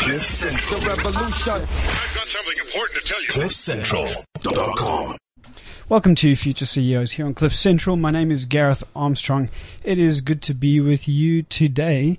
Cliff 0.00 0.24
Central. 0.24 0.80
The 0.80 0.86
revolution. 0.86 1.52
I've 1.52 2.14
got 2.14 2.26
something 2.26 2.56
important 2.58 3.04
to 3.04 3.06
tell 3.06 3.20
you. 3.20 3.28
CliffCentral.com. 3.28 5.18
Welcome 5.90 6.14
to 6.14 6.34
Future 6.36 6.64
CEOs 6.64 7.12
here 7.12 7.26
on 7.26 7.34
Cliff 7.34 7.52
Central. 7.52 7.96
My 7.96 8.10
name 8.10 8.30
is 8.30 8.46
Gareth 8.46 8.82
Armstrong. 8.96 9.50
It 9.84 9.98
is 9.98 10.22
good 10.22 10.40
to 10.44 10.54
be 10.54 10.80
with 10.80 11.06
you 11.06 11.42
today. 11.42 12.18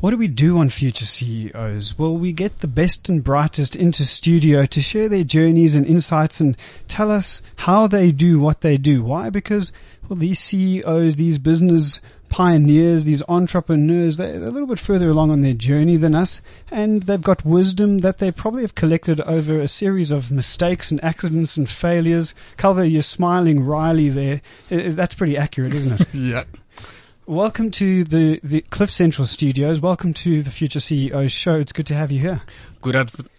What 0.00 0.10
do 0.10 0.16
we 0.16 0.28
do 0.28 0.58
on 0.58 0.70
Future 0.70 1.06
CEOs? 1.06 1.98
Well, 1.98 2.16
we 2.16 2.30
get 2.30 2.60
the 2.60 2.68
best 2.68 3.08
and 3.08 3.24
brightest 3.24 3.74
into 3.74 4.06
studio 4.06 4.64
to 4.66 4.80
share 4.80 5.08
their 5.08 5.24
journeys 5.24 5.74
and 5.74 5.84
insights 5.84 6.40
and 6.40 6.56
tell 6.86 7.10
us 7.10 7.42
how 7.56 7.88
they 7.88 8.12
do 8.12 8.38
what 8.38 8.60
they 8.60 8.78
do. 8.78 9.02
Why? 9.02 9.28
Because, 9.28 9.72
well, 10.08 10.18
these 10.18 10.38
CEOs, 10.38 11.16
these 11.16 11.38
business 11.38 12.00
pioneers, 12.28 13.04
these 13.04 13.22
entrepreneurs, 13.28 14.16
they're 14.16 14.36
a 14.36 14.50
little 14.50 14.66
bit 14.66 14.78
further 14.78 15.08
along 15.08 15.30
on 15.30 15.42
their 15.42 15.54
journey 15.54 15.96
than 15.96 16.14
us, 16.14 16.40
and 16.70 17.02
they've 17.02 17.22
got 17.22 17.44
wisdom 17.44 17.98
that 17.98 18.18
they 18.18 18.30
probably 18.30 18.62
have 18.62 18.74
collected 18.74 19.20
over 19.22 19.60
a 19.60 19.68
series 19.68 20.10
of 20.10 20.30
mistakes 20.30 20.90
and 20.90 21.02
accidents 21.02 21.56
and 21.56 21.68
failures. 21.68 22.34
Calvo, 22.56 22.82
you're 22.82 23.02
smiling 23.02 23.64
wryly 23.64 24.08
there. 24.08 24.40
That's 24.68 25.14
pretty 25.14 25.36
accurate, 25.36 25.74
isn't 25.74 26.00
it? 26.00 26.08
Yeah. 26.14 26.44
Welcome 27.26 27.70
to 27.72 28.04
the, 28.04 28.40
the 28.42 28.62
Cliff 28.62 28.90
Central 28.90 29.26
studios. 29.26 29.80
Welcome 29.80 30.14
to 30.14 30.42
the 30.42 30.50
Future 30.50 30.80
CEOs 30.80 31.30
show. 31.30 31.60
It's 31.60 31.72
good 31.72 31.86
to 31.88 31.94
have 31.94 32.10
you 32.10 32.20
here. 32.20 32.40
Good, 32.80 32.94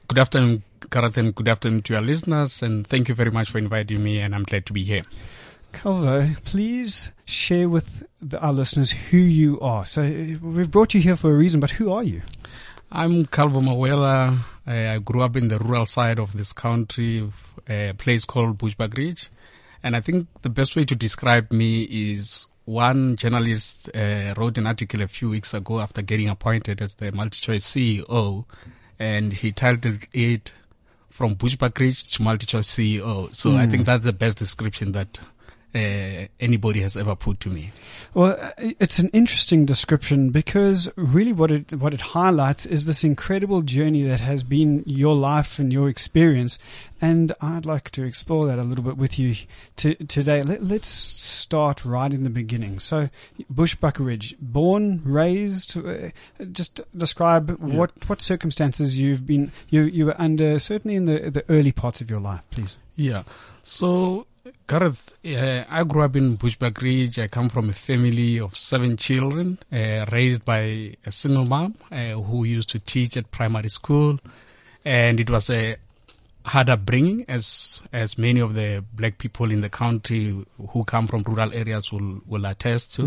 good 0.07 0.19
afternoon, 0.19 0.61
Gareth, 0.91 1.17
and 1.17 1.33
good 1.33 1.47
afternoon 1.47 1.81
to 1.83 1.95
our 1.95 2.01
listeners. 2.01 2.61
And 2.61 2.85
thank 2.85 3.09
you 3.09 3.15
very 3.15 3.31
much 3.31 3.49
for 3.49 3.57
inviting 3.57 4.03
me. 4.03 4.19
And 4.19 4.35
I'm 4.35 4.43
glad 4.43 4.67
to 4.67 4.73
be 4.73 4.83
here. 4.83 5.05
Calvo, 5.71 6.35
please 6.45 7.11
share 7.29 7.69
with 7.69 8.05
the, 8.21 8.39
our 8.39 8.51
listeners 8.51 8.91
who 8.91 9.17
you 9.17 9.59
are. 9.61 9.85
So 9.85 10.01
we've 10.01 10.69
brought 10.69 10.93
you 10.93 11.01
here 11.01 11.15
for 11.15 11.31
a 11.31 11.37
reason, 11.37 11.59
but 11.59 11.71
who 11.71 11.91
are 11.91 12.03
you? 12.03 12.21
I'm 12.91 13.25
Calvo 13.25 13.61
Mawela. 13.61 14.39
I, 14.65 14.95
I 14.95 14.99
grew 14.99 15.21
up 15.21 15.35
in 15.35 15.47
the 15.47 15.59
rural 15.59 15.85
side 15.85 16.17
of 16.17 16.35
this 16.35 16.53
country, 16.53 17.29
a 17.67 17.93
place 17.93 18.25
called 18.25 18.57
Bushbuck 18.57 18.97
Ridge. 18.97 19.29
And 19.83 19.95
I 19.95 20.01
think 20.01 20.27
the 20.41 20.49
best 20.49 20.75
way 20.75 20.85
to 20.85 20.95
describe 20.95 21.51
me 21.51 21.83
is 21.83 22.47
one 22.65 23.15
journalist 23.15 23.89
uh, 23.95 24.33
wrote 24.35 24.57
an 24.57 24.67
article 24.67 25.01
a 25.01 25.07
few 25.07 25.29
weeks 25.29 25.53
ago 25.53 25.79
after 25.79 26.01
getting 26.01 26.29
appointed 26.29 26.81
as 26.81 26.95
the 26.95 27.11
MultiChoice 27.11 28.03
CEO, 28.03 28.45
and 28.99 29.33
he 29.33 29.51
titled 29.51 30.03
it 30.13 30.51
"From 31.09 31.35
Bushbuck 31.35 31.79
Ridge 31.79 32.11
to 32.11 32.23
MultiChoice 32.23 33.01
CEO." 33.01 33.33
So 33.33 33.55
I 33.55 33.65
think 33.65 33.85
that's 33.85 34.05
the 34.05 34.13
best 34.13 34.37
description 34.37 34.91
that 34.91 35.19
uh, 35.75 36.25
anybody 36.39 36.81
has 36.81 36.97
ever 36.97 37.15
put 37.15 37.39
to 37.41 37.49
me. 37.49 37.71
Well, 38.13 38.37
uh, 38.39 38.51
it's 38.57 38.97
an 38.97 39.09
interesting 39.09 39.65
description 39.65 40.31
because 40.31 40.89
really 40.95 41.33
what 41.33 41.51
it 41.51 41.73
what 41.75 41.93
it 41.93 42.01
highlights 42.01 42.65
is 42.65 42.85
this 42.85 43.03
incredible 43.03 43.61
journey 43.61 44.03
that 44.03 44.19
has 44.19 44.43
been 44.43 44.83
your 44.87 45.15
life 45.15 45.59
and 45.59 45.71
your 45.71 45.87
experience, 45.87 46.57
and 47.01 47.33
I'd 47.39 47.65
like 47.65 47.91
to 47.91 48.03
explore 48.03 48.45
that 48.45 48.57
a 48.57 48.63
little 48.63 48.83
bit 48.83 48.97
with 48.97 49.19
you 49.19 49.35
to, 49.77 49.93
today. 49.95 50.41
Let, 50.41 50.63
let's 50.63 50.87
start 50.87 51.85
right 51.85 52.11
in 52.11 52.23
the 52.23 52.29
beginning. 52.31 52.79
So, 52.79 53.09
Bushbuck 53.53 54.03
Ridge, 54.03 54.35
born, 54.39 55.01
raised, 55.03 55.77
uh, 55.77 56.09
just 56.51 56.81
describe 56.97 57.59
what 57.59 57.91
what 58.07 58.21
circumstances 58.21 58.99
you've 58.99 59.27
been 59.27 59.51
you 59.69 59.83
you 59.83 60.07
were 60.07 60.19
under, 60.19 60.57
certainly 60.57 60.95
in 60.95 61.05
the 61.05 61.29
the 61.29 61.45
early 61.47 61.71
parts 61.71 62.01
of 62.01 62.09
your 62.09 62.19
life, 62.19 62.41
please. 62.49 62.77
Yeah. 62.95 63.23
So, 63.63 64.25
Gareth, 64.67 65.17
uh, 65.25 65.63
I 65.69 65.83
grew 65.83 66.01
up 66.03 66.15
in 66.15 66.37
Bushbuck 66.37 66.81
Ridge. 66.81 67.19
I 67.19 67.27
come 67.27 67.49
from 67.49 67.69
a 67.69 67.73
family 67.73 68.39
of 68.39 68.55
seven 68.57 68.97
children, 68.97 69.59
uh, 69.71 70.05
raised 70.11 70.45
by 70.45 70.95
a 71.05 71.11
single 71.11 71.45
mom 71.45 71.75
uh, 71.91 72.11
who 72.13 72.43
used 72.43 72.69
to 72.69 72.79
teach 72.79 73.17
at 73.17 73.29
primary 73.31 73.69
school, 73.69 74.19
and 74.85 75.19
it 75.19 75.29
was 75.29 75.49
a 75.49 75.77
hard 76.45 76.69
upbringing, 76.69 77.25
as 77.27 77.79
as 77.91 78.17
many 78.17 78.39
of 78.39 78.53
the 78.55 78.83
black 78.93 79.17
people 79.17 79.51
in 79.51 79.61
the 79.61 79.69
country 79.69 80.45
who 80.69 80.83
come 80.83 81.07
from 81.07 81.23
rural 81.23 81.55
areas 81.57 81.91
will 81.91 82.21
will 82.27 82.45
attest 82.45 82.93
to. 82.95 83.03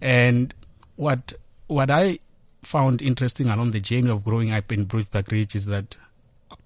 And 0.00 0.54
what 0.96 1.32
what 1.66 1.90
I 1.90 2.18
found 2.62 3.00
interesting 3.02 3.48
along 3.48 3.70
the 3.70 3.80
journey 3.80 4.10
of 4.10 4.24
growing 4.24 4.52
up 4.52 4.72
in 4.72 4.86
Bushbuck 4.86 5.30
Ridge 5.30 5.54
is 5.54 5.66
that 5.66 5.96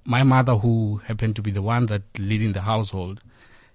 my 0.05 0.23
mother, 0.23 0.57
who 0.57 0.97
happened 1.07 1.37
to 1.37 1.43
be 1.43 1.51
the 1.51 1.63
one 1.63 1.87
that 1.87 2.03
leading 2.19 2.53
the 2.53 2.63
household, 2.63 3.21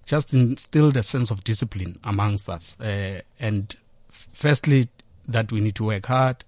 just 0.08 0.34
instilled 0.34 0.98
a 0.98 1.04
sense 1.04 1.30
of 1.30 1.44
discipline 1.44 2.00
amongst 2.04 2.50
us. 2.50 2.80
Uh, 2.80 3.22
and 3.40 3.76
firstly, 4.10 4.90
that 5.28 5.52
we 5.52 5.60
need 5.60 5.76
to 5.76 5.84
work 5.84 6.06
hard. 6.06 6.44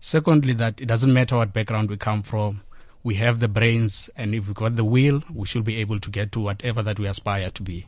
Secondly, 0.00 0.54
that 0.54 0.80
it 0.80 0.86
doesn't 0.86 1.12
matter 1.12 1.36
what 1.36 1.52
background 1.52 1.90
we 1.90 1.96
come 1.96 2.22
from. 2.22 2.62
We 3.04 3.16
have 3.16 3.40
the 3.40 3.48
brains, 3.48 4.08
and 4.16 4.34
if 4.34 4.46
we've 4.46 4.54
got 4.54 4.76
the 4.76 4.84
will, 4.84 5.22
we 5.32 5.46
should 5.46 5.64
be 5.64 5.78
able 5.78 5.98
to 6.00 6.10
get 6.10 6.32
to 6.32 6.40
whatever 6.40 6.82
that 6.82 6.98
we 6.98 7.06
aspire 7.06 7.50
to 7.50 7.62
be. 7.62 7.86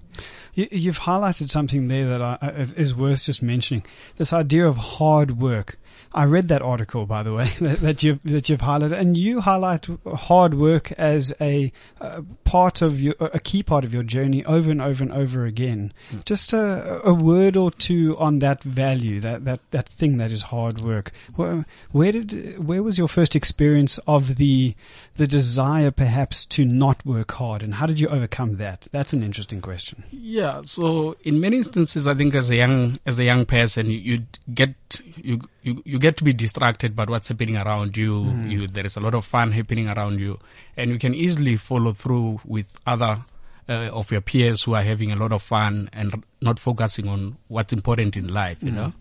You, 0.54 0.66
you've 0.70 1.00
highlighted 1.00 1.50
something 1.50 1.88
there 1.88 2.06
that 2.18 2.74
is 2.76 2.94
worth 2.94 3.24
just 3.24 3.42
mentioning. 3.42 3.84
This 4.16 4.32
idea 4.32 4.66
of 4.66 4.76
hard 4.76 5.40
work. 5.40 5.78
I 6.14 6.24
read 6.26 6.48
that 6.48 6.62
article, 6.62 7.06
by 7.06 7.22
the 7.22 7.34
way, 7.34 7.50
that, 7.60 7.80
that 7.80 8.02
you've 8.02 8.22
that 8.24 8.48
you've 8.48 8.60
highlighted, 8.60 8.92
and 8.92 9.16
you 9.16 9.40
highlight 9.40 9.86
hard 10.14 10.54
work 10.54 10.92
as 10.92 11.34
a, 11.40 11.72
uh 12.00 12.22
part 12.44 12.82
of 12.82 13.00
your, 13.00 13.14
a 13.20 13.40
key 13.40 13.62
part 13.62 13.84
of 13.84 13.92
your 13.92 14.04
journey, 14.04 14.44
over 14.44 14.70
and 14.70 14.80
over 14.80 15.02
and 15.02 15.12
over 15.12 15.44
again. 15.44 15.92
Just 16.24 16.52
a, 16.52 17.00
a 17.04 17.12
word 17.12 17.56
or 17.56 17.70
two 17.70 18.16
on 18.18 18.38
that 18.38 18.62
value, 18.62 19.18
that, 19.20 19.44
that, 19.44 19.60
that 19.72 19.88
thing 19.88 20.18
that 20.18 20.30
is 20.30 20.42
hard 20.42 20.80
work. 20.80 21.10
Where, 21.34 21.66
where 21.90 22.12
did 22.12 22.64
where 22.64 22.82
was 22.82 22.96
your 22.96 23.08
first 23.08 23.34
experience 23.34 23.98
of 24.06 24.36
the 24.36 24.76
the 25.16 25.26
desire, 25.26 25.90
perhaps, 25.90 26.44
to 26.46 26.64
not 26.64 27.04
work 27.04 27.32
hard, 27.32 27.62
and 27.62 27.74
how 27.74 27.86
did 27.86 28.00
you 28.00 28.08
overcome 28.08 28.56
that? 28.56 28.88
That's 28.92 29.12
an 29.12 29.22
interesting 29.22 29.60
question. 29.60 30.04
Yeah. 30.10 30.62
So 30.62 31.16
in 31.22 31.40
many 31.40 31.56
instances, 31.56 32.06
I 32.06 32.14
think 32.14 32.34
as 32.34 32.50
a 32.50 32.56
young 32.56 32.98
as 33.06 33.18
a 33.18 33.24
young 33.24 33.46
person, 33.46 33.86
you, 33.86 33.98
you 33.98 34.18
get 34.52 34.74
you, 35.16 35.40
you 35.62 35.82
you 35.84 35.98
get 36.04 36.16
to 36.18 36.24
be 36.24 36.34
distracted 36.34 36.94
by 36.94 37.04
what's 37.04 37.28
happening 37.28 37.56
around 37.56 37.96
you. 37.96 38.12
You 38.46 38.66
there 38.66 38.84
is 38.86 38.96
a 38.96 39.00
lot 39.00 39.14
of 39.14 39.24
fun 39.24 39.52
happening 39.52 39.88
around 39.88 40.20
you, 40.20 40.38
and 40.76 40.90
you 40.90 40.98
can 40.98 41.14
easily 41.14 41.56
follow 41.56 41.92
through 41.92 42.40
with 42.44 42.68
other. 42.86 43.24
Uh, 43.66 43.88
of 43.94 44.12
your 44.12 44.20
peers 44.20 44.62
who 44.64 44.74
are 44.74 44.82
having 44.82 45.10
a 45.10 45.16
lot 45.16 45.32
of 45.32 45.42
fun 45.42 45.88
and 45.94 46.22
not 46.42 46.58
focusing 46.58 47.08
on 47.08 47.38
what's 47.48 47.72
important 47.72 48.14
in 48.14 48.28
life, 48.28 48.58
you 48.60 48.70
know. 48.70 48.92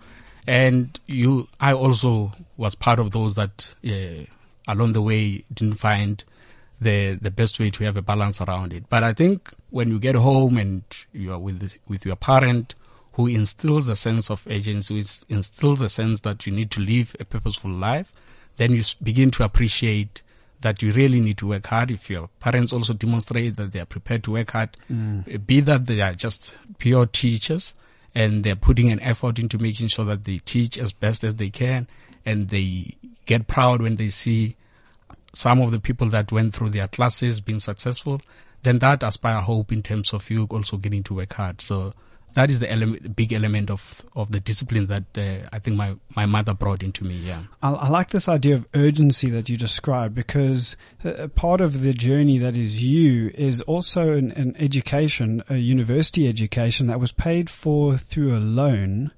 And 0.48 0.98
you, 1.06 1.50
I 1.60 1.74
also 1.74 2.32
was 2.56 2.74
part 2.74 2.98
of 2.98 3.12
those 3.12 3.36
that 3.36 3.74
uh, 3.86 4.24
along 4.66 4.94
the 4.94 5.02
way 5.02 5.44
didn't 5.54 5.80
find 5.80 6.24
the 6.80 7.20
the 7.22 7.30
best 7.30 7.60
way 7.60 7.72
to 7.72 7.84
have 7.84 7.98
a 7.98 8.02
balance 8.02 8.40
around 8.40 8.72
it. 8.72 8.86
But 8.88 9.04
I 9.04 9.12
think 9.12 9.52
when 9.70 9.90
you 9.90 10.00
get 10.00 10.16
home 10.16 10.58
and 10.58 10.84
you 11.12 11.34
are 11.34 11.40
with 11.40 11.78
with 11.90 12.06
your 12.06 12.16
parent 12.16 12.76
who 13.14 13.28
instills 13.28 13.88
a 13.90 13.96
sense 13.96 14.30
of 14.30 14.46
agency, 14.50 14.94
who 14.94 15.34
instills 15.34 15.82
a 15.82 15.90
sense 15.90 16.22
that 16.22 16.46
you 16.46 16.52
need 16.52 16.72
to 16.72 16.80
live 16.80 17.16
a 17.20 17.26
purposeful 17.26 17.72
life, 17.72 18.12
then 18.58 18.74
you 18.74 18.84
begin 19.02 19.32
to 19.32 19.44
appreciate 19.44 20.22
that 20.62 20.82
you 20.82 20.92
really 20.94 21.20
need 21.20 21.38
to 21.38 21.48
work 21.48 21.68
hard. 21.68 21.92
If 21.92 22.10
your 22.10 22.30
parents 22.40 22.74
also 22.74 22.94
demonstrate 22.94 23.56
that 23.58 23.72
they 23.72 23.80
are 23.80 23.86
prepared 23.86 24.24
to 24.24 24.32
work 24.32 24.52
hard, 24.52 24.76
mm. 24.92 25.46
be 25.46 25.60
that 25.60 25.86
they 25.86 26.02
are 26.02 26.14
just 26.14 26.56
pure 26.80 27.06
teachers 27.06 27.74
and 28.16 28.44
they're 28.44 28.56
putting 28.56 28.92
an 28.92 29.00
effort 29.02 29.40
into 29.40 29.58
making 29.58 29.90
sure 29.90 30.06
that 30.06 30.24
they 30.24 30.40
teach 30.40 30.78
as 30.78 30.92
best 30.92 31.24
as 31.24 31.36
they 31.36 31.50
can 31.50 31.88
and 32.26 32.50
they 32.50 32.96
get 33.26 33.48
proud 33.48 33.82
when 33.82 33.96
they 33.98 34.10
see 34.10 34.56
some 35.34 35.62
of 35.62 35.72
the 35.72 35.80
people 35.80 36.10
that 36.10 36.32
went 36.32 36.54
through 36.54 36.70
their 36.70 36.88
classes 36.88 37.42
being 37.42 37.60
successful, 37.60 38.22
then 38.62 38.80
that 38.80 39.04
aspire 39.04 39.42
hope 39.42 39.72
in 39.72 39.82
terms 39.82 40.14
of 40.14 40.30
you 40.30 40.48
also 40.50 40.78
getting 40.78 41.04
to 41.04 41.16
work 41.16 41.34
hard. 41.34 41.60
So 41.60 41.94
that 42.34 42.50
is 42.50 42.60
the 42.60 42.72
element, 42.72 43.16
big 43.16 43.32
element 43.34 43.70
of, 43.70 44.04
of 44.16 44.32
the 44.32 44.40
discipline 44.40 44.88
that 44.88 45.18
uh, 45.18 45.48
I 45.52 45.60
think 45.60 45.78
my, 45.78 45.96
my 46.16 46.26
mother 46.26 46.54
brought 46.54 46.84
into 46.84 47.04
me. 47.04 47.16
Yeah. 47.16 47.44
I, 47.62 47.72
I 47.72 47.90
like 47.90 48.10
this 48.10 48.28
idea 48.28 48.56
of 48.56 48.68
urgency 48.74 49.30
that 49.32 49.50
you 49.50 49.58
described 49.58 50.16
because 50.16 50.76
uh, 51.04 51.28
part 51.36 51.62
of 51.62 51.82
the 51.82 51.94
journey 51.94 52.38
that 52.40 52.58
is 52.58 52.84
you 52.84 53.32
is 53.36 53.62
also 53.62 54.14
an, 54.14 54.32
an 54.32 54.56
education, 54.58 55.44
a 55.50 55.58
university 55.58 56.28
education 56.28 56.88
that 56.88 57.00
was 57.00 57.12
paid 57.12 57.50
for 57.50 57.98
through 57.98 58.36
a 58.36 58.40
loan 58.40 59.12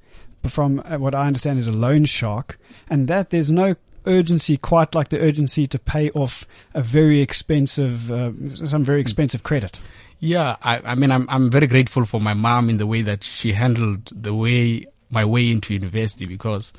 from 0.48 0.82
uh, 0.86 0.98
what 0.98 1.16
I 1.16 1.28
understand 1.28 1.58
is 1.58 1.68
a 1.68 1.72
loan 1.72 2.06
shark 2.06 2.60
and 2.90 3.08
that 3.08 3.30
there's 3.32 3.52
no 3.52 3.76
urgency 4.06 4.58
quite 4.58 4.94
like 4.94 5.10
the 5.10 5.20
urgency 5.20 5.68
to 5.68 5.80
pay 5.80 6.10
off 6.12 6.46
a 6.74 6.82
very 6.82 7.22
expensive, 7.22 8.12
uh, 8.12 8.32
some 8.54 8.84
very 8.84 9.02
expensive 9.02 9.44
credit. 9.44 9.80
Yeah, 10.20 10.56
I, 10.62 10.80
I 10.84 10.96
mean, 10.96 11.12
I'm 11.12 11.28
I'm 11.30 11.52
very 11.52 11.68
grateful 11.68 12.06
for 12.06 12.20
my 12.22 12.34
mom 12.34 12.70
in 12.70 12.78
the 12.78 12.88
way 12.88 13.02
that 13.02 13.24
she 13.24 13.54
handled 13.54 14.12
the 14.12 14.34
way 14.34 14.86
my 15.10 15.26
way 15.26 15.52
into 15.52 15.74
university 15.74 16.26
because 16.26 16.74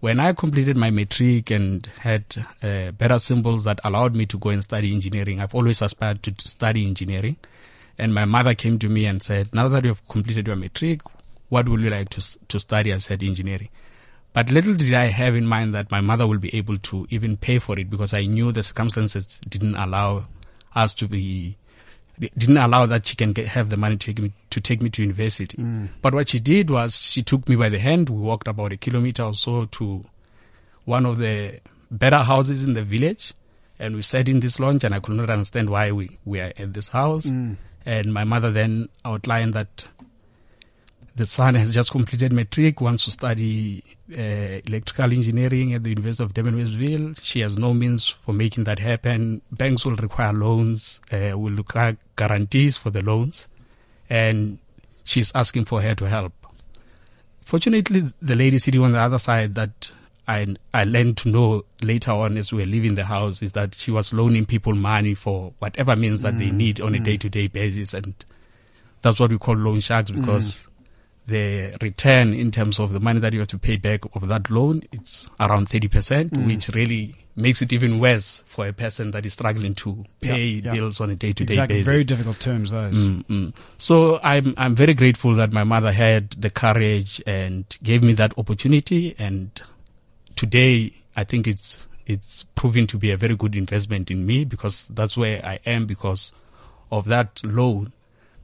when 0.00 0.18
I 0.18 0.32
completed 0.32 0.76
my 0.76 0.90
matric 0.90 1.50
and 1.50 1.86
had 2.00 2.24
uh, 2.62 2.90
better 2.90 3.20
symbols 3.20 3.64
that 3.64 3.80
allowed 3.84 4.16
me 4.16 4.26
to 4.26 4.38
go 4.38 4.50
and 4.50 4.64
study 4.64 4.92
engineering, 4.92 5.40
I've 5.40 5.54
always 5.54 5.80
aspired 5.80 6.24
to 6.24 6.34
study 6.38 6.86
engineering. 6.86 7.36
And 7.98 8.12
my 8.12 8.24
mother 8.24 8.54
came 8.54 8.78
to 8.80 8.88
me 8.88 9.06
and 9.06 9.22
said, 9.22 9.54
"Now 9.54 9.68
that 9.68 9.84
you 9.84 9.90
have 9.90 10.08
completed 10.08 10.46
your 10.46 10.56
matric, 10.56 11.02
what 11.50 11.68
would 11.68 11.80
you 11.80 11.90
like 11.90 12.08
to 12.10 12.38
to 12.48 12.58
study?" 12.58 12.92
I 12.92 12.98
said, 12.98 13.22
"Engineering." 13.22 13.68
But 14.32 14.50
little 14.50 14.74
did 14.74 14.94
I 14.94 15.04
have 15.04 15.36
in 15.36 15.46
mind 15.46 15.74
that 15.74 15.90
my 15.90 16.00
mother 16.00 16.26
will 16.26 16.38
be 16.38 16.54
able 16.56 16.78
to 16.78 17.06
even 17.10 17.36
pay 17.36 17.58
for 17.58 17.78
it 17.78 17.90
because 17.90 18.14
I 18.14 18.24
knew 18.24 18.50
the 18.50 18.62
circumstances 18.62 19.40
didn't 19.46 19.76
allow 19.76 20.24
us 20.74 20.94
to 20.94 21.06
be, 21.06 21.58
didn't 22.36 22.56
allow 22.56 22.86
that 22.86 23.06
she 23.06 23.16
can 23.16 23.32
get, 23.32 23.46
have 23.48 23.70
the 23.70 23.76
money 23.76 23.96
to 23.96 24.06
take 24.06 24.18
me, 24.22 24.32
to 24.50 24.60
take 24.60 24.82
me 24.82 24.90
to 24.90 25.02
university. 25.02 25.56
Mm. 25.56 25.88
But 26.00 26.14
what 26.14 26.28
she 26.28 26.40
did 26.40 26.70
was 26.70 26.96
she 27.00 27.22
took 27.22 27.48
me 27.48 27.56
by 27.56 27.68
the 27.68 27.78
hand. 27.78 28.08
We 28.10 28.20
walked 28.20 28.48
about 28.48 28.72
a 28.72 28.76
kilometer 28.76 29.24
or 29.24 29.34
so 29.34 29.66
to 29.66 30.04
one 30.84 31.06
of 31.06 31.18
the 31.18 31.60
better 31.90 32.18
houses 32.18 32.64
in 32.64 32.74
the 32.74 32.82
village. 32.84 33.34
And 33.78 33.96
we 33.96 34.02
sat 34.02 34.28
in 34.28 34.40
this 34.40 34.60
lounge 34.60 34.84
and 34.84 34.94
I 34.94 35.00
could 35.00 35.14
not 35.16 35.30
understand 35.30 35.68
why 35.70 35.92
we, 35.92 36.18
we 36.24 36.40
are 36.40 36.52
at 36.56 36.72
this 36.72 36.88
house. 36.88 37.26
Mm. 37.26 37.56
And 37.84 38.12
my 38.14 38.24
mother 38.24 38.50
then 38.52 38.88
outlined 39.04 39.54
that 39.54 39.84
the 41.14 41.26
son 41.26 41.54
has 41.54 41.74
just 41.74 41.90
completed 41.90 42.32
matric, 42.32 42.80
wants 42.80 43.04
to 43.04 43.10
study 43.10 43.82
uh, 44.10 44.60
electrical 44.66 45.12
engineering 45.12 45.74
at 45.74 45.82
the 45.82 45.90
University 45.90 46.24
of 46.24 46.32
Durban 46.32 46.56
Westville. 46.56 47.14
She 47.20 47.40
has 47.40 47.58
no 47.58 47.74
means 47.74 48.08
for 48.08 48.32
making 48.32 48.64
that 48.64 48.78
happen. 48.78 49.42
Banks 49.50 49.84
will 49.84 49.96
require 49.96 50.32
loans, 50.32 51.00
uh, 51.10 51.38
will 51.38 51.54
require 51.54 51.96
guarantees 52.16 52.78
for 52.78 52.90
the 52.90 53.02
loans, 53.02 53.46
and 54.08 54.58
she's 55.04 55.32
asking 55.34 55.66
for 55.66 55.82
her 55.82 55.94
to 55.94 56.08
help. 56.08 56.32
Fortunately, 57.44 58.00
the 58.22 58.36
lady 58.36 58.58
sitting 58.58 58.82
on 58.82 58.92
the 58.92 58.98
other 58.98 59.18
side 59.18 59.54
that 59.54 59.90
I 60.26 60.54
I 60.72 60.84
learned 60.84 61.18
to 61.18 61.28
know 61.28 61.64
later 61.82 62.12
on 62.12 62.38
as 62.38 62.52
we 62.52 62.60
were 62.60 62.66
leaving 62.66 62.94
the 62.94 63.04
house 63.04 63.42
is 63.42 63.52
that 63.52 63.74
she 63.74 63.90
was 63.90 64.12
loaning 64.12 64.46
people 64.46 64.74
money 64.74 65.14
for 65.14 65.52
whatever 65.58 65.96
means 65.96 66.20
that 66.20 66.38
they 66.38 66.50
need 66.50 66.80
on 66.80 66.94
a 66.94 67.00
day 67.00 67.16
to 67.18 67.28
day 67.28 67.48
basis, 67.48 67.92
and 67.92 68.14
that's 69.02 69.18
what 69.18 69.30
we 69.30 69.38
call 69.38 69.56
loan 69.56 69.80
sharks 69.80 70.10
because 70.10 70.68
the 71.26 71.76
return 71.80 72.34
in 72.34 72.50
terms 72.50 72.80
of 72.80 72.92
the 72.92 73.00
money 73.00 73.20
that 73.20 73.32
you 73.32 73.38
have 73.38 73.48
to 73.48 73.58
pay 73.58 73.76
back 73.76 74.00
of 74.14 74.28
that 74.28 74.50
loan, 74.50 74.82
it's 74.90 75.28
around 75.38 75.68
30%, 75.68 76.46
which 76.46 76.68
really 76.70 77.14
makes 77.36 77.62
it 77.62 77.72
even 77.72 77.98
worse 77.98 78.42
for 78.44 78.66
a 78.66 78.72
person 78.72 79.10
that 79.12 79.24
is 79.24 79.32
struggling 79.32 79.74
to 79.74 80.04
pay 80.20 80.46
Yeah, 80.46 80.62
yeah. 80.64 80.72
bills 80.72 81.00
on 81.00 81.10
a 81.10 81.14
day 81.14 81.32
to 81.32 81.44
day 81.44 81.66
basis. 81.66 81.86
Very 81.86 82.04
difficult 82.04 82.40
terms, 82.40 82.70
those. 82.70 82.98
Mm, 82.98 83.24
mm. 83.26 83.54
So 83.78 84.18
I'm 84.22 84.54
I'm 84.56 84.74
very 84.74 84.94
grateful 84.94 85.34
that 85.36 85.52
my 85.52 85.64
mother 85.64 85.92
had 85.92 86.30
the 86.32 86.50
courage 86.50 87.22
and 87.26 87.64
gave 87.82 88.02
me 88.02 88.12
that 88.14 88.36
opportunity. 88.36 89.14
And 89.18 89.50
today, 90.36 90.92
I 91.16 91.24
think 91.24 91.46
it's 91.46 91.78
it's 92.06 92.42
proving 92.56 92.86
to 92.88 92.98
be 92.98 93.12
a 93.12 93.16
very 93.16 93.36
good 93.36 93.54
investment 93.54 94.10
in 94.10 94.26
me 94.26 94.44
because 94.44 94.86
that's 94.88 95.16
where 95.16 95.44
I 95.44 95.60
am 95.64 95.86
because 95.86 96.32
of 96.90 97.06
that 97.06 97.40
loan 97.44 97.92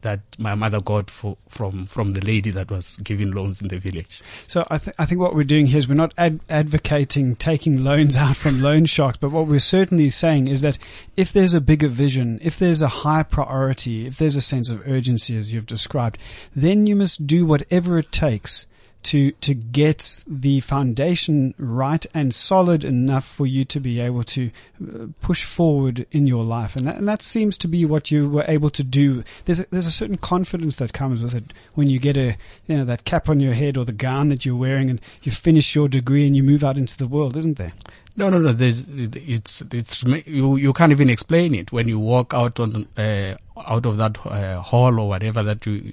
that 0.02 0.20
my 0.38 0.54
mother 0.54 0.80
got 0.80 1.10
for, 1.10 1.36
from 1.48 1.86
from 1.86 2.12
the 2.12 2.20
lady 2.20 2.50
that 2.50 2.70
was 2.70 2.96
giving 2.98 3.32
loans 3.32 3.60
in 3.60 3.68
the 3.68 3.78
village. 3.78 4.22
So 4.46 4.64
I, 4.70 4.78
th- 4.78 4.94
I 4.98 5.06
think 5.06 5.20
what 5.20 5.34
we're 5.34 5.44
doing 5.44 5.66
here 5.66 5.78
is 5.78 5.88
we're 5.88 5.94
not 5.94 6.14
ad- 6.16 6.40
advocating 6.48 7.36
taking 7.36 7.84
loans 7.84 8.16
out 8.16 8.36
from 8.36 8.62
loan 8.62 8.84
sharks, 8.84 9.18
but 9.18 9.30
what 9.30 9.46
we're 9.46 9.60
certainly 9.60 10.10
saying 10.10 10.48
is 10.48 10.60
that 10.62 10.78
if 11.16 11.32
there's 11.32 11.54
a 11.54 11.60
bigger 11.60 11.88
vision, 11.88 12.38
if 12.42 12.58
there's 12.58 12.82
a 12.82 12.88
high 12.88 13.22
priority, 13.22 14.06
if 14.06 14.18
there's 14.18 14.36
a 14.36 14.40
sense 14.40 14.70
of 14.70 14.86
urgency 14.86 15.36
as 15.36 15.52
you've 15.52 15.66
described, 15.66 16.18
then 16.54 16.86
you 16.86 16.96
must 16.96 17.26
do 17.26 17.44
whatever 17.46 17.98
it 17.98 18.12
takes 18.12 18.66
to 19.08 19.32
to 19.32 19.54
get 19.54 20.22
the 20.26 20.60
foundation 20.60 21.54
right 21.58 22.04
and 22.12 22.34
solid 22.34 22.84
enough 22.84 23.26
for 23.26 23.46
you 23.46 23.64
to 23.64 23.80
be 23.80 24.00
able 24.00 24.22
to 24.22 24.50
uh, 24.82 25.06
push 25.22 25.44
forward 25.44 26.06
in 26.12 26.26
your 26.26 26.44
life, 26.44 26.76
and 26.76 26.86
that, 26.86 26.96
and 26.96 27.08
that 27.08 27.22
seems 27.22 27.56
to 27.58 27.68
be 27.68 27.86
what 27.86 28.10
you 28.10 28.28
were 28.28 28.44
able 28.46 28.68
to 28.68 28.84
do. 28.84 29.24
There's 29.46 29.60
a, 29.60 29.66
there's 29.70 29.86
a 29.86 29.90
certain 29.90 30.18
confidence 30.18 30.76
that 30.76 30.92
comes 30.92 31.22
with 31.22 31.34
it 31.34 31.54
when 31.74 31.88
you 31.88 31.98
get 31.98 32.18
a 32.18 32.36
you 32.66 32.76
know 32.76 32.84
that 32.84 33.04
cap 33.04 33.30
on 33.30 33.40
your 33.40 33.54
head 33.54 33.78
or 33.78 33.86
the 33.86 33.92
gown 33.92 34.28
that 34.28 34.44
you're 34.44 34.56
wearing, 34.56 34.90
and 34.90 35.00
you 35.22 35.32
finish 35.32 35.74
your 35.74 35.88
degree 35.88 36.26
and 36.26 36.36
you 36.36 36.42
move 36.42 36.62
out 36.62 36.76
into 36.76 36.98
the 36.98 37.08
world, 37.08 37.34
isn't 37.34 37.56
there? 37.56 37.72
No, 38.18 38.28
no, 38.28 38.40
no. 38.40 38.52
There's, 38.52 38.84
it's, 38.88 39.62
it's, 39.72 40.02
you, 40.02 40.56
you 40.56 40.72
can't 40.72 40.90
even 40.90 41.08
explain 41.08 41.54
it 41.54 41.70
when 41.70 41.86
you 41.86 42.00
walk 42.00 42.34
out 42.34 42.58
on, 42.58 42.88
uh, 42.96 43.36
out 43.56 43.86
of 43.86 43.96
that 43.98 44.18
uh, 44.26 44.60
hall 44.60 44.98
or 44.98 45.08
whatever 45.08 45.44
that 45.44 45.64
you, 45.64 45.92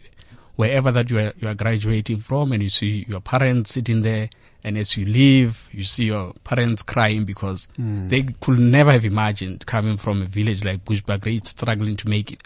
wherever 0.56 0.92
that 0.92 1.10
you 1.10 1.20
are, 1.20 1.34
you 1.38 1.48
are 1.48 1.54
graduating 1.54 2.18
from 2.20 2.52
and 2.52 2.62
you 2.64 2.70
see 2.70 3.06
your 3.08 3.22
parents 3.22 3.74
sitting 3.74 4.02
there 4.02 4.30
and 4.66 4.80
as 4.80 4.98
you 4.98 5.06
leave, 5.06 5.70
you 5.72 5.84
see 5.84 6.06
your 6.06 6.34
parents 6.44 6.82
crying 6.82 7.24
because 7.24 7.68
hmm. 7.76 8.08
they 8.08 8.24
could 8.24 8.60
never 8.60 8.92
have 8.92 9.06
imagined 9.06 9.64
coming 9.68 9.96
from 9.96 10.24
a 10.24 10.26
village 10.26 10.66
like 10.66 10.84
Bushbuckridge, 10.84 11.46
struggling 11.46 11.96
to 11.98 12.10
make 12.10 12.42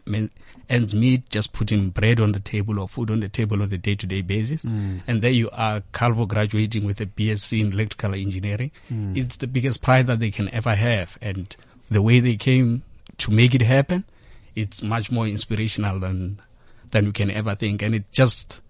ends 0.69 0.93
meet, 0.93 1.29
just 1.29 1.53
putting 1.53 1.91
bread 1.91 2.19
on 2.19 2.33
the 2.33 2.41
table 2.41 2.77
or 2.77 2.89
food 2.89 3.09
on 3.09 3.21
the 3.21 3.29
table 3.29 3.61
on 3.61 3.71
a 3.71 3.77
day-to-day 3.77 4.21
basis. 4.21 4.63
Hmm. 4.63 4.97
And 5.07 5.21
there 5.21 5.31
you 5.31 5.49
are, 5.51 5.81
Calvo 5.93 6.25
graduating 6.25 6.85
with 6.85 6.99
a 6.99 7.05
BSc 7.05 7.57
in 7.57 7.71
electrical 7.71 8.13
engineering. 8.13 8.71
Hmm. 8.89 9.15
It's 9.15 9.37
the 9.37 9.47
biggest 9.47 9.81
pride 9.81 10.07
that 10.07 10.19
they 10.19 10.29
can 10.29 10.53
ever 10.53 10.75
have. 10.75 11.17
And 11.21 11.55
the 11.89 12.01
way 12.01 12.19
they 12.19 12.35
came 12.35 12.83
to 13.19 13.31
make 13.31 13.55
it 13.55 13.61
happen, 13.61 14.03
it's 14.57 14.83
much 14.83 15.09
more 15.09 15.25
inspirational 15.25 16.01
than 16.01 16.39
than 16.91 17.05
you 17.05 17.11
can 17.11 17.31
ever 17.31 17.55
think. 17.55 17.81
And 17.81 17.95
it 17.95 18.11
just 18.11 18.61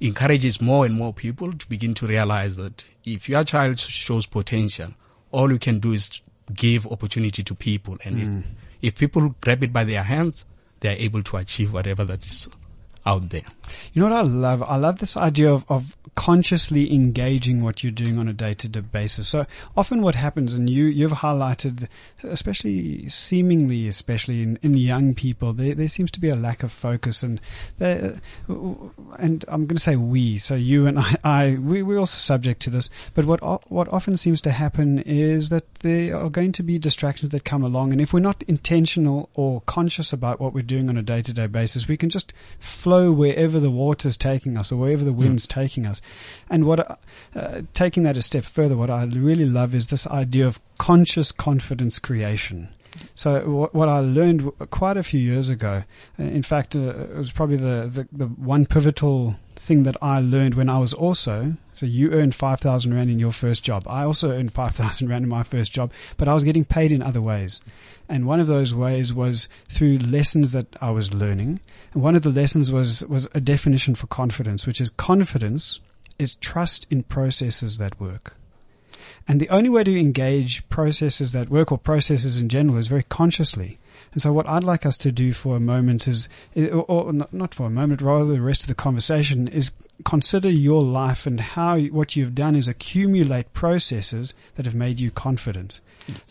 encourages 0.00 0.60
more 0.60 0.86
and 0.86 0.94
more 0.94 1.12
people 1.12 1.52
to 1.52 1.68
begin 1.68 1.94
to 1.94 2.06
realize 2.06 2.56
that 2.56 2.84
if 3.04 3.28
your 3.28 3.44
child 3.44 3.78
shows 3.78 4.26
potential, 4.26 4.90
all 5.30 5.50
you 5.52 5.58
can 5.58 5.78
do 5.78 5.92
is 5.92 6.20
give 6.54 6.86
opportunity 6.86 7.42
to 7.42 7.54
people. 7.54 7.98
And 8.04 8.18
if, 8.18 8.28
mm. 8.28 8.42
if 8.80 8.98
people 8.98 9.34
grab 9.40 9.62
it 9.62 9.72
by 9.72 9.84
their 9.84 10.02
hands, 10.02 10.44
they 10.80 10.90
are 10.90 10.98
able 10.98 11.22
to 11.24 11.36
achieve 11.36 11.72
whatever 11.72 12.04
that 12.04 12.24
is 12.24 12.48
out 13.08 13.30
there. 13.30 13.48
You 13.92 14.02
know 14.02 14.08
what 14.10 14.18
I 14.18 14.22
love? 14.22 14.62
I 14.62 14.76
love 14.76 14.98
this 14.98 15.16
idea 15.16 15.52
of, 15.52 15.64
of 15.68 15.96
consciously 16.14 16.92
engaging 16.94 17.62
what 17.62 17.82
you're 17.82 17.92
doing 17.92 18.18
on 18.18 18.28
a 18.28 18.32
day 18.32 18.54
to 18.54 18.68
day 18.68 18.80
basis. 18.80 19.28
So 19.28 19.46
often 19.76 20.02
what 20.02 20.14
happens, 20.14 20.52
and 20.52 20.68
you, 20.68 20.84
you've 20.84 21.12
highlighted, 21.12 21.88
especially 22.22 23.08
seemingly, 23.08 23.88
especially 23.88 24.42
in, 24.42 24.58
in 24.62 24.74
young 24.76 25.14
people, 25.14 25.52
there, 25.52 25.74
there 25.74 25.88
seems 25.88 26.10
to 26.12 26.20
be 26.20 26.28
a 26.28 26.36
lack 26.36 26.62
of 26.62 26.72
focus 26.72 27.22
and 27.22 27.40
and 27.78 28.20
I'm 29.48 29.66
going 29.66 29.68
to 29.68 29.78
say 29.78 29.96
we, 29.96 30.38
so 30.38 30.54
you 30.54 30.86
and 30.86 30.98
I, 30.98 31.16
I 31.24 31.58
we, 31.60 31.82
we're 31.82 31.98
also 31.98 32.18
subject 32.18 32.62
to 32.62 32.70
this, 32.70 32.90
but 33.14 33.24
what, 33.24 33.40
what 33.70 33.88
often 33.88 34.16
seems 34.16 34.40
to 34.42 34.50
happen 34.50 34.98
is 35.00 35.48
that 35.50 35.72
there 35.76 36.16
are 36.16 36.30
going 36.30 36.52
to 36.52 36.62
be 36.62 36.78
distractions 36.78 37.30
that 37.32 37.44
come 37.44 37.62
along. 37.62 37.92
And 37.92 38.00
if 38.00 38.12
we're 38.12 38.20
not 38.20 38.42
intentional 38.44 39.28
or 39.34 39.60
conscious 39.62 40.12
about 40.12 40.40
what 40.40 40.52
we're 40.52 40.62
doing 40.62 40.88
on 40.88 40.96
a 40.96 41.02
day 41.02 41.22
to 41.22 41.32
day 41.32 41.46
basis, 41.46 41.88
we 41.88 41.96
can 41.96 42.10
just 42.10 42.32
flow 42.98 43.12
wherever 43.12 43.60
the 43.60 43.70
water's 43.70 44.16
taking 44.16 44.56
us 44.56 44.72
or 44.72 44.76
wherever 44.76 45.04
the 45.04 45.12
wind's 45.12 45.46
taking 45.46 45.86
us. 45.86 46.00
And 46.50 46.64
what, 46.64 46.98
uh, 47.34 47.62
taking 47.74 48.02
that 48.02 48.16
a 48.16 48.22
step 48.22 48.44
further, 48.44 48.76
what 48.76 48.90
I 48.90 49.04
really 49.04 49.44
love 49.44 49.74
is 49.74 49.86
this 49.86 50.06
idea 50.08 50.46
of 50.46 50.60
conscious 50.78 51.30
confidence 51.30 51.98
creation. 51.98 52.68
So 53.14 53.48
what, 53.48 53.74
what 53.74 53.88
I 53.88 54.00
learned 54.00 54.50
quite 54.70 54.96
a 54.96 55.02
few 55.02 55.20
years 55.20 55.48
ago, 55.48 55.84
uh, 56.18 56.22
in 56.22 56.42
fact, 56.42 56.74
uh, 56.74 56.80
it 56.80 57.16
was 57.16 57.30
probably 57.30 57.56
the, 57.58 57.88
the, 57.92 58.08
the 58.10 58.26
one 58.26 58.66
pivotal 58.66 59.36
thing 59.54 59.84
that 59.84 59.96
I 60.02 60.20
learned 60.20 60.54
when 60.54 60.68
I 60.68 60.78
was 60.78 60.92
also, 60.94 61.54
so 61.74 61.86
you 61.86 62.10
earned 62.12 62.34
5,000 62.34 62.94
Rand 62.94 63.10
in 63.10 63.20
your 63.20 63.32
first 63.32 63.62
job. 63.62 63.86
I 63.86 64.02
also 64.02 64.30
earned 64.30 64.52
5,000 64.52 65.08
Rand 65.08 65.24
in 65.24 65.28
my 65.28 65.44
first 65.44 65.72
job, 65.72 65.92
but 66.16 66.26
I 66.26 66.34
was 66.34 66.42
getting 66.42 66.64
paid 66.64 66.90
in 66.90 67.02
other 67.02 67.20
ways. 67.20 67.60
And 68.08 68.26
one 68.26 68.40
of 68.40 68.46
those 68.46 68.74
ways 68.74 69.12
was 69.12 69.48
through 69.68 69.98
lessons 69.98 70.52
that 70.52 70.66
I 70.80 70.90
was 70.90 71.12
learning. 71.12 71.60
And 71.92 72.02
one 72.02 72.16
of 72.16 72.22
the 72.22 72.30
lessons 72.30 72.72
was, 72.72 73.04
was 73.06 73.28
a 73.34 73.40
definition 73.40 73.94
for 73.94 74.06
confidence, 74.06 74.66
which 74.66 74.80
is 74.80 74.90
confidence 74.90 75.80
is 76.18 76.34
trust 76.36 76.86
in 76.90 77.02
processes 77.02 77.78
that 77.78 78.00
work. 78.00 78.34
And 79.26 79.40
the 79.40 79.48
only 79.50 79.68
way 79.68 79.84
to 79.84 80.00
engage 80.00 80.66
processes 80.68 81.32
that 81.32 81.50
work 81.50 81.70
or 81.70 81.78
processes 81.78 82.40
in 82.40 82.48
general 82.48 82.78
is 82.78 82.88
very 82.88 83.02
consciously. 83.04 83.78
And 84.12 84.22
so 84.22 84.32
what 84.32 84.48
I'd 84.48 84.64
like 84.64 84.86
us 84.86 84.96
to 84.98 85.12
do 85.12 85.32
for 85.32 85.56
a 85.56 85.60
moment 85.60 86.08
is, 86.08 86.28
or, 86.56 87.12
not 87.12 87.54
for 87.54 87.66
a 87.66 87.70
moment, 87.70 88.00
rather 88.00 88.24
the 88.24 88.40
rest 88.40 88.62
of 88.62 88.68
the 88.68 88.74
conversation 88.74 89.48
is 89.48 89.70
consider 90.04 90.48
your 90.48 90.82
life 90.82 91.26
and 91.26 91.40
how 91.40 91.78
what 91.78 92.16
you've 92.16 92.34
done 92.34 92.54
is 92.54 92.68
accumulate 92.68 93.52
processes 93.52 94.34
that 94.56 94.66
have 94.66 94.74
made 94.74 95.00
you 95.00 95.10
confident. 95.10 95.80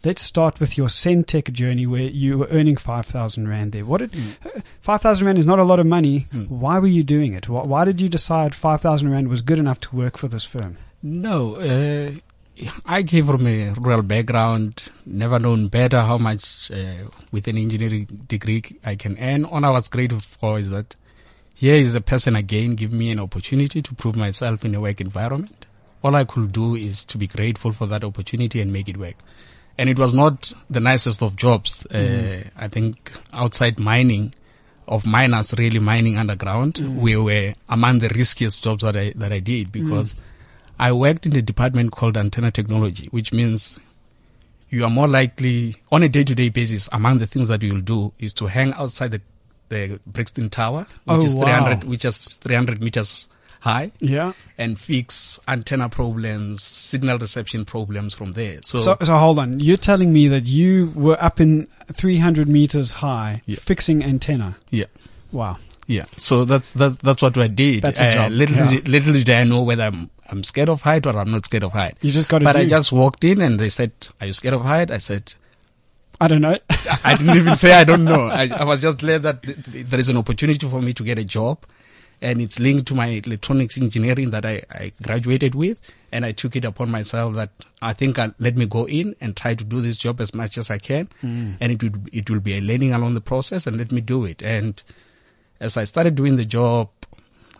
Let's 0.03 0.21
start 0.23 0.59
with 0.59 0.77
your 0.77 0.87
Sentech 0.87 1.51
journey 1.51 1.85
where 1.85 2.01
you 2.01 2.39
were 2.39 2.47
earning 2.49 2.77
5,000 2.77 3.47
Rand 3.47 3.73
there. 3.73 3.85
What 3.85 3.99
did, 3.99 4.37
5,000 4.81 5.25
Rand 5.25 5.37
is 5.37 5.45
not 5.45 5.59
a 5.59 5.63
lot 5.63 5.79
of 5.79 5.85
money. 5.85 6.25
Why 6.49 6.79
were 6.79 6.87
you 6.87 7.03
doing 7.03 7.33
it? 7.33 7.47
Why, 7.47 7.61
why 7.63 7.85
did 7.85 8.01
you 8.01 8.09
decide 8.09 8.55
5,000 8.55 9.11
Rand 9.11 9.27
was 9.27 9.41
good 9.41 9.59
enough 9.59 9.79
to 9.81 9.95
work 9.95 10.17
for 10.17 10.27
this 10.27 10.45
firm? 10.45 10.77
No, 11.03 11.55
uh, 11.57 12.11
I 12.85 13.03
came 13.03 13.25
from 13.25 13.45
a 13.45 13.71
rural 13.73 14.01
background, 14.01 14.83
never 15.05 15.37
known 15.37 15.67
better 15.67 16.01
how 16.01 16.17
much 16.17 16.71
uh, 16.71 17.09
with 17.31 17.47
an 17.47 17.57
engineering 17.57 18.05
degree 18.27 18.63
I 18.83 18.95
can 18.95 19.17
earn. 19.19 19.45
All 19.45 19.63
I 19.63 19.69
was 19.69 19.87
grateful 19.89 20.21
for 20.21 20.57
is 20.57 20.71
that 20.71 20.95
here 21.57 21.73
is 21.73 21.95
a 21.95 22.01
person 22.01 22.35
again 22.35 22.75
give 22.75 22.93
me 22.93 23.09
an 23.09 23.19
opportunity 23.19 23.81
to 23.81 23.95
prove 23.95 24.15
myself 24.15 24.63
in 24.63 24.75
a 24.75 24.79
work 24.79 25.01
environment. 25.01 25.65
All 26.03 26.13
I 26.15 26.23
could 26.23 26.51
do 26.51 26.75
is 26.75 27.03
to 27.05 27.17
be 27.17 27.25
grateful 27.25 27.71
for 27.71 27.87
that 27.87 28.03
opportunity 28.03 28.61
and 28.61 28.71
make 28.71 28.87
it 28.87 28.97
work. 28.97 29.15
And 29.75 29.89
it 29.89 29.97
was 29.97 30.13
not 30.13 30.53
the 30.69 30.79
nicest 30.79 31.23
of 31.23 31.35
jobs. 31.35 31.83
Uh, 31.89 31.97
mm. 31.97 32.49
I 32.55 32.67
think 32.67 33.11
outside 33.33 33.79
mining, 33.79 34.35
of 34.87 35.07
miners 35.07 35.51
really 35.57 35.79
mining 35.79 36.19
underground, 36.19 36.75
mm. 36.75 36.95
we 36.95 37.17
were 37.17 37.55
among 37.67 37.99
the 37.99 38.09
riskiest 38.09 38.63
jobs 38.63 38.83
that 38.83 38.95
I 38.95 39.13
that 39.15 39.33
I 39.33 39.39
did 39.39 39.71
because 39.71 40.13
mm. 40.13 40.19
I 40.77 40.91
worked 40.91 41.25
in 41.25 41.35
a 41.35 41.41
department 41.41 41.91
called 41.91 42.17
antenna 42.17 42.51
technology, 42.51 43.07
which 43.07 43.33
means 43.33 43.79
you 44.69 44.83
are 44.83 44.91
more 44.91 45.07
likely 45.07 45.75
on 45.91 46.03
a 46.03 46.09
day-to-day 46.09 46.49
basis. 46.49 46.87
Among 46.91 47.17
the 47.17 47.25
things 47.25 47.47
that 47.47 47.63
you 47.63 47.73
will 47.73 47.81
do 47.81 48.13
is 48.19 48.31
to 48.33 48.45
hang 48.45 48.73
outside 48.73 49.09
the 49.09 49.21
the 49.69 49.99
Brixton 50.05 50.49
Tower, 50.49 50.81
which 51.05 51.21
Oh, 51.21 51.23
is 51.25 51.35
wow. 51.35 51.43
300, 51.43 51.83
which 51.85 52.05
is 52.05 52.17
300 52.17 52.81
meters 52.81 53.27
high, 53.59 53.91
Yeah. 53.99 54.33
and 54.57 54.79
fix 54.79 55.39
antenna 55.47 55.89
problems, 55.89 56.63
signal 56.63 57.17
reception 57.17 57.65
problems 57.65 58.13
from 58.13 58.33
there. 58.33 58.59
So, 58.61 58.79
So, 58.79 58.97
so 59.01 59.17
hold 59.17 59.39
on. 59.39 59.59
You're 59.59 59.77
telling 59.77 60.13
me 60.13 60.27
that 60.29 60.45
you 60.47 60.91
were 60.95 61.17
up 61.21 61.39
in 61.41 61.67
300 61.93 62.47
meters 62.47 62.91
high 62.91 63.41
Yeah. 63.45 63.57
fixing 63.59 64.03
antenna. 64.03 64.55
yeah. 64.69 64.85
Wow. 65.31 65.57
Yeah, 65.89 66.03
so 66.17 66.43
that's 66.43 66.71
that, 66.73 66.99
that's 66.99 67.21
what 67.21 67.37
I 67.37 67.47
did. 67.47 67.81
That's 67.81 68.01
a 68.01 68.07
Uh, 68.07 68.13
job, 68.13 68.31
Little, 68.33 68.55
yeah. 68.57 68.69
did- 68.71 68.87
little 68.89 69.13
did 69.13 69.29
I 69.29 69.43
know 69.45 69.61
whether 69.61 69.83
I'm, 69.83 70.09
I'm 70.29 70.43
scared 70.43 70.67
of 70.67 70.81
height 70.81 71.05
or 71.05 71.17
I'm 71.17 71.31
not 71.31 71.45
scared 71.45 71.63
of 71.63 71.71
height. 71.71 71.95
You 72.01 72.11
just 72.11 72.27
got 72.27 72.39
to 72.39 72.43
But 72.45 72.53
do. 72.57 72.59
I 72.59 72.65
just 72.67 72.91
walked 72.91 73.23
in 73.23 73.39
and 73.39 73.57
they 73.57 73.69
said, 73.69 73.91
"Are 74.19 74.27
you 74.27 74.33
scared 74.33 74.53
of 74.53 74.63
height?" 74.63 74.91
I 74.91 74.97
said, 74.97 75.33
I 76.19 76.27
don't 76.27 76.41
know. 76.41 76.57
I 77.03 77.15
didn't 77.15 77.37
even 77.37 77.55
say 77.55 77.73
I 77.73 77.83
don't 77.83 78.03
know. 78.03 78.27
I, 78.27 78.49
I 78.51 78.63
was 78.63 78.81
just 78.81 78.99
glad 78.99 79.21
that 79.23 79.43
th- 79.43 79.57
th- 79.71 79.85
there 79.87 79.99
is 79.99 80.09
an 80.09 80.17
opportunity 80.17 80.67
for 80.67 80.81
me 80.81 80.93
to 80.93 81.03
get 81.03 81.19
a 81.19 81.23
job, 81.23 81.59
and 82.21 82.41
it's 82.41 82.59
linked 82.59 82.87
to 82.87 82.95
my 82.95 83.07
electronics 83.23 83.77
engineering 83.77 84.31
that 84.31 84.43
I, 84.45 84.63
I 84.71 84.93
graduated 85.03 85.53
with, 85.53 85.79
and 86.11 86.25
I 86.25 86.31
took 86.31 86.55
it 86.55 86.65
upon 86.65 86.89
myself 86.89 87.35
that 87.35 87.51
I 87.83 87.93
think 87.93 88.17
I, 88.17 88.31
let 88.39 88.57
me 88.57 88.65
go 88.65 88.87
in 88.87 89.15
and 89.21 89.37
try 89.37 89.53
to 89.53 89.63
do 89.63 89.79
this 89.79 89.95
job 89.97 90.19
as 90.19 90.33
much 90.33 90.57
as 90.57 90.71
I 90.71 90.79
can, 90.79 91.07
and 91.21 91.71
it 91.71 91.83
will 91.83 91.91
it 92.11 92.29
will 92.29 92.39
be 92.39 92.57
a 92.57 92.61
learning 92.61 92.93
along 92.93 93.13
the 93.13 93.21
process, 93.21 93.67
and 93.67 93.77
let 93.77 93.91
me 93.91 94.01
do 94.01 94.25
it. 94.25 94.41
And 94.41 94.81
as 95.59 95.77
I 95.77 95.83
started 95.83 96.15
doing 96.15 96.37
the 96.37 96.45
job, 96.45 96.89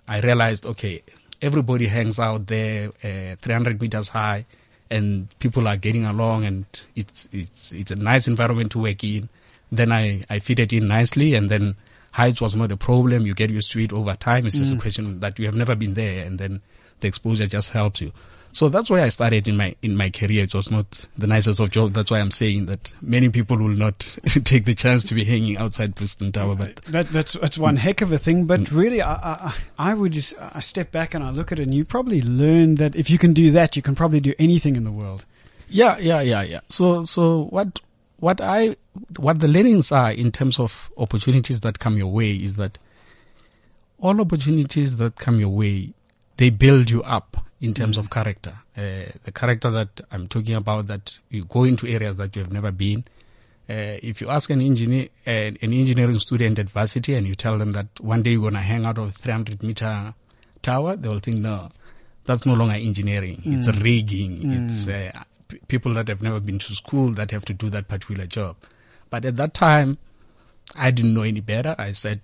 I 0.07 0.19
realized 0.21 0.65
okay, 0.65 1.03
everybody 1.43 1.85
hangs 1.85 2.17
out 2.19 2.47
there, 2.47 2.89
uh, 3.03 3.35
300 3.35 3.79
meters 3.79 4.09
high 4.09 4.45
and 4.89 5.27
people 5.39 5.67
are 5.67 5.77
getting 5.77 6.06
along 6.06 6.46
and 6.46 6.65
it's 6.96 7.27
it's 7.32 7.72
it's 7.72 7.91
a 7.91 7.96
nice 7.96 8.27
environment 8.27 8.72
to 8.72 8.79
work 8.79 9.03
in. 9.03 9.29
Then 9.72 9.91
I 9.91 10.24
I 10.29 10.39
fit 10.39 10.60
it 10.60 10.74
in 10.74 10.88
nicely 10.88 11.36
and 11.36 11.50
then 11.50 11.75
height 12.12 12.41
was 12.41 12.56
not 12.56 12.72
a 12.72 12.77
problem. 12.77 13.25
You 13.25 13.34
get 13.34 13.50
used 13.50 13.72
to 13.72 13.79
it 13.79 13.94
over 13.94 14.15
time. 14.15 14.46
It's 14.46 14.56
just 14.56 14.74
a 14.74 14.75
mm. 14.75 14.82
question 14.82 15.20
that 15.20 15.38
you 15.39 15.46
have 15.46 15.56
never 15.56 15.75
been 15.75 15.94
there 15.94 16.25
and 16.25 16.39
then 16.39 16.62
the 17.00 17.08
exposure 17.08 17.48
just 17.48 17.72
helps 17.72 18.01
you. 18.01 18.12
So 18.57 18.69
that's 18.69 18.89
why 18.89 19.03
I 19.03 19.09
started 19.09 19.47
in 19.47 19.55
my 19.55 19.75
in 19.83 19.95
my 19.95 20.09
career. 20.09 20.45
It 20.45 20.55
was 20.55 20.71
not 20.71 21.05
the 21.15 21.27
nicest 21.27 21.59
of 21.59 21.69
jobs. 21.69 21.93
That's 21.93 22.09
why 22.09 22.19
I'm 22.19 22.31
saying 22.31 22.65
that 22.65 22.91
many 23.03 23.29
people 23.29 23.55
will 23.55 23.67
not 23.67 23.99
take 24.45 24.65
the 24.65 24.73
chance 24.73 25.03
to 25.03 25.13
be 25.13 25.23
hanging 25.23 25.57
outside 25.57 25.93
Brixton 25.93 26.31
Tower. 26.31 26.55
But 26.55 26.77
That, 26.85 27.09
that's 27.09 27.33
that's 27.33 27.59
one 27.59 27.75
heck 27.75 28.01
of 28.01 28.11
a 28.11 28.17
thing, 28.17 28.45
but 28.45 28.61
mm. 28.61 28.75
really, 28.75 28.99
I, 28.99 29.13
I, 29.13 29.55
I 29.77 29.93
would 29.93 30.11
just 30.11 30.33
I 30.39 30.61
step 30.61 30.91
back 30.91 31.13
and 31.13 31.23
I 31.23 31.29
look 31.29 31.51
at 31.51 31.59
it, 31.59 31.67
and 31.67 31.73
you 31.75 31.85
probably 31.85 32.19
learn 32.19 32.75
that 32.81 32.95
if 32.95 33.11
you 33.11 33.19
can 33.19 33.33
do 33.33 33.51
that, 33.51 33.75
you 33.75 33.83
can 33.83 33.93
probably 33.93 34.21
do 34.21 34.33
anything 34.39 34.75
in 34.75 34.85
the 34.85 34.91
world. 34.91 35.23
Yeah, 35.69 35.99
yeah, 35.99 36.21
yeah, 36.21 36.41
yeah. 36.41 36.61
So, 36.67 37.05
so 37.05 37.43
what, 37.51 37.79
what 38.17 38.41
I, 38.41 38.75
what 39.17 39.37
the 39.37 39.47
learnings 39.47 39.91
are 39.91 40.11
in 40.11 40.31
terms 40.31 40.59
of 40.59 40.89
opportunities 40.97 41.59
that 41.59 41.77
come 41.77 41.95
your 41.95 42.07
way 42.07 42.31
is 42.31 42.55
that 42.55 42.79
all 43.99 44.19
opportunities 44.19 44.97
that 44.97 45.17
come 45.17 45.39
your 45.39 45.49
way, 45.49 45.93
they 46.37 46.49
build 46.49 46.89
you 46.89 47.03
up 47.03 47.37
in 47.61 47.73
terms 47.73 47.97
of 47.97 48.09
character. 48.09 48.53
Uh, 48.75 49.05
the 49.23 49.31
character 49.33 49.69
that 49.71 50.01
I'm 50.11 50.27
talking 50.27 50.55
about 50.55 50.87
that 50.87 51.17
you 51.29 51.45
go 51.45 51.63
into 51.63 51.87
areas 51.87 52.17
that 52.17 52.35
you 52.35 52.43
have 52.43 52.51
never 52.51 52.71
been. 52.71 53.03
Uh, 53.69 53.99
if 54.01 54.21
you 54.21 54.29
ask 54.29 54.49
an 54.49 54.61
engineer, 54.61 55.09
uh, 55.25 55.29
an 55.29 55.73
engineering 55.73 56.19
student 56.19 56.57
at 56.59 56.69
varsity 56.69 57.15
and 57.15 57.27
you 57.27 57.35
tell 57.35 57.57
them 57.57 57.73
that 57.73 57.87
one 57.99 58.23
day 58.23 58.31
you're 58.31 58.41
going 58.41 58.53
to 58.53 58.59
hang 58.59 58.85
out 58.85 58.97
of 58.97 59.09
a 59.09 59.11
300 59.11 59.61
meter 59.63 60.13
tower, 60.61 60.95
they 60.95 61.09
will 61.09 61.19
think, 61.19 61.37
no, 61.37 61.69
that's 62.23 62.45
no 62.45 62.53
longer 62.53 62.75
engineering. 62.75 63.41
It's 63.43 63.67
rigging. 63.81 64.51
It's 64.65 64.87
uh, 64.87 65.23
p- 65.47 65.59
people 65.67 65.93
that 65.95 66.07
have 66.07 66.21
never 66.21 66.39
been 66.39 66.59
to 66.59 66.75
school 66.75 67.11
that 67.13 67.31
have 67.31 67.43
to 67.45 67.53
do 67.53 67.69
that 67.71 67.87
particular 67.87 68.25
job. 68.25 68.55
But 69.09 69.25
at 69.25 69.35
that 69.37 69.53
time, 69.53 69.97
I 70.75 70.91
didn't 70.91 71.13
know 71.13 71.23
any 71.23 71.41
better. 71.41 71.75
I 71.77 71.91
said, 71.93 72.21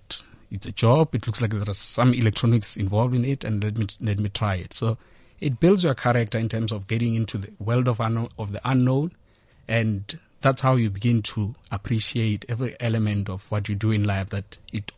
it's 0.50 0.66
a 0.66 0.72
job. 0.72 1.14
It 1.14 1.26
looks 1.26 1.40
like 1.42 1.50
there 1.50 1.68
are 1.68 1.74
some 1.74 2.14
electronics 2.14 2.76
involved 2.76 3.14
in 3.14 3.24
it 3.24 3.44
and 3.44 3.62
let 3.62 3.76
me, 3.76 3.86
let 4.00 4.18
me 4.18 4.28
try 4.30 4.56
it. 4.56 4.72
So 4.72 4.96
it 5.44 5.60
builds 5.60 5.84
your 5.84 5.94
character 5.94 6.38
in 6.38 6.48
terms 6.48 6.72
of 6.72 6.86
getting 6.86 7.14
into 7.14 7.36
the 7.36 7.52
world 7.58 7.86
of 7.86 8.00
of 8.00 8.52
the 8.52 8.60
unknown. 8.64 9.12
And 9.68 10.18
that's 10.40 10.62
how 10.62 10.76
you 10.76 10.88
begin 10.88 11.20
to 11.22 11.54
appreciate 11.70 12.46
every 12.48 12.74
element 12.80 13.28
of 13.28 13.44
what 13.50 13.68
you 13.68 13.74
do 13.74 13.90
in 13.90 14.04
life 14.04 14.30
that 14.30 14.56
it 14.72 14.90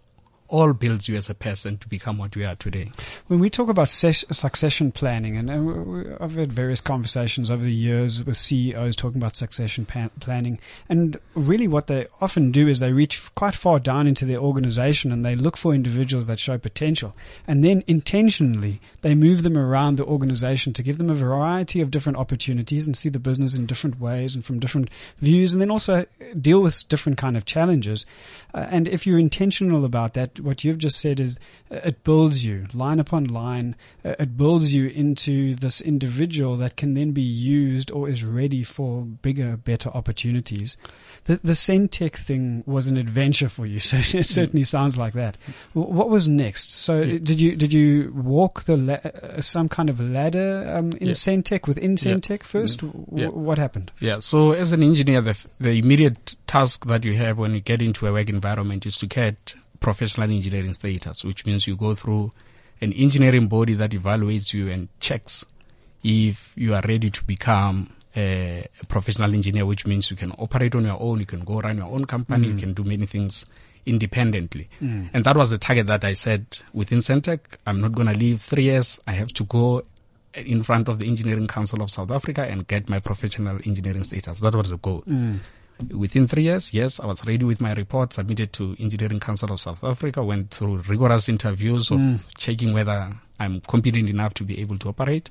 all 0.48 0.72
builds 0.72 1.08
you 1.08 1.16
as 1.16 1.28
a 1.30 1.34
person 1.34 1.78
to 1.78 1.88
become 1.88 2.18
what 2.18 2.36
you 2.36 2.46
are 2.46 2.56
today. 2.56 2.90
When 3.26 3.38
we 3.38 3.50
talk 3.50 3.68
about 3.68 3.88
ses- 3.88 4.24
succession 4.30 4.92
planning, 4.92 5.36
and 5.36 5.66
we- 5.66 5.72
we- 5.72 6.14
I've 6.20 6.36
had 6.36 6.52
various 6.52 6.80
conversations 6.80 7.50
over 7.50 7.62
the 7.62 7.72
years 7.72 8.24
with 8.24 8.36
CEOs 8.36 8.96
talking 8.96 9.20
about 9.20 9.36
succession 9.36 9.84
pan- 9.84 10.10
planning, 10.20 10.58
and 10.88 11.16
really 11.34 11.68
what 11.68 11.86
they 11.86 12.06
often 12.20 12.50
do 12.52 12.68
is 12.68 12.78
they 12.78 12.92
reach 12.92 13.22
quite 13.34 13.54
far 13.54 13.78
down 13.78 14.06
into 14.06 14.24
their 14.24 14.38
organization 14.38 15.12
and 15.12 15.24
they 15.24 15.36
look 15.36 15.56
for 15.56 15.74
individuals 15.74 16.26
that 16.26 16.38
show 16.40 16.58
potential, 16.58 17.14
and 17.46 17.64
then 17.64 17.82
intentionally 17.86 18.80
they 19.02 19.14
move 19.14 19.42
them 19.42 19.56
around 19.56 19.96
the 19.96 20.04
organization 20.04 20.72
to 20.72 20.82
give 20.82 20.98
them 20.98 21.10
a 21.10 21.14
variety 21.14 21.80
of 21.80 21.90
different 21.90 22.18
opportunities 22.18 22.86
and 22.86 22.96
see 22.96 23.08
the 23.08 23.18
business 23.18 23.56
in 23.56 23.66
different 23.66 24.00
ways 24.00 24.34
and 24.34 24.44
from 24.44 24.58
different 24.58 24.88
views, 25.20 25.52
and 25.52 25.60
then 25.60 25.70
also 25.70 26.04
deal 26.40 26.60
with 26.60 26.88
different 26.88 27.18
kind 27.18 27.36
of 27.36 27.44
challenges. 27.44 28.06
Uh, 28.54 28.66
and 28.70 28.88
if 28.88 29.06
you're 29.06 29.18
intentional 29.18 29.84
about 29.84 30.14
that, 30.14 30.35
what 30.40 30.64
you've 30.64 30.78
just 30.78 30.98
said 31.00 31.20
is 31.20 31.38
uh, 31.70 31.76
it 31.84 32.04
builds 32.04 32.44
you 32.44 32.66
line 32.74 33.00
upon 33.00 33.24
line. 33.24 33.76
Uh, 34.04 34.14
it 34.18 34.36
builds 34.36 34.74
you 34.74 34.88
into 34.88 35.54
this 35.54 35.80
individual 35.80 36.56
that 36.56 36.76
can 36.76 36.94
then 36.94 37.12
be 37.12 37.22
used 37.22 37.90
or 37.90 38.08
is 38.08 38.24
ready 38.24 38.62
for 38.62 39.02
bigger, 39.02 39.56
better 39.56 39.90
opportunities. 39.90 40.76
The 41.24 41.40
the 41.42 41.52
Sentech 41.54 42.14
thing 42.16 42.62
was 42.66 42.86
an 42.88 42.96
adventure 42.96 43.48
for 43.48 43.66
you, 43.66 43.80
so 43.90 43.96
it 43.96 44.24
certainly 44.26 44.64
sounds 44.64 44.96
like 44.96 45.14
that. 45.14 45.36
What 45.72 46.08
was 46.08 46.28
next? 46.28 46.70
So 46.70 47.02
did 47.04 47.40
you 47.40 47.56
did 47.56 47.72
you 47.72 48.12
walk 48.14 48.64
the 48.64 48.76
la- 48.76 48.94
uh, 48.94 49.40
some 49.40 49.68
kind 49.68 49.90
of 49.90 50.00
ladder 50.00 50.72
um, 50.74 50.92
in 50.92 51.08
Yeah. 51.08 51.12
Sentech 51.12 51.66
within 51.66 51.92
Yeah. 51.92 51.96
Sentech 52.14 52.42
first? 52.42 52.80
W- 52.80 53.06
Yeah. 53.12 53.28
What 53.28 53.58
happened? 53.58 53.90
Yeah. 54.00 54.20
So 54.20 54.52
as 54.52 54.72
an 54.72 54.82
engineer, 54.82 55.20
the, 55.20 55.36
the 55.58 55.78
immediate 55.78 56.36
task 56.46 56.86
that 56.86 57.04
you 57.04 57.14
have 57.14 57.38
when 57.38 57.54
you 57.54 57.60
get 57.60 57.82
into 57.82 58.06
a 58.06 58.12
work 58.12 58.28
environment 58.28 58.86
is 58.86 58.96
to 58.98 59.06
get 59.06 59.54
professional 59.80 60.30
engineering 60.30 60.72
status, 60.72 61.24
which 61.24 61.46
means 61.46 61.66
you 61.66 61.76
go 61.76 61.94
through 61.94 62.32
an 62.80 62.92
engineering 62.92 63.48
body 63.48 63.74
that 63.74 63.90
evaluates 63.90 64.52
you 64.52 64.70
and 64.70 64.88
checks 65.00 65.44
if 66.02 66.52
you 66.56 66.74
are 66.74 66.82
ready 66.86 67.10
to 67.10 67.24
become 67.24 67.90
a, 68.16 68.66
professional 68.88 69.32
engineer, 69.34 69.66
which 69.66 69.86
means 69.86 70.10
you 70.10 70.16
can 70.16 70.32
operate 70.32 70.74
on 70.74 70.84
your 70.84 71.00
own, 71.00 71.20
you 71.20 71.26
can 71.26 71.40
go 71.40 71.60
run 71.60 71.78
your 71.78 71.86
own 71.86 72.04
company, 72.04 72.48
you 72.48 72.54
mm. 72.54 72.58
can 72.60 72.72
do 72.72 72.84
many 72.84 73.06
things 73.06 73.44
independently. 73.84 74.68
Mm. 74.80 75.10
And 75.12 75.24
that 75.24 75.36
was 75.36 75.50
the 75.50 75.58
target 75.58 75.86
that 75.88 76.04
I 76.04 76.14
said 76.14 76.46
within 76.72 76.98
Sentech. 76.98 77.40
I'm 77.66 77.80
not 77.80 77.92
going 77.92 78.08
to 78.08 78.14
leave 78.14 78.42
three 78.42 78.64
years. 78.64 78.98
I 79.06 79.12
have 79.12 79.28
to 79.34 79.44
go 79.44 79.84
in 80.34 80.62
front 80.62 80.88
of 80.88 80.98
the 80.98 81.06
Engineering 81.06 81.46
Council 81.46 81.82
of 81.82 81.90
South 81.90 82.10
Africa 82.10 82.44
and 82.44 82.66
get 82.66 82.88
my 82.88 83.00
professional 83.00 83.58
engineering 83.64 84.04
status. 84.04 84.40
That 84.40 84.54
was 84.54 84.70
the 84.70 84.78
goal. 84.78 85.02
Mm. 85.08 85.38
Within 85.90 86.26
three 86.26 86.44
years, 86.44 86.72
yes, 86.72 87.00
I 87.00 87.06
was 87.06 87.24
ready 87.26 87.44
with 87.44 87.60
my 87.60 87.72
report, 87.72 88.12
submitted 88.12 88.52
to 88.54 88.76
Engineering 88.78 89.20
Council 89.20 89.52
of 89.52 89.60
South 89.60 89.84
Africa, 89.84 90.24
went 90.24 90.50
through 90.50 90.78
rigorous 90.88 91.28
interviews 91.28 91.90
of 91.90 92.26
checking 92.36 92.72
whether 92.72 93.12
I'm 93.38 93.60
competent 93.60 94.08
enough 94.08 94.34
to 94.34 94.44
be 94.44 94.60
able 94.60 94.78
to 94.78 94.88
operate. 94.88 95.28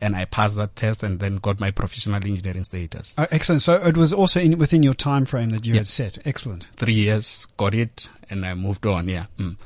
And 0.00 0.16
I 0.16 0.24
passed 0.24 0.56
that 0.56 0.76
test 0.76 1.02
and 1.02 1.20
then 1.20 1.36
got 1.36 1.60
my 1.60 1.70
professional 1.72 2.24
engineering 2.24 2.64
status. 2.64 3.14
Oh, 3.18 3.26
excellent. 3.30 3.60
So 3.60 3.74
it 3.74 3.96
was 3.96 4.14
also 4.14 4.40
in, 4.40 4.56
within 4.56 4.82
your 4.82 4.94
time 4.94 5.26
frame 5.26 5.50
that 5.50 5.66
you 5.66 5.74
had 5.74 5.86
set. 5.86 6.18
Excellent. 6.24 6.70
three 6.76 6.94
years, 6.94 7.46
got 7.58 7.74
it, 7.74 8.08
and 8.30 8.46
I 8.46 8.54
moved 8.54 8.86
on. 8.86 9.08
Yeah. 9.08 9.26
Mm. 9.38 9.56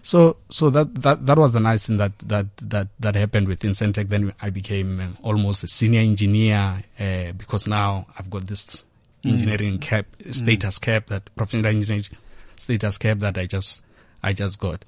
So, 0.00 0.38
so 0.48 0.70
that, 0.70 0.94
that, 1.02 1.26
that 1.26 1.38
was 1.38 1.52
the 1.52 1.60
nice 1.60 1.86
thing 1.86 1.98
that, 1.98 2.18
that, 2.20 2.46
that, 2.56 2.88
that 3.00 3.14
happened 3.16 3.48
within 3.48 3.72
Sentech. 3.72 4.08
Then 4.08 4.32
I 4.40 4.50
became 4.50 4.98
uh, 4.98 5.08
almost 5.22 5.62
a 5.62 5.66
senior 5.66 6.00
engineer, 6.00 6.82
uh, 6.98 7.32
because 7.32 7.66
now 7.66 8.06
I've 8.18 8.30
got 8.30 8.46
this 8.46 8.84
engineering 9.24 9.78
cap, 9.78 10.06
status 10.30 10.78
cap, 10.78 11.06
that 11.06 11.34
professional 11.36 11.66
engineering 11.66 12.04
status 12.56 12.98
cap 12.98 13.18
that 13.18 13.38
I 13.38 13.46
just, 13.46 13.82
I 14.22 14.32
just 14.32 14.58
got. 14.58 14.84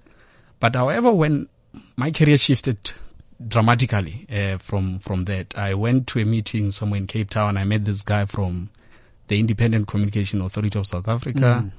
But 0.61 0.75
however, 0.75 1.12
when 1.12 1.49
my 1.97 2.11
career 2.11 2.38
shifted 2.38 2.93
dramatically, 3.47 4.26
uh, 4.31 4.59
from, 4.59 4.99
from 4.99 5.25
that, 5.26 5.57
I 5.57 5.75
went 5.75 6.07
to 6.09 6.21
a 6.21 6.25
meeting 6.25 6.71
somewhere 6.71 6.99
in 6.99 7.07
Cape 7.07 7.31
Town. 7.31 7.57
I 7.57 7.64
met 7.64 7.85
this 7.85 8.03
guy 8.03 8.25
from 8.26 8.71
the 9.29 9.38
Independent 9.38 9.88
Communication 9.88 10.41
Authority 10.41 10.79
of 10.79 10.87
South 10.87 11.09
Africa. 11.09 11.71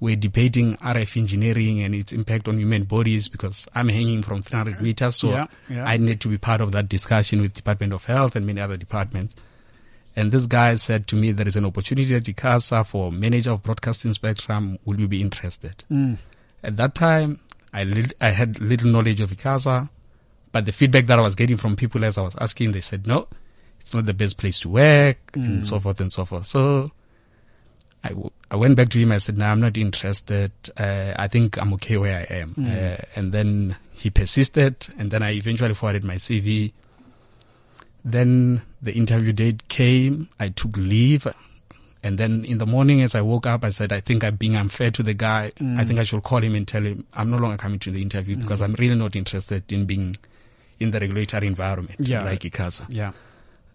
We're 0.00 0.16
debating 0.16 0.76
RF 0.76 1.16
engineering 1.16 1.82
and 1.82 1.92
its 1.92 2.12
impact 2.12 2.46
on 2.46 2.58
human 2.58 2.84
bodies 2.84 3.26
because 3.26 3.66
I'm 3.74 3.88
hanging 3.88 4.22
from 4.22 4.42
300 4.42 4.80
meters. 4.80 5.16
So 5.16 5.30
Yeah, 5.30 5.46
yeah. 5.68 5.84
I 5.84 5.96
need 5.96 6.20
to 6.20 6.28
be 6.28 6.38
part 6.38 6.60
of 6.60 6.70
that 6.72 6.88
discussion 6.88 7.40
with 7.40 7.52
Department 7.54 7.92
of 7.92 8.04
Health 8.04 8.36
and 8.36 8.46
many 8.46 8.60
other 8.60 8.76
departments. 8.76 9.34
And 10.18 10.32
this 10.32 10.46
guy 10.46 10.74
said 10.74 11.06
to 11.08 11.16
me, 11.16 11.30
there 11.32 11.46
is 11.46 11.54
an 11.56 11.64
opportunity 11.64 12.14
at 12.14 12.24
ICASA 12.24 12.84
for 12.86 13.12
manager 13.12 13.52
of 13.52 13.62
broadcasting 13.62 14.12
spectrum. 14.12 14.78
Will 14.84 14.98
you 15.00 15.06
be 15.08 15.20
interested? 15.20 15.84
At 16.62 16.76
that 16.76 16.94
time, 16.94 17.38
I, 17.72 17.84
lit- 17.84 18.14
I 18.20 18.30
had 18.30 18.60
little 18.60 18.90
knowledge 18.90 19.20
of 19.20 19.30
ICASA, 19.30 19.88
but 20.52 20.64
the 20.64 20.72
feedback 20.72 21.06
that 21.06 21.18
I 21.18 21.22
was 21.22 21.34
getting 21.36 21.56
from 21.56 21.76
people 21.76 22.04
as 22.04 22.18
I 22.18 22.22
was 22.22 22.34
asking, 22.40 22.72
they 22.72 22.80
said, 22.80 23.06
no, 23.06 23.28
it's 23.80 23.94
not 23.94 24.06
the 24.06 24.14
best 24.14 24.38
place 24.38 24.58
to 24.60 24.68
work 24.68 25.18
and 25.34 25.66
so 25.66 25.78
forth 25.78 26.00
and 26.00 26.12
so 26.12 26.24
forth. 26.24 26.46
So 26.46 26.90
I, 28.02 28.08
w- 28.08 28.30
I 28.50 28.56
went 28.56 28.74
back 28.76 28.88
to 28.90 28.98
him. 28.98 29.12
I 29.12 29.18
said, 29.18 29.38
no, 29.38 29.44
I'm 29.46 29.60
not 29.60 29.76
interested. 29.76 30.50
Uh, 30.76 31.12
I 31.16 31.28
think 31.28 31.58
I'm 31.60 31.72
okay 31.74 31.96
where 31.96 32.26
I 32.28 32.34
am. 32.34 32.54
Uh, 32.58 32.96
and 33.14 33.32
then 33.32 33.76
he 33.92 34.10
persisted 34.10 34.88
and 34.98 35.10
then 35.10 35.22
I 35.22 35.32
eventually 35.34 35.74
forwarded 35.74 36.02
my 36.04 36.16
CV. 36.16 36.72
Then 38.10 38.62
the 38.82 38.92
interview 38.94 39.32
date 39.32 39.68
came. 39.68 40.28
I 40.38 40.48
took 40.50 40.76
leave. 40.76 41.26
And 42.02 42.16
then 42.16 42.44
in 42.44 42.58
the 42.58 42.66
morning 42.66 43.02
as 43.02 43.14
I 43.14 43.22
woke 43.22 43.46
up, 43.46 43.64
I 43.64 43.70
said, 43.70 43.92
I 43.92 44.00
think 44.00 44.22
I'm 44.24 44.36
being 44.36 44.54
unfair 44.56 44.90
to 44.92 45.02
the 45.02 45.14
guy. 45.14 45.50
I 45.60 45.84
think 45.84 45.98
I 45.98 46.04
should 46.04 46.22
call 46.22 46.42
him 46.42 46.54
and 46.54 46.66
tell 46.66 46.82
him 46.82 47.04
I'm 47.12 47.30
no 47.30 47.38
longer 47.38 47.56
coming 47.56 47.80
to 47.80 47.90
the 47.90 48.00
interview 48.00 48.36
because 48.36 48.62
I'm 48.62 48.74
really 48.74 48.94
not 48.94 49.16
interested 49.16 49.70
in 49.72 49.84
being 49.84 50.14
in 50.78 50.92
the 50.92 51.00
regulatory 51.00 51.48
environment 51.48 51.98
Yeah. 51.98 52.22
like 52.22 52.40
ICASA. 52.40 52.86
Yeah. 52.88 53.12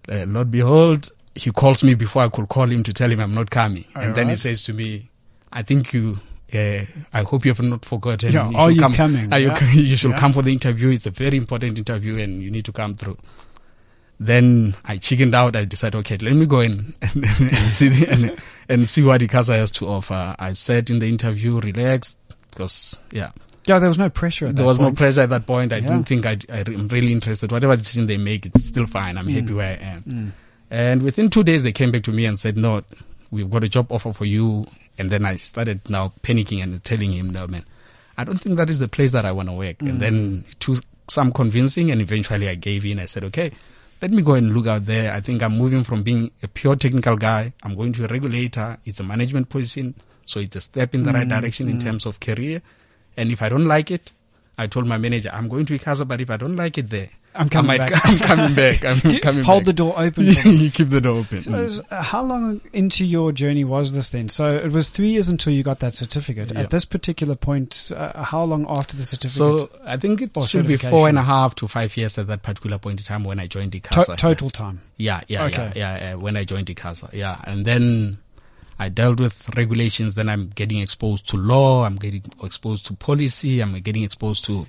Uh, 0.10 0.25
Lord 0.25 0.50
behold, 0.52 1.12
he 1.36 1.52
calls 1.52 1.84
me 1.84 1.96
before 1.96 2.22
I 2.24 2.30
could 2.30 2.48
call 2.48 2.72
him 2.72 2.82
to 2.84 2.94
tell 2.94 3.12
him 3.12 3.20
I'm 3.20 3.34
not 3.34 3.50
coming. 3.50 3.84
and 3.96 4.16
then 4.16 4.30
he 4.30 4.38
says 4.38 4.62
to 4.63 4.74
me, 4.74 5.10
I 5.52 5.62
think 5.62 5.94
you, 5.94 6.20
uh, 6.54 6.86
I 7.13 7.24
hope 7.24 7.44
you 7.46 7.52
have 7.52 7.62
not 7.62 7.84
forgotten. 7.84 8.32
Yeah, 8.32 8.50
You 8.50 8.58
are 8.58 8.70
should 8.70 8.75
you 8.75 8.82
come, 8.82 8.94
coming? 8.94 9.34
Are 9.34 9.40
you, 9.40 9.48
Yeah. 9.48 9.72
you 9.74 9.98
should 9.98 10.12
Yeah. 10.12 10.18
come 10.18 10.32
for 10.32 10.42
the 10.42 10.54
interview. 10.54 10.90
It's 10.92 11.06
a 11.08 11.12
very 11.12 11.36
important 11.36 11.78
interview 11.78 12.18
and 12.20 12.42
you 12.42 12.50
need 12.50 12.63
to 12.66 12.72
come 12.72 12.96
through. 12.96 13.18
Then 14.25 14.75
I 14.86 14.98
chickened 14.98 15.36
out. 15.36 15.56
I 15.56 15.65
decided, 15.65 15.98
okay, 16.00 16.18
let 16.18 16.34
me 16.34 16.46
go 16.46 16.62
in 16.62 16.94
and, 17.01 17.25
and 17.25 17.74
see 17.74 17.89
the, 17.89 18.08
and, 18.12 18.38
and 18.70 18.88
see 18.88 19.01
what 19.03 19.22
ICASA 19.22 19.56
has 19.58 19.72
to 19.72 19.88
offer. 19.88 20.36
I 20.39 20.53
said 20.53 20.89
in 20.89 21.00
the 21.00 21.08
interview, 21.08 21.60
relaxed, 21.60 22.18
because 22.50 22.98
yeah, 23.12 23.32
Yeah, 23.65 23.80
there 23.80 23.89
was 23.89 23.98
no 23.98 24.10
pressure 24.10 24.48
at 24.48 24.56
there 24.56 24.63
that 24.63 24.68
was 24.68 24.77
point. 24.77 24.94
no 24.94 24.98
pressure 24.98 25.22
at 25.22 25.30
that 25.30 25.46
point. 25.46 25.74
I 25.74 25.77
Yeah. 25.77 25.88
didn't 25.89 26.06
think 26.06 26.25
I'd, 26.25 26.46
I'm 26.50 26.88
really 26.88 27.12
interested. 27.12 27.51
Whatever 27.51 27.75
decision 27.75 28.08
they 28.08 28.18
make, 28.18 28.46
it's 28.46 28.63
still 28.65 28.86
fine. 28.86 29.18
I'm 29.18 29.27
Mm. 29.27 29.42
happy 29.42 29.53
where 29.53 29.77
I 29.80 29.84
am. 29.84 30.34
And 30.72 31.03
within 31.03 31.30
two 31.30 31.44
days, 31.44 31.63
they 31.63 31.72
came 31.74 31.92
back 31.92 32.03
to 32.03 32.12
me 32.12 32.25
and 32.25 32.39
said, 32.39 32.56
no, 32.58 32.82
we've 33.30 33.50
got 33.51 33.63
a 33.63 33.70
job 33.70 33.92
offer 33.92 34.13
for 34.13 34.25
you. 34.25 34.65
And 34.98 35.10
then 35.10 35.25
I 35.25 35.36
started 35.36 35.82
now 35.89 36.13
panicking 36.24 36.63
and 36.63 36.82
telling 36.84 37.12
him, 37.12 37.30
no, 37.32 37.46
man, 37.48 37.65
I 38.18 38.24
don't 38.24 38.38
think 38.39 38.56
that 38.58 38.70
is 38.70 38.80
the 38.80 38.88
place 38.88 39.12
that 39.12 39.25
I 39.25 39.32
want 39.34 39.50
to 39.50 39.53
work. 39.53 39.80
Mm. 39.80 39.89
And 39.89 40.00
then 40.00 40.46
took 40.60 40.80
some 41.10 41.32
convincing 41.34 41.92
and 41.92 42.00
eventually 42.00 42.48
I 42.48 42.56
gave 42.56 42.86
in. 42.86 43.00
I 43.00 43.06
said, 43.06 43.24
okay, 43.25 43.51
let 44.03 44.12
me 44.12 44.22
go 44.22 44.33
and 44.33 44.53
look 44.53 44.67
out 44.67 44.83
there. 44.83 45.13
I 45.13 45.22
think 45.22 45.41
I'm 45.41 45.57
moving 45.57 45.86
from 45.86 46.03
being 46.03 46.29
a 46.43 46.48
pure 46.50 46.75
technical 46.75 47.15
guy. 47.15 47.53
I'm 47.63 47.74
going 47.74 47.93
to 47.93 48.03
a 48.03 48.07
regulator. 48.07 48.77
It's 48.83 49.00
a 49.00 49.03
management 49.03 49.48
position. 49.50 49.95
So 50.25 50.41
it's 50.41 50.57
a 50.57 50.62
step 50.62 50.93
in 50.93 51.03
the 51.03 51.12
Mm. 51.12 51.13
right 51.13 51.29
direction 51.29 51.69
in 51.69 51.79
terms 51.79 52.05
of 52.05 52.19
career. 52.19 52.62
And 53.15 53.31
if 53.31 53.41
I 53.41 53.48
don't 53.48 53.63
like 53.65 53.91
it, 53.91 54.12
I 54.57 54.67
told 54.67 54.88
my 54.88 54.98
manager, 54.98 55.29
I'm 55.31 55.48
going 55.48 55.65
to 55.67 55.74
ICASA, 55.79 56.05
but 56.05 56.19
if 56.19 56.29
I 56.29 56.36
don't 56.36 56.57
like 56.57 56.77
it 56.77 56.89
there, 56.89 57.07
I'm 57.36 57.50
coming 57.50 57.72
I 57.72 57.78
might, 57.78 57.90
back. 57.92 58.06
I'm 58.06 58.20
coming 58.20 58.56
back. 58.56 58.86
I'm 58.86 59.00
coming 59.22 59.44
Hold 59.44 59.62
back. 59.62 59.66
the 59.66 59.74
door 59.74 59.94
open. 59.98 60.24
you 60.46 60.70
keep 60.72 60.90
the 60.90 61.02
door 61.02 61.20
open. 61.20 61.42
So, 61.42 61.84
uh, 61.90 62.02
how 62.04 62.24
long 62.24 62.62
into 62.74 63.06
your 63.06 63.32
journey 63.32 63.63
was 63.63 63.92
this 63.92 64.10
then? 64.10 64.30
So 64.30 64.48
it 64.50 64.72
was 64.72 64.90
three 64.90 65.08
years 65.10 65.30
until 65.30 65.54
you 65.54 65.63
got 65.63 65.80
that 65.80 65.94
certificate. 65.94 66.52
Yeah. 66.54 66.62
At 66.62 66.70
this 66.70 66.86
particular 66.86 67.36
point, 67.36 67.92
uh, 67.96 68.24
how 68.24 68.44
long 68.44 68.66
after 68.70 68.96
the 68.98 69.06
certificate? 69.06 69.32
So 69.32 69.70
I 69.86 69.98
think 69.98 70.22
it 70.22 70.32
should 70.48 70.68
be 70.68 70.78
four 70.78 71.10
and 71.10 71.18
a 71.18 71.24
half 71.24 71.56
to 71.56 71.68
five 71.68 71.96
years 71.98 72.18
at 72.18 72.28
that 72.28 72.44
particular 72.44 72.78
point 72.78 73.00
in 73.00 73.06
time 73.06 73.24
when 73.24 73.40
I 73.40 73.48
joined 73.48 73.72
To- 73.74 73.80
ICASA. 73.80 74.18
total 74.18 74.50
time. 74.50 74.82
Yeah, 74.98 75.22
yeah, 75.28 75.46
Okay. 75.46 75.72
yeah, 75.75 75.96
yeah, 75.98 76.10
yeah. 76.10 76.16
When 76.16 76.38
I 76.38 76.44
joined 76.44 76.68
ICASA, 76.68 77.13
yeah, 77.13 77.38
and 77.46 77.66
then 77.66 78.20
I 78.80 78.90
dealt 78.90 79.20
with 79.20 79.56
regulations. 79.58 80.16
Then 80.16 80.30
I'm 80.30 80.50
getting 80.50 80.80
exposed 80.80 81.28
to 81.30 81.38
law. 81.38 81.84
I'm 81.86 81.96
getting 81.98 82.24
exposed 82.44 82.86
to 82.88 82.94
policy. 82.94 83.62
I'm 83.62 83.80
getting 83.82 84.04
exposed 84.04 84.46
to 84.46 84.66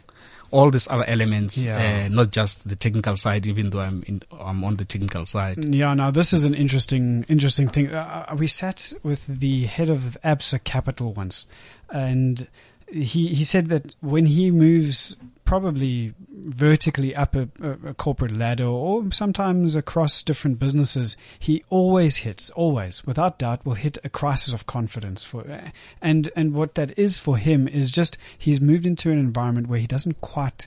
all 0.55 0.71
these 0.71 0.87
other 0.89 1.05
elements, 1.07 1.59
Yeah. 1.59 2.05
uh, 2.07 2.09
not 2.09 2.31
just 2.31 2.67
the 2.69 2.77
technical 2.77 3.17
side. 3.17 3.45
Even 3.47 3.71
though 3.71 3.81
I'm 3.81 4.05
in, 4.07 4.23
I'm 4.33 4.63
on 4.65 4.77
the 4.77 4.85
technical 4.85 5.27
side. 5.27 5.63
Yeah, 5.75 5.95
now 5.95 6.11
this 6.13 6.33
is 6.33 6.45
an 6.45 6.55
interesting, 6.55 7.25
interesting 7.29 7.69
thing. 7.69 7.93
Uh, 7.93 8.27
uh, 8.31 8.37
we 8.37 8.47
sat 8.47 8.93
with 9.03 9.27
the 9.27 9.65
head 9.67 9.91
of 9.91 10.17
ABSA 10.23 10.63
Capital 10.63 11.13
once, 11.13 11.47
and 11.91 12.47
he 12.91 13.29
he 13.29 13.45
said 13.45 13.69
that 13.69 13.95
when 14.01 14.27
he 14.27 14.51
moves 14.51 15.17
probably 15.45 16.15
vertically 16.31 17.15
up 17.15 17.35
a, 17.35 17.49
a, 17.63 17.95
corporate 17.95 18.33
ladder 18.33 18.65
or 18.65 19.11
sometimes 19.13 19.75
across 19.75 20.23
different 20.23 20.59
businesses, 20.59 21.17
he 21.39 21.63
always 21.71 22.19
hits, 22.19 22.51
always, 22.51 23.07
without 23.07 23.39
doubt, 23.39 23.65
will 23.65 23.75
hit 23.75 23.99
a 24.05 24.09
crisis 24.09 24.53
of 24.53 24.67
confidence 24.67 25.25
for, 25.25 25.45
and 26.01 26.31
and 26.35 26.55
what 26.55 26.75
that 26.75 26.99
is 26.99 27.19
for 27.19 27.37
him 27.37 27.69
is 27.69 27.91
just 27.91 28.19
he's 28.37 28.61
moved 28.61 28.87
into 28.87 29.11
an 29.11 29.19
environment 29.19 29.67
where 29.69 29.81
he 29.81 29.87
doesn't 29.87 30.21
quite 30.21 30.67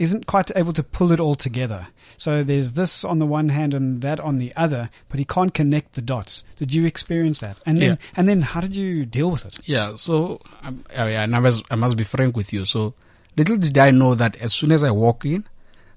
isn't 0.00 0.26
quite 0.26 0.50
able 0.56 0.72
to 0.72 0.82
pull 0.82 1.12
it 1.12 1.20
all 1.20 1.36
together. 1.36 1.86
So 2.16 2.42
there's 2.42 2.72
this 2.72 3.04
on 3.04 3.18
the 3.20 3.26
one 3.26 3.50
hand 3.50 3.72
and 3.74 4.00
that 4.02 4.18
on 4.18 4.38
the 4.38 4.52
other, 4.56 4.90
but 5.08 5.18
he 5.20 5.24
can't 5.24 5.54
connect 5.54 5.92
the 5.94 6.02
dots. 6.02 6.42
Did 6.56 6.74
you 6.74 6.84
experience 6.86 7.38
that? 7.40 7.58
And 7.64 7.78
then, 7.78 7.90
Yeah. 7.90 7.96
and 8.16 8.28
then 8.28 8.42
how 8.42 8.60
did 8.60 8.74
you 8.74 9.06
deal 9.06 9.30
with 9.30 9.44
it? 9.46 9.58
Yeah. 9.64 9.96
So 9.96 10.40
um, 10.62 10.84
yeah, 10.92 11.22
and 11.22 11.36
I 11.36 11.38
must 11.40 11.62
I 11.70 11.76
must 11.76 11.96
be 11.96 12.04
frank 12.04 12.36
with 12.36 12.52
you. 12.52 12.64
So 12.64 12.94
little 13.36 13.56
did 13.56 13.78
I 13.78 13.90
know 13.92 14.14
that 14.16 14.36
as 14.36 14.52
soon 14.52 14.72
as 14.72 14.82
I 14.82 14.90
walk 14.90 15.24
in. 15.24 15.46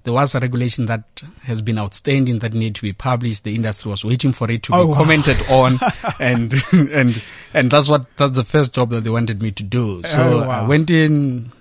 There 0.05 0.11
was 0.13 0.35
a 0.35 0.41
regulation 0.41 0.87
that 0.87 1.23
has 1.43 1.61
been 1.61 1.79
outstanding 1.79 2.39
that 2.39 2.53
needed 2.53 2.75
to 2.75 2.81
be 2.81 2.91
published. 2.91 3.45
The 3.45 3.55
industry 3.55 3.89
was 3.89 4.03
waiting 4.03 4.33
for 4.33 4.51
it 4.51 4.63
to 4.63 4.73
Oh, 4.75 4.83
be 4.87 4.91
wow. 4.91 4.97
commented 4.97 5.37
on, 5.49 5.79
and 6.19 6.53
and 6.73 7.23
and 7.53 7.71
that's 7.71 7.87
what 7.87 8.05
that's 8.17 8.35
the 8.35 8.43
first 8.43 8.73
job 8.73 8.89
that 8.89 9.05
they 9.05 9.09
wanted 9.09 9.41
me 9.41 9.51
to 9.51 9.63
do. 9.63 10.01
So 10.03 10.41
Oh, 10.43 10.45
wow. 10.45 10.65
I 10.65 10.67
went 10.67 10.89
in, 10.89 11.53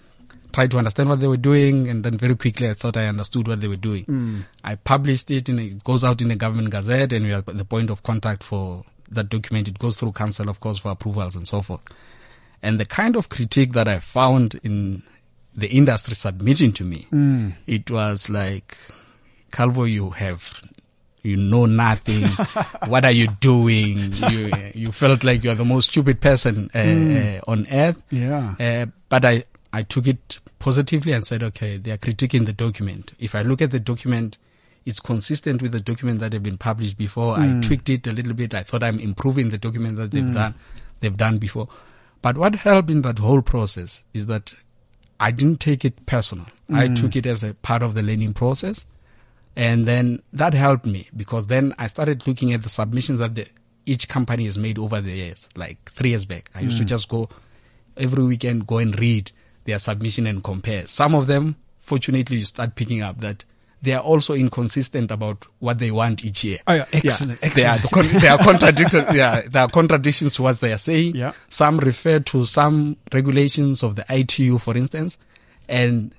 tried 0.53 0.71
to 0.73 0.79
understand 0.79 1.09
what 1.09 1.21
they 1.21 1.29
were 1.29 1.37
doing, 1.37 1.89
and 1.89 2.05
then 2.05 2.19
very 2.19 2.37
quickly 2.37 2.69
I 2.69 2.75
thought 2.75 2.97
I 2.97 3.07
understood 3.07 3.49
what 3.49 3.61
they 3.61 3.69
were 3.69 3.77
doing. 3.77 4.05
Hmm. 4.05 4.41
I 4.63 4.75
published 4.77 5.31
it, 5.31 5.49
and 5.49 5.61
it 5.61 5.85
goes 5.85 6.05
out 6.05 6.21
in 6.21 6.29
the 6.29 6.37
government 6.37 6.71
gazette, 6.71 7.13
and 7.13 7.25
we 7.27 7.33
are 7.33 7.43
the 7.43 7.65
point 7.65 7.91
of 7.91 8.03
contact 8.03 8.43
for 8.43 8.85
that 9.11 9.29
document. 9.29 9.69
It 9.69 9.79
goes 9.79 9.97
through 9.99 10.13
council, 10.13 10.49
of 10.49 10.61
course, 10.61 10.79
for 10.79 10.91
approvals 10.91 11.35
and 11.35 11.47
so 11.47 11.63
forth. 11.63 11.83
And 12.63 12.79
the 12.79 12.87
kind 12.87 13.17
of 13.17 13.29
critique 13.29 13.73
that 13.73 13.89
I 13.89 13.99
found 13.99 14.61
in 14.63 15.03
the 15.55 15.69
industry 15.69 16.15
submitting 16.15 16.73
to 16.75 16.85
me, 16.85 17.07
it 17.67 17.91
was 17.91 18.29
like, 18.31 18.77
Calvo, 19.51 19.85
you 19.85 20.11
have, 20.11 20.61
you 21.23 21.37
know 21.37 21.67
nothing. 21.67 22.29
what 22.89 23.05
are 23.05 23.11
you 23.11 23.29
doing? 23.41 24.13
You, 24.13 24.51
you 24.75 24.93
felt 24.93 25.25
like 25.25 25.45
you're 25.45 25.55
the 25.57 25.65
most 25.65 25.91
stupid 25.91 26.21
person 26.21 26.71
uh, 26.75 26.79
uh, 26.79 27.41
on 27.51 27.67
earth. 27.71 28.03
Yeah. 28.11 28.55
Uh, 28.59 28.87
but 29.09 29.25
I, 29.25 29.45
I 29.73 29.83
took 29.83 30.07
it 30.07 30.39
positively 30.59 31.13
and 31.13 31.25
said, 31.27 31.43
okay, 31.43 31.77
they 31.77 31.91
are 31.91 31.99
critiquing 31.99 32.47
the 32.47 32.53
document. 32.53 33.15
If 33.19 33.35
I 33.35 33.43
look 33.43 33.63
at 33.63 33.71
the 33.71 33.81
document, 33.81 34.37
it's 34.85 35.01
consistent 35.01 35.63
with 35.63 35.73
the 35.73 35.81
document 35.81 36.21
that 36.21 36.33
have 36.33 36.43
been 36.43 36.59
published 36.59 36.99
before. 36.99 37.37
I 37.37 37.47
hmm. 37.47 37.61
tweaked 37.63 37.89
it 37.89 38.07
a 38.07 38.13
little 38.13 38.35
bit. 38.35 38.55
I 38.55 38.63
thought 38.63 38.83
I'm 38.83 38.99
improving 38.99 39.49
the 39.49 39.59
document 39.59 39.97
that 39.97 40.11
they've 40.11 40.23
hmm. 40.23 40.35
done, 40.35 40.55
they've 41.01 41.17
done 41.17 41.39
before. 41.39 41.69
But 42.21 42.37
what 42.39 42.55
helped 42.55 42.91
in 42.91 43.03
that 43.03 43.19
whole 43.19 43.43
process 43.43 44.05
is 44.13 44.27
that 44.27 44.55
I 45.19 45.31
didn't 45.31 45.61
take 45.61 45.85
it 45.85 46.05
personal. 46.07 46.47
I 46.73 46.89
hmm. 46.89 46.95
took 46.95 47.17
it 47.17 47.27
as 47.27 47.43
a 47.43 47.55
part 47.55 47.83
of 47.83 47.95
the 47.95 48.03
learning 48.03 48.35
process. 48.35 48.85
And 49.57 49.87
then 49.87 50.23
that 50.33 50.55
helped 50.55 50.87
me 50.87 51.09
because 51.17 51.47
then 51.47 51.75
I 51.79 51.87
started 51.87 52.27
looking 52.27 52.53
at 52.53 52.63
the 52.63 52.69
submissions 52.69 53.19
that 53.19 53.35
the, 53.35 53.47
each 53.85 54.09
company 54.09 54.45
has 54.47 54.57
made 54.57 54.79
over 54.79 55.01
the 55.01 55.13
years, 55.13 55.49
like 55.57 55.91
three 55.93 56.11
years 56.11 56.25
back. 56.25 56.51
I 56.55 56.61
used 56.61 56.79
to 56.79 56.85
just 56.85 57.09
go 57.09 57.29
every 57.97 58.25
weekend, 58.25 58.67
go 58.67 58.79
and 58.79 58.99
read 58.99 59.31
their 59.65 59.79
submission 59.79 60.27
and 60.27 60.43
compare. 60.43 60.87
Some 60.89 61.15
of 61.15 61.27
them, 61.27 61.57
fortunately, 61.81 62.39
you 62.39 62.45
start 62.45 62.75
picking 62.75 63.03
up 63.03 63.19
that 63.19 63.45
they 63.83 63.93
are 63.95 64.01
also 64.03 64.35
inconsistent 64.35 65.11
about 65.11 65.45
what 65.59 65.79
they 65.79 65.91
want 65.91 66.25
each 66.25 66.45
year. 66.45 66.59
Oh, 66.69 66.75
yeah, 66.75 66.85
excellent, 66.93 67.41
They 67.41 67.65
are, 67.65 67.75
excellent. 67.77 68.11
con- 68.13 68.21
they 68.21 68.29
are 68.29 68.39
contradictory. 68.39 69.05
yeah, 69.17 69.41
there 69.49 69.63
are 69.63 69.69
contradictions 69.69 70.35
to 70.35 70.43
what 70.43 70.61
they 70.61 70.73
are 70.73 70.79
saying. 70.79 71.17
Yeah. 71.17 71.33
Some 71.49 71.79
refer 71.79 72.21
to 72.21 72.47
some 72.47 72.97
regulations 73.13 73.83
of 73.83 73.97
the 73.97 74.05
ITU, 74.09 74.59
for 74.59 74.77
instance, 74.77 75.19
and 75.69 76.15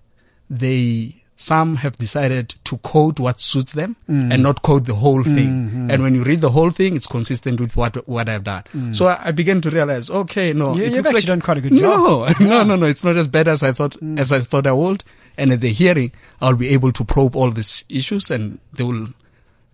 they 0.50 1.16
some 1.36 1.78
have 1.78 1.98
decided 1.98 2.54
to 2.64 2.78
quote 2.78 3.20
what 3.20 3.40
suits 3.40 3.72
them 3.74 3.96
Mm. 4.08 4.34
and 4.34 4.44
not 4.44 4.62
quote 4.62 4.86
the 4.86 4.94
whole 4.94 5.24
thing. 5.24 5.50
Mm-hmm. 5.50 5.92
And 5.92 6.04
when 6.04 6.14
you 6.16 6.24
read 6.24 6.42
the 6.42 6.52
whole 6.52 6.70
thing, 6.70 6.96
it's 6.96 7.08
consistent 7.08 7.60
with 7.60 7.76
what 7.76 8.08
what 8.08 8.30
I've 8.30 8.44
done. 8.44 8.94
So 8.94 9.08
I, 9.08 9.28
I 9.30 9.32
began 9.32 9.60
to 9.62 9.70
realize, 9.72 10.10
okay, 10.10 10.54
no, 10.54 10.68
Mm. 10.68 10.78
You- 10.78 10.86
looks 10.86 10.98
actually 11.00 11.14
like- 11.16 11.26
done 11.26 11.42
quite 11.42 11.58
a 11.58 11.62
good 11.62 11.74
job. 11.74 12.36
no, 12.40 12.46
no, 12.48 12.64
no, 12.64 12.76
no. 12.76 12.86
It's 12.86 13.04
not 13.04 13.16
as 13.18 13.28
bad 13.28 13.48
as 13.48 13.64
I 13.64 13.72
thought 13.72 14.00
Mm. 14.00 14.20
as 14.20 14.32
I 14.32 14.40
thought 14.42 14.68
I 14.68 14.72
would. 14.74 15.04
And 15.38 15.52
at 15.52 15.62
the 15.62 15.70
hearing, 15.74 16.12
I'll 16.42 16.56
be 16.56 16.70
able 16.70 16.92
to 16.92 17.04
probe 17.04 17.36
all 17.36 17.50
these 17.50 17.84
issues, 17.90 18.30
and 18.30 18.60
they 18.72 18.84
will 18.84 19.08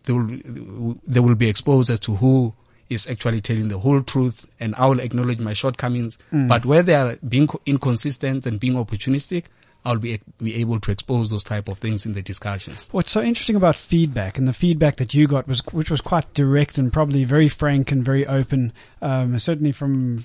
they 0.06 0.14
will 0.14 0.98
they 1.06 1.20
will 1.20 1.36
be 1.36 1.50
exposed 1.50 1.90
as 1.90 2.00
to 2.02 2.16
who 2.16 2.54
is 2.90 3.06
actually 3.08 3.40
telling 3.42 3.68
the 3.68 3.78
whole 3.78 4.02
truth 4.02 4.48
and 4.60 4.74
I 4.76 4.88
will 4.88 5.00
acknowledge 5.00 5.40
my 5.40 5.54
shortcomings. 5.54 6.18
Mm. 6.34 6.48
But 6.48 6.66
where 6.66 6.82
they 6.82 6.96
are 6.96 7.18
being 7.28 7.48
inconsistent 7.68 8.48
and 8.48 8.60
being 8.60 8.74
opportunistic, 8.74 9.44
I'll 9.86 9.98
be 9.98 10.20
be 10.38 10.56
able 10.56 10.80
to 10.82 10.92
expose 10.92 11.30
those 11.30 11.44
type 11.44 11.68
of 11.68 11.78
things 11.78 12.06
in 12.06 12.14
the 12.14 12.22
discussions. 12.22 12.90
What's 12.92 13.12
so 13.12 13.22
interesting 13.22 13.56
about 13.56 13.78
feedback 13.78 14.38
and 14.38 14.48
the 14.48 14.54
feedback 14.54 14.98
that 14.98 15.14
you 15.14 15.28
got 15.28 15.48
was, 15.48 15.62
which 15.72 15.90
was 15.90 16.02
quite 16.02 16.34
direct 16.34 16.78
and 16.78 16.92
probably 16.92 17.24
very 17.24 17.50
frank 17.50 17.92
and 17.92 18.04
very 18.04 18.28
open, 18.28 18.74
um, 19.02 19.40
certainly 19.40 19.72
from 19.72 20.24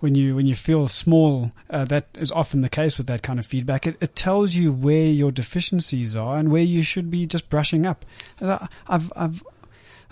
when 0.00 0.14
you 0.14 0.34
when 0.34 0.46
you 0.46 0.54
feel 0.54 0.88
small, 0.88 1.52
uh, 1.70 1.84
that 1.84 2.06
is 2.18 2.32
often 2.32 2.62
the 2.62 2.68
case 2.68 2.98
with 2.98 3.06
that 3.06 3.22
kind 3.22 3.38
of 3.38 3.46
feedback. 3.46 3.86
It, 3.86 3.96
it 4.00 4.16
tells 4.16 4.54
you 4.54 4.72
where 4.72 5.06
your 5.06 5.30
deficiencies 5.30 6.16
are 6.16 6.36
and 6.36 6.50
where 6.50 6.62
you 6.62 6.82
should 6.82 7.10
be 7.10 7.26
just 7.26 7.48
brushing 7.48 7.86
up. 7.86 8.04
I've 8.40 9.12
I've 9.14 9.42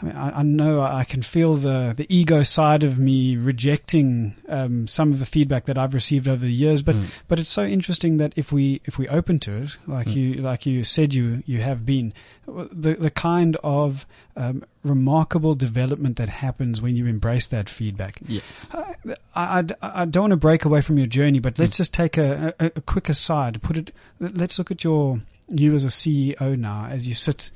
I 0.00 0.04
mean, 0.04 0.16
I, 0.16 0.40
I 0.40 0.42
know 0.42 0.80
I 0.80 1.04
can 1.04 1.22
feel 1.22 1.54
the, 1.54 1.94
the 1.96 2.06
ego 2.14 2.42
side 2.42 2.84
of 2.84 2.98
me 2.98 3.36
rejecting 3.36 4.34
um, 4.48 4.86
some 4.86 5.10
of 5.10 5.20
the 5.20 5.26
feedback 5.26 5.64
that 5.66 5.78
I've 5.78 5.94
received 5.94 6.28
over 6.28 6.44
the 6.44 6.52
years, 6.52 6.82
but 6.82 6.96
but 7.28 7.38
it's 7.38 7.48
so 7.48 7.64
interesting 7.64 8.18
that 8.18 8.34
if 8.36 8.52
we 8.52 8.82
if 8.84 8.98
we 8.98 9.08
open 9.08 9.38
to 9.40 9.62
it, 9.62 9.76
like 9.86 10.14
you 10.14 10.34
like 10.34 10.66
you 10.66 10.84
said 10.84 11.14
you 11.14 11.42
you 11.46 11.60
have 11.62 11.86
been, 11.86 12.12
the 12.46 12.94
the 12.94 13.10
kind 13.10 13.56
of 13.64 14.06
um, 14.36 14.64
remarkable 14.84 15.54
development 15.54 16.16
that 16.16 16.28
happens 16.28 16.82
when 16.82 16.94
you 16.96 17.06
embrace 17.06 17.46
that 17.48 17.68
feedback. 17.68 18.18
Yeah. 18.26 18.40
I, 18.72 18.94
I, 19.34 19.64
I 19.82 20.04
don't 20.04 20.24
want 20.24 20.30
to 20.32 20.36
break 20.36 20.64
away 20.64 20.82
from 20.82 20.98
your 20.98 21.06
journey, 21.06 21.38
but 21.38 21.58
let's 21.58 21.78
just 21.78 21.94
take 21.94 22.18
a, 22.18 22.54
a, 22.60 22.66
a 22.76 22.80
quick 22.82 23.08
aside. 23.08 23.62
Put 23.62 23.78
it. 23.78 23.94
Let's 24.20 24.58
look 24.58 24.70
at 24.70 24.84
your 24.84 25.20
you 25.48 25.74
as 25.74 25.84
a 25.84 25.88
CEO 25.88 26.58
now, 26.58 26.86
as 26.86 27.06
you 27.06 27.14
sit. 27.14 27.50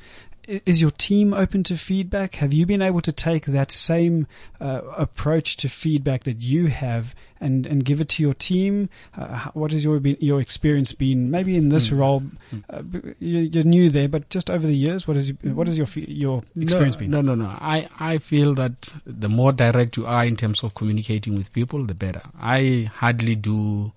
Is 0.49 0.81
your 0.81 0.91
team 0.91 1.33
open 1.33 1.63
to 1.65 1.77
feedback? 1.77 2.37
Have 2.37 2.53
you 2.53 2.67
been 2.67 2.83
able 2.83 3.01
to 3.03 3.13
take 3.13 3.45
that 3.47 3.71
same 3.71 4.27
uh, 4.61 4.81
approach 4.97 5.57
to 5.59 5.69
feedback 5.69 6.25
that 6.25 6.41
you 6.43 6.67
have 6.67 7.15
and, 7.41 7.67
and 7.67 7.85
give 7.85 8.01
it 8.01 8.09
to 8.11 8.23
your 8.23 8.35
team? 8.35 8.89
Uh, 9.17 9.51
what 9.55 9.71
has 9.71 9.85
your 9.85 9.99
your 9.99 10.41
experience 10.41 10.93
been? 10.93 11.31
Maybe 11.31 11.57
in 11.57 11.69
this 11.69 11.93
role, 11.93 12.23
uh, 12.71 12.83
you- 13.21 13.41
you're 13.53 13.65
new 13.65 13.91
there, 13.91 14.09
but 14.09 14.29
just 14.31 14.51
over 14.51 14.67
the 14.67 14.75
years, 14.75 15.07
what 15.07 15.17
is 15.17 15.33
what 15.43 15.67
has 15.67 15.77
your 15.79 15.87
your 15.95 16.43
experience 16.57 16.97
no, 16.97 17.01
been? 17.01 17.11
No, 17.11 17.21
no, 17.21 17.35
no. 17.35 17.47
I, 17.47 17.89
I 18.01 18.19
feel 18.19 18.55
that 18.55 18.89
the 19.07 19.29
more 19.29 19.53
direct 19.53 19.97
you 19.97 20.07
are 20.07 20.25
in 20.25 20.37
terms 20.37 20.63
of 20.65 20.75
communicating 20.75 21.37
with 21.37 21.53
people, 21.53 21.85
the 21.85 21.95
better. 21.95 22.23
I 22.41 22.91
hardly 22.95 23.37
do 23.37 23.93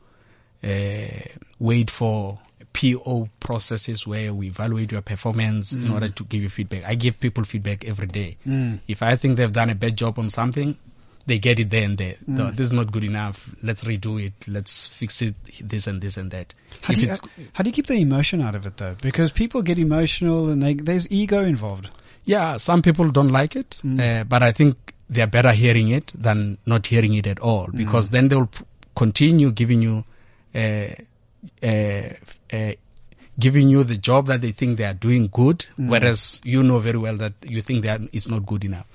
uh, 0.64 1.08
wait 1.60 1.90
for 1.90 2.40
PO 2.74 3.30
processes 3.40 4.06
where 4.08 4.34
we 4.34 4.48
evaluate 4.48 4.92
your 4.92 5.02
performance 5.02 5.72
in 5.74 5.92
order 5.92 6.10
to 6.10 6.24
give 6.26 6.42
you 6.42 6.50
feedback. 6.50 6.84
I 6.86 6.96
give 6.96 7.20
people 7.20 7.44
feedback 7.44 7.86
every 7.88 8.08
day. 8.08 8.38
If 8.88 9.04
I 9.04 9.16
think 9.16 9.38
they've 9.38 9.52
done 9.52 9.70
a 9.70 9.76
bad 9.76 9.96
job 9.98 10.18
on 10.20 10.30
something, 10.30 10.76
they 11.26 11.40
get 11.40 11.58
it 11.60 11.70
there 11.70 11.86
and 11.86 11.98
there. 11.98 12.16
No, 12.28 12.52
this 12.52 12.68
is 12.68 12.74
not 12.74 12.92
good 12.92 13.04
enough. 13.06 13.50
Let's 13.62 13.84
redo 13.84 14.22
it. 14.26 14.34
Let's 14.48 14.88
fix 14.88 15.22
it. 15.22 15.36
This 15.62 15.88
and 15.88 16.02
this 16.02 16.18
and 16.18 16.32
that. 16.32 16.54
How 16.82 16.94
do, 16.94 17.00
you, 17.02 17.08
how 17.54 17.64
do 17.64 17.70
you 17.70 17.74
keep 17.74 17.86
the 17.86 17.94
emotion 17.96 18.42
out 18.42 18.56
of 18.56 18.66
it 18.66 18.76
though? 18.78 18.96
Because 19.02 19.32
people 19.32 19.62
get 19.62 19.80
emotional 19.80 20.50
and 20.50 20.62
they, 20.62 20.74
there's 20.74 21.10
ego 21.12 21.42
involved. 21.44 21.90
Yeah, 22.26 22.58
some 22.58 22.82
people 22.82 23.10
don't 23.12 23.30
like 23.32 23.56
it, 23.56 23.78
uh, 24.00 24.24
but 24.26 24.42
I 24.44 24.52
think 24.52 24.94
they're 25.10 25.28
better 25.28 25.52
hearing 25.52 25.90
it 25.90 26.12
than 26.16 26.58
not 26.66 26.88
hearing 26.88 27.14
it 27.14 27.28
at 27.28 27.40
all 27.40 27.68
because 27.74 28.10
then 28.10 28.30
they'll 28.30 28.48
p- 28.48 28.64
continue 28.96 29.52
giving 29.52 29.82
you, 29.82 30.04
uh, 30.56 30.88
uh, 31.62 32.10
uh, 32.54 32.74
giving 33.40 33.68
you 33.70 33.84
the 33.84 33.98
job 33.98 34.28
that 34.28 34.42
they 34.42 34.52
think 34.52 34.78
they 34.78 34.84
are 34.86 34.94
doing 34.94 35.28
good, 35.28 35.66
whereas 35.78 36.40
you 36.44 36.62
know 36.64 36.80
very 36.80 36.98
well 37.00 37.18
that 37.18 37.34
you 37.42 37.62
think 37.62 37.84
that 37.84 38.00
it's 38.14 38.28
not 38.30 38.46
good 38.46 38.64
enough. 38.64 38.86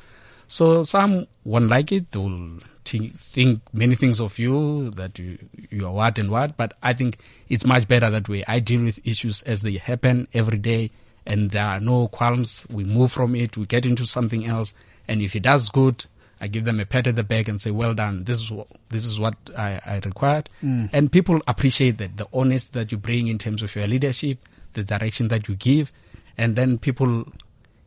So 0.47 0.83
some 0.85 1.27
won't 1.45 1.69
like 1.69 1.93
it. 1.93 2.11
They 2.13 2.19
will 2.21 2.61
thi- 2.85 3.13
think 3.15 3.61
many 3.75 3.95
things 3.97 4.21
of 4.21 4.39
you 4.39 4.91
that 4.93 5.19
you 5.19 5.39
you 5.71 5.87
are 5.87 5.93
what 5.93 6.19
and 6.19 6.31
what. 6.31 6.57
But 6.57 6.73
I 6.83 6.95
think 6.95 7.19
it's 7.49 7.67
much 7.67 7.87
better 7.89 8.09
that 8.11 8.29
way. 8.29 8.45
I 8.49 8.61
deal 8.61 8.83
with 8.83 8.99
issues 9.07 9.43
as 9.43 9.63
they 9.63 9.73
happen 9.77 10.29
every 10.33 10.59
day, 10.59 10.91
and 11.27 11.51
there 11.51 11.67
are 11.67 11.81
no 11.81 12.09
qualms. 12.09 12.67
We 12.71 12.85
move 12.85 13.13
from 13.13 13.35
it. 13.35 13.57
We 13.57 13.67
get 13.67 13.85
into 13.85 14.07
something 14.07 14.47
else. 14.47 14.73
And 15.07 15.21
if 15.21 15.35
it 15.35 15.43
does 15.43 15.69
good, 15.69 16.05
I 16.41 16.49
give 16.49 16.65
them 16.65 16.81
a 16.81 16.87
pat 16.87 17.07
at 17.07 17.17
the 17.17 17.25
back 17.25 17.49
and 17.49 17.61
say, 17.61 17.71
"Well 17.71 17.95
done. 17.95 18.25
This 18.25 18.41
is 18.41 18.51
what 18.51 18.69
this 18.91 19.05
is 19.05 19.19
what 19.19 19.35
I, 19.57 19.81
I 19.85 20.01
required." 20.05 20.49
Mm. 20.63 20.91
And 20.93 21.13
people 21.13 21.41
appreciate 21.47 21.99
that 21.99 22.17
the 22.17 22.29
honesty 22.33 22.71
that 22.79 22.93
you 22.93 22.99
bring 22.99 23.27
in 23.27 23.39
terms 23.39 23.63
of 23.63 23.75
your 23.75 23.87
leadership, 23.87 24.39
the 24.73 24.85
direction 24.85 25.29
that 25.29 25.49
you 25.49 25.57
give, 25.57 25.93
and 26.37 26.57
then 26.57 26.79
people 26.79 27.25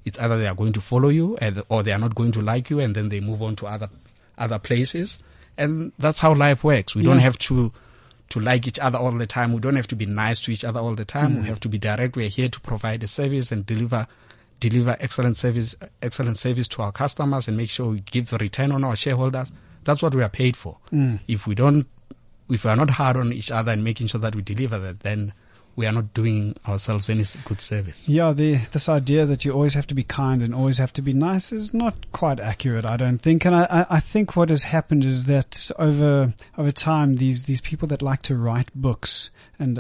it's 0.06 0.20
either 0.20 0.38
they 0.38 0.48
are 0.48 0.56
going 0.56 0.74
to 0.74 0.82
follow 0.82 1.10
you 1.10 1.38
or 1.70 1.84
they 1.84 1.92
are 1.92 2.00
not 2.00 2.16
going 2.16 2.32
to 2.32 2.42
like 2.42 2.70
you 2.70 2.80
and 2.80 2.96
then 2.96 3.10
they 3.10 3.20
move 3.20 3.42
on 3.42 3.56
to 3.58 3.68
other 3.68 3.90
other 4.38 4.60
places. 4.60 5.20
And 5.58 5.92
that's 6.00 6.20
how 6.20 6.34
life 6.34 6.64
works. 6.64 6.96
We 6.96 7.04
don't 7.04 7.20
have 7.20 7.38
to 7.40 7.72
to 8.30 8.40
like 8.40 8.66
each 8.66 8.80
other 8.80 8.98
all 8.98 9.12
the 9.12 9.28
time. 9.28 9.54
We 9.54 9.60
don't 9.60 9.76
have 9.76 9.88
to 9.88 9.96
be 9.96 10.06
nice 10.06 10.40
to 10.42 10.52
each 10.52 10.64
other 10.64 10.80
all 10.80 10.96
the 10.96 11.06
time. 11.06 11.36
Mm. 11.36 11.42
We 11.42 11.48
have 11.50 11.60
to 11.62 11.70
be 11.70 11.78
direct. 11.78 12.16
We're 12.16 12.30
here 12.30 12.50
to 12.50 12.60
provide 12.62 13.04
a 13.04 13.08
service 13.08 13.52
and 13.52 13.66
deliver 13.66 14.08
deliver 14.62 14.96
excellent 15.00 15.36
service 15.36 15.76
excellent 16.02 16.38
service 16.38 16.68
to 16.70 16.82
our 16.82 16.92
customers 16.94 17.50
and 17.50 17.58
make 17.58 17.70
sure 17.70 17.88
we 17.90 18.00
give 18.00 18.30
the 18.30 18.38
return 18.38 18.72
on 18.72 18.86
our 18.86 18.96
shareholders. 18.96 19.52
That's 19.84 20.02
what 20.02 20.16
we 20.16 20.24
are 20.24 20.30
paid 20.30 20.56
for. 20.56 20.78
If 21.28 21.48
we 21.48 21.56
don't 21.56 21.88
if 22.50 22.64
we 22.64 22.72
are 22.72 22.76
not 22.78 22.92
hard 22.92 23.18
on 23.18 23.34
each 23.34 23.52
other 23.52 23.72
and 23.74 23.84
making 23.84 24.08
sure 24.08 24.22
that 24.22 24.36
we 24.36 24.42
deliver 24.42 24.80
that 24.80 25.02
then 25.02 25.34
we 25.76 25.86
are 25.86 25.92
not 25.92 26.14
doing 26.14 26.56
ourselves 26.68 27.10
any 27.10 27.24
good 27.46 27.62
service. 27.62 28.08
Yeah, 28.08 28.34
the, 28.34 28.56
this 28.56 28.90
idea 28.90 29.26
that 29.26 29.46
you 29.46 29.54
always 29.54 29.74
have 29.74 29.88
to 29.88 29.96
be 29.96 30.04
kind 30.04 30.44
and 30.44 30.54
always 30.54 30.78
have 30.78 30.92
to 30.94 31.02
be 31.02 31.14
nice 31.14 31.52
is 31.52 31.74
not 31.74 32.12
quite 32.12 32.40
accurate, 32.40 32.84
I 32.84 32.98
don't 32.98 33.20
think. 33.20 33.46
And 33.46 33.56
I, 33.56 33.64
I, 33.70 33.86
I 33.92 34.00
think 34.00 34.36
what 34.36 34.50
has 34.50 34.64
happened 34.64 35.06
is 35.06 35.26
that 35.26 35.72
over 35.80 36.34
over 36.58 36.72
time, 36.72 37.16
these 37.16 37.46
these 37.46 37.62
people 37.62 37.88
that 37.88 38.02
like 38.02 38.22
to 38.24 38.36
write 38.36 38.70
books 38.76 39.30
and 39.58 39.80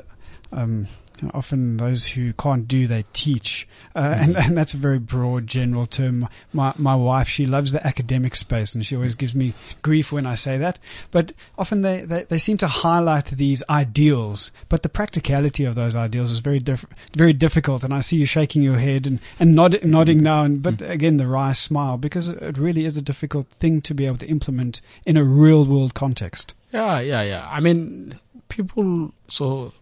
um, 0.54 0.88
often 1.34 1.77
those 1.77 2.07
who 2.07 2.34
can't 2.34 2.67
do, 2.67 2.88
they 2.88 3.03
teach, 3.13 3.67
uh, 3.95 4.15
and, 4.17 4.36
mm-hmm. 4.36 4.49
and 4.49 4.57
that's 4.57 4.73
a 4.73 4.77
very 4.77 4.99
broad, 4.99 5.47
general 5.47 5.86
term. 5.86 6.27
My 6.53 6.73
my 6.77 6.95
wife, 6.95 7.27
she 7.27 7.45
loves 7.45 7.71
the 7.71 7.86
academic 7.86 8.36
space, 8.36 8.73
and 8.73 8.86
she 8.86 8.95
always 8.95 9.15
gives 9.15 9.36
me 9.36 9.53
grief 9.81 10.12
when 10.12 10.25
I 10.25 10.36
say 10.36 10.57
that. 10.57 10.79
But 11.12 11.34
often 11.57 11.81
they, 11.81 12.01
they, 12.01 12.23
they 12.23 12.38
seem 12.38 12.57
to 12.57 12.67
highlight 12.67 13.25
these 13.25 13.63
ideals, 13.69 14.51
but 14.69 14.84
the 14.84 14.89
practicality 14.89 15.65
of 15.65 15.75
those 15.75 15.95
ideals 15.95 16.31
is 16.31 16.39
very 16.39 16.60
diff- 16.60 16.86
very 17.15 17.34
difficult. 17.34 17.84
And 17.84 17.93
I 17.93 18.01
see 18.01 18.17
you 18.17 18.25
shaking 18.25 18.63
your 18.63 18.77
head 18.77 19.05
and 19.05 19.19
and 19.39 19.55
nod- 19.55 19.84
nodding 19.84 20.17
mm-hmm. 20.17 20.23
now, 20.23 20.43
and 20.43 20.63
but 20.63 20.77
mm-hmm. 20.77 20.91
again 20.91 21.17
the 21.17 21.27
wry 21.27 21.53
smile 21.53 21.97
because 21.97 22.29
it 22.29 22.57
really 22.57 22.86
is 22.86 22.97
a 22.97 23.01
difficult 23.01 23.47
thing 23.47 23.81
to 23.81 23.93
be 23.93 24.05
able 24.05 24.17
to 24.17 24.27
implement 24.27 24.81
in 25.05 25.17
a 25.17 25.23
real 25.23 25.65
world 25.65 25.93
context. 25.93 26.53
Yeah, 26.71 26.99
yeah, 26.99 27.21
yeah. 27.21 27.47
I 27.49 27.60
mean, 27.60 28.17
people. 28.49 29.13
So 29.27 29.73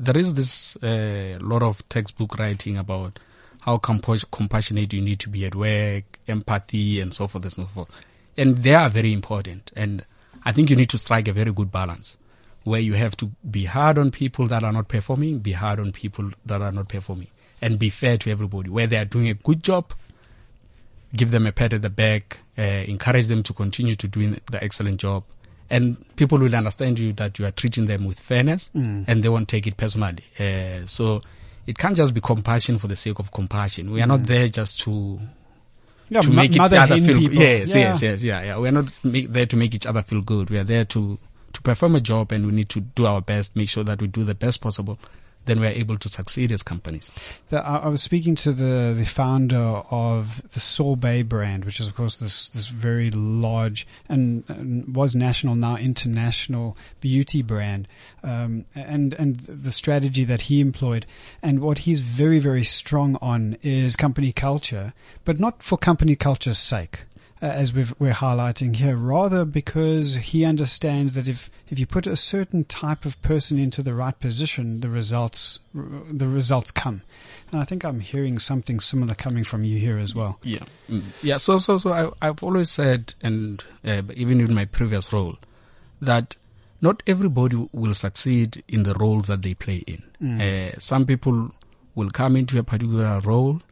there 0.00 0.16
is 0.16 0.34
this 0.34 0.76
uh, 0.76 1.38
lot 1.40 1.62
of 1.62 1.86
textbook 1.88 2.38
writing 2.38 2.78
about 2.78 3.18
how 3.60 3.76
compassionate 3.76 4.92
you 4.92 5.02
need 5.02 5.20
to 5.20 5.28
be 5.28 5.44
at 5.44 5.54
work, 5.54 6.18
empathy, 6.26 7.00
and 7.00 7.12
so 7.12 7.28
forth 7.28 7.44
and 7.44 7.52
so 7.52 7.64
forth. 7.66 7.90
And 8.36 8.58
they 8.58 8.74
are 8.74 8.88
very 8.88 9.12
important. 9.12 9.70
And 9.76 10.04
I 10.44 10.52
think 10.52 10.70
you 10.70 10.76
need 10.76 10.88
to 10.90 10.98
strike 10.98 11.28
a 11.28 11.32
very 11.32 11.52
good 11.52 11.70
balance 11.70 12.16
where 12.64 12.80
you 12.80 12.94
have 12.94 13.16
to 13.18 13.30
be 13.50 13.66
hard 13.66 13.98
on 13.98 14.10
people 14.10 14.46
that 14.46 14.64
are 14.64 14.72
not 14.72 14.88
performing, 14.88 15.40
be 15.40 15.52
hard 15.52 15.78
on 15.78 15.92
people 15.92 16.30
that 16.46 16.62
are 16.62 16.72
not 16.72 16.88
performing, 16.88 17.28
and 17.60 17.78
be 17.78 17.90
fair 17.90 18.16
to 18.18 18.30
everybody. 18.30 18.70
Where 18.70 18.86
they 18.86 18.96
are 18.96 19.04
doing 19.04 19.28
a 19.28 19.34
good 19.34 19.62
job, 19.62 19.92
give 21.14 21.30
them 21.30 21.46
a 21.46 21.52
pat 21.52 21.74
at 21.74 21.82
the 21.82 21.90
back, 21.90 22.38
uh, 22.58 22.62
encourage 22.62 23.26
them 23.26 23.42
to 23.42 23.52
continue 23.52 23.94
to 23.96 24.08
doing 24.08 24.40
the 24.50 24.62
excellent 24.64 25.00
job. 25.00 25.24
And 25.70 25.96
people 26.16 26.38
will 26.38 26.54
understand 26.54 26.98
you 26.98 27.12
that 27.14 27.38
you 27.38 27.46
are 27.46 27.52
treating 27.52 27.86
them 27.86 28.04
with 28.04 28.18
fairness 28.18 28.70
and 28.74 29.06
they 29.22 29.28
won't 29.28 29.48
take 29.48 29.66
it 29.68 29.76
personally. 29.76 30.24
Uh, 30.38 30.84
so 30.86 31.22
it 31.66 31.78
can't 31.78 31.94
just 31.96 32.12
be 32.12 32.20
compassion 32.20 32.78
for 32.78 32.88
the 32.88 32.96
sake 32.96 33.20
of 33.20 33.30
compassion. 33.32 33.92
We 33.92 34.02
are 34.02 34.06
not 34.06 34.24
there 34.24 34.48
just 34.48 34.80
to 34.80 35.18
Yeah, 36.08 36.22
to 36.22 36.30
make 36.30 36.50
each 36.52 36.58
other 36.60 36.86
feel 37.00 37.18
people. 37.20 37.36
yes, 37.36 37.72
Yeah. 37.74 37.80
yes, 37.92 38.02
yes, 38.02 38.22
yeah, 38.24 38.42
yeah. 38.42 38.56
We're 38.58 38.72
not 38.72 38.86
make, 39.04 39.30
there 39.32 39.46
to 39.46 39.56
make 39.56 39.72
each 39.74 39.86
other 39.86 40.02
feel 40.02 40.22
good. 40.22 40.50
We 40.50 40.58
are 40.58 40.64
there 40.64 40.84
to 40.86 41.18
to 41.52 41.62
perform 41.62 41.94
a 41.96 42.00
job, 42.00 42.30
and 42.32 42.46
we 42.46 42.52
need 42.52 42.68
to 42.70 42.80
do 42.80 43.06
our 43.06 43.20
best, 43.20 43.54
make 43.56 43.68
sure 43.68 43.82
that 43.84 44.00
we 44.00 44.06
do 44.08 44.22
the 44.24 44.34
best 44.36 44.60
possible. 44.60 44.98
Then 45.46 45.60
we 45.60 45.66
are 45.66 45.70
able 45.70 45.98
to 45.98 46.08
succeed 46.08 46.52
as 46.52 46.62
companies. 46.62 47.14
The, 47.48 47.64
I, 47.64 47.88
was 47.88 48.02
speaking 48.02 48.34
to 48.36 48.52
the, 48.52 48.94
the 48.96 49.04
founder 49.04 49.56
of 49.56 50.42
the 50.50 50.60
Sorbet 50.60 51.22
brand, 51.22 51.64
which 51.64 51.80
is 51.80 51.88
of 51.88 51.94
course 51.94 52.16
this 52.16 52.48
this 52.50 52.68
very 52.68 53.10
large 53.10 53.86
and, 54.08 54.44
and 54.48 54.94
was 54.94 55.16
national 55.16 55.54
now 55.54 55.76
international 55.76 56.76
beauty 57.00 57.42
brand, 57.42 57.88
um, 58.22 58.64
and 58.74 59.14
and 59.14 59.40
the 59.40 59.72
strategy 59.72 60.24
that 60.24 60.42
he 60.42 60.60
employed, 60.60 61.06
and 61.42 61.60
what 61.60 61.78
he's 61.78 62.00
very 62.00 62.38
very 62.38 62.64
strong 62.64 63.16
on 63.22 63.56
is 63.62 63.96
company 63.96 64.32
culture, 64.32 64.92
but 65.24 65.40
not 65.40 65.62
for 65.62 65.78
company 65.78 66.16
culture's 66.16 66.58
sake. 66.58 67.00
Uh, 67.42 67.46
as 67.46 67.72
we've, 67.72 67.94
we're 67.98 68.12
highlighting 68.12 68.76
here, 68.76 68.94
rather 68.94 69.46
because 69.46 70.14
he 70.16 70.44
understands 70.44 71.14
that 71.14 71.26
if, 71.26 71.48
if 71.70 71.78
you 71.78 71.86
put 71.86 72.06
a 72.06 72.14
certain 72.14 72.64
type 72.64 73.06
of 73.06 73.20
person 73.22 73.58
into 73.58 73.82
the 73.82 73.94
right 73.94 74.20
position, 74.20 74.80
the 74.80 74.90
results 74.90 75.58
the 75.72 76.26
results 76.26 76.70
come. 76.70 77.00
And 77.50 77.60
I 77.60 77.64
think 77.64 77.82
I'm 77.82 78.00
hearing 78.00 78.38
something 78.38 78.78
similar 78.78 79.14
coming 79.14 79.42
from 79.42 79.64
you 79.64 79.78
here 79.78 79.98
as 79.98 80.14
well. 80.14 80.38
Yeah, 80.42 80.64
mm. 80.88 81.04
yeah. 81.22 81.38
So, 81.38 81.56
so, 81.56 81.78
so 81.78 81.92
I, 81.92 82.28
I've 82.28 82.42
always 82.42 82.70
said, 82.70 83.14
and 83.22 83.64
uh, 83.86 84.02
even 84.14 84.40
in 84.40 84.54
my 84.54 84.66
previous 84.66 85.10
role, 85.10 85.36
that 86.00 86.36
not 86.82 87.02
everybody 87.06 87.68
will 87.72 87.94
succeed 87.94 88.62
in 88.68 88.82
the 88.82 88.94
roles 88.94 89.28
that 89.28 89.40
they 89.40 89.54
play 89.54 89.82
in. 89.86 90.40
Uh, 90.40 90.78
some 90.78 91.06
people 91.06 91.52
will 91.94 92.10
come 92.10 92.36
into 92.36 92.58
a 92.58 92.62
particular 92.62 93.18
role, 93.24 93.62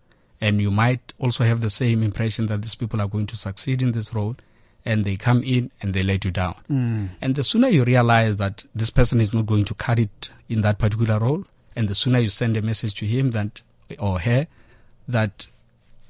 and 0.40 0.61
you 0.61 0.70
might 0.70 1.12
also 1.18 1.44
have 1.44 1.61
the 1.61 1.70
same 1.70 2.03
impression 2.03 2.46
that 2.46 2.62
these 2.62 2.74
people 2.74 3.01
are 3.01 3.09
going 3.09 3.27
to 3.27 3.37
succeed 3.37 3.83
in 3.83 3.92
this 3.92 4.14
role, 4.14 4.37
and 4.85 5.05
they 5.05 5.16
come 5.16 5.42
in 5.42 5.70
and 5.83 5.92
they 5.94 6.03
let 6.03 6.24
you 6.24 6.31
down. 6.31 6.55
Mm. 6.70 7.09
And 7.20 7.35
the 7.35 7.42
sooner 7.42 7.68
you 7.68 7.85
realize 7.85 8.37
that 8.37 8.64
this 8.74 8.90
person 8.90 9.20
is 9.20 9.35
not 9.35 9.46
going 9.46 9.64
to 9.66 9.74
cut 9.74 9.98
it 9.98 10.31
in 10.48 10.62
that 10.62 10.79
particular 10.79 11.18
role, 11.18 11.44
and 11.74 11.88
the 11.88 11.94
sooner 11.94 12.18
you 12.18 12.31
send 12.31 12.57
a 12.57 12.62
message 12.62 12.94
to 12.94 13.07
him 13.07 13.33
that 13.33 13.61
or 13.98 14.20
her 14.20 14.46
that 15.09 15.46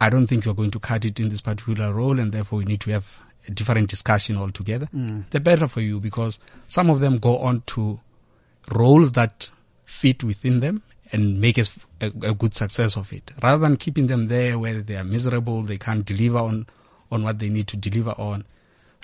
I 0.01 0.11
don't 0.11 0.27
think 0.27 0.45
you're 0.45 0.55
going 0.55 0.71
to 0.73 0.79
cut 0.81 1.05
it 1.05 1.19
in 1.19 1.29
this 1.29 1.41
particular 1.41 1.93
role, 1.93 2.19
and 2.19 2.33
therefore 2.33 2.59
we 2.59 2.65
need 2.65 2.81
to 2.83 2.91
have 2.91 3.21
a 3.47 3.51
different 3.51 3.89
discussion 3.89 4.37
altogether, 4.37 4.89
mm. 4.95 5.29
the 5.31 5.41
better 5.41 5.67
for 5.67 5.81
you 5.81 6.01
because 6.01 6.39
some 6.67 6.91
of 6.91 7.01
them 7.01 7.19
go 7.19 7.39
on 7.39 7.63
to 7.67 7.99
roles 8.75 9.13
that 9.13 9.49
fit 9.87 10.23
within 10.23 10.61
them 10.61 10.83
and 11.13 11.41
make 11.41 11.59
a, 11.59 11.65
a 12.01 12.35
good 12.35 12.55
success 12.55 12.97
of 12.97 13.13
it 13.13 13.31
rather 13.43 13.61
than 13.61 13.77
keeping 13.77 14.07
them 14.07 14.29
there 14.29 14.59
where 14.59 14.81
they 14.81 14.97
are 14.97 15.05
miserable, 15.05 15.63
they 15.63 15.79
can't 15.79 16.05
deliver 16.05 16.39
on, 16.39 16.67
on 17.11 17.23
what 17.23 17.39
they 17.39 17.49
need 17.49 17.69
to 17.69 17.77
deliver 17.77 18.11
on. 18.13 18.45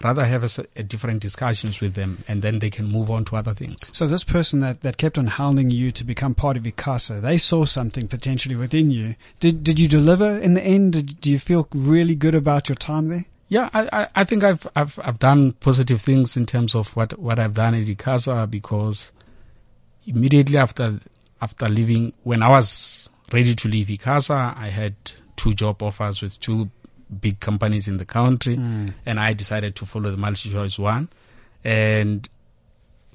Rather 0.02 0.24
have 0.24 0.42
a 0.74 0.82
different 0.82 1.22
discussions 1.22 1.80
with 1.80 1.94
them 1.94 2.24
and 2.26 2.42
then 2.42 2.58
they 2.58 2.68
can 2.68 2.84
move 2.84 3.12
on 3.12 3.24
to 3.24 3.36
other 3.36 3.54
things. 3.54 3.78
So 3.92 4.08
this 4.08 4.24
person 4.24 4.58
that, 4.58 4.80
that 4.80 4.96
kept 4.96 5.18
on 5.18 5.28
hounding 5.28 5.70
you 5.70 5.92
to 5.92 6.02
become 6.04 6.34
part 6.34 6.56
of 6.56 6.64
ICASA, 6.64 7.22
they 7.22 7.38
saw 7.38 7.64
something 7.64 8.08
potentially 8.08 8.56
within 8.56 8.90
you. 8.90 9.14
Did 9.38 9.62
did 9.62 9.78
you 9.78 9.86
deliver 9.86 10.36
in 10.38 10.54
the 10.54 10.62
end? 10.62 10.94
Did, 10.94 11.20
do 11.20 11.30
you 11.30 11.38
feel 11.38 11.68
really 11.72 12.16
good 12.16 12.34
about 12.34 12.68
your 12.68 12.74
time 12.74 13.08
there? 13.08 13.24
Yeah, 13.48 13.70
I, 13.72 13.88
I, 13.92 14.08
I 14.16 14.24
think 14.24 14.42
I've, 14.42 14.66
I've, 14.74 14.98
I've 15.02 15.18
done 15.18 15.52
positive 15.52 16.00
things 16.00 16.36
in 16.36 16.44
terms 16.46 16.74
of 16.74 16.96
what, 16.96 17.16
what 17.18 17.38
I've 17.38 17.54
done 17.54 17.74
at 17.74 17.86
ICASA 17.86 18.50
because 18.50 19.12
immediately 20.06 20.58
after, 20.58 20.98
after 21.44 21.68
leaving, 21.68 22.14
when 22.22 22.42
I 22.42 22.48
was 22.48 23.10
ready 23.30 23.54
to 23.54 23.68
leave 23.68 23.88
ICASA, 23.88 24.56
I 24.56 24.70
had 24.70 24.94
two 25.36 25.52
job 25.52 25.82
offers 25.82 26.22
with 26.22 26.40
two 26.40 26.70
big 27.20 27.38
companies 27.38 27.86
in 27.86 27.98
the 27.98 28.06
country 28.06 28.56
hmm. 28.56 28.88
and 29.04 29.20
I 29.20 29.34
decided 29.34 29.76
to 29.76 29.86
follow 29.86 30.10
the 30.10 30.16
MultiChoice 30.16 30.78
one. 30.78 31.10
And 31.62 32.26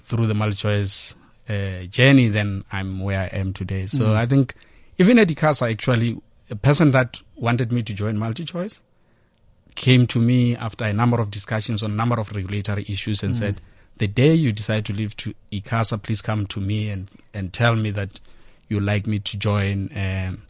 through 0.04 0.28
the 0.28 0.36
MultiChoice 0.36 1.16
uh, 1.50 1.88
journey, 1.88 2.30
then 2.30 2.64
I'm 2.72 3.00
where 3.00 3.20
I 3.20 3.36
am 3.36 3.52
today. 3.54 3.88
So 3.88 4.06
hmm. 4.06 4.12
I 4.12 4.28
think 4.28 4.54
even 5.00 5.18
at 5.18 5.28
ICASA, 5.28 5.72
actually, 5.72 6.22
a 6.52 6.56
person 6.56 6.92
that 6.92 7.20
wanted 7.36 7.72
me 7.72 7.82
to 7.82 7.94
join 7.94 8.16
MultiChoice, 8.16 8.80
came 9.74 10.06
to 10.06 10.20
me 10.20 10.56
after 10.56 10.84
a 10.86 10.94
number 10.94 11.20
of 11.20 11.32
discussions 11.32 11.82
on 11.82 11.92
a 11.92 11.96
number 11.96 12.20
of 12.20 12.32
regulatory 12.36 12.86
issues 12.88 13.24
and 13.24 13.34
hmm. 13.34 13.40
said, 13.40 13.62
the 14.00 14.08
day 14.08 14.34
you 14.34 14.52
decide 14.52 14.86
to 14.86 14.94
leave 14.94 15.16
to 15.18 15.34
ICASA, 15.52 16.02
please 16.02 16.22
come 16.22 16.48
to 16.48 16.60
me 16.60 16.90
and, 16.90 17.10
and 17.34 17.54
tell 17.54 17.76
me 17.76 17.92
that 17.92 18.20
you 18.68 18.80
like 18.80 19.06
me 19.08 19.20
to 19.20 19.38
join 19.38 19.90
um, 19.96 20.42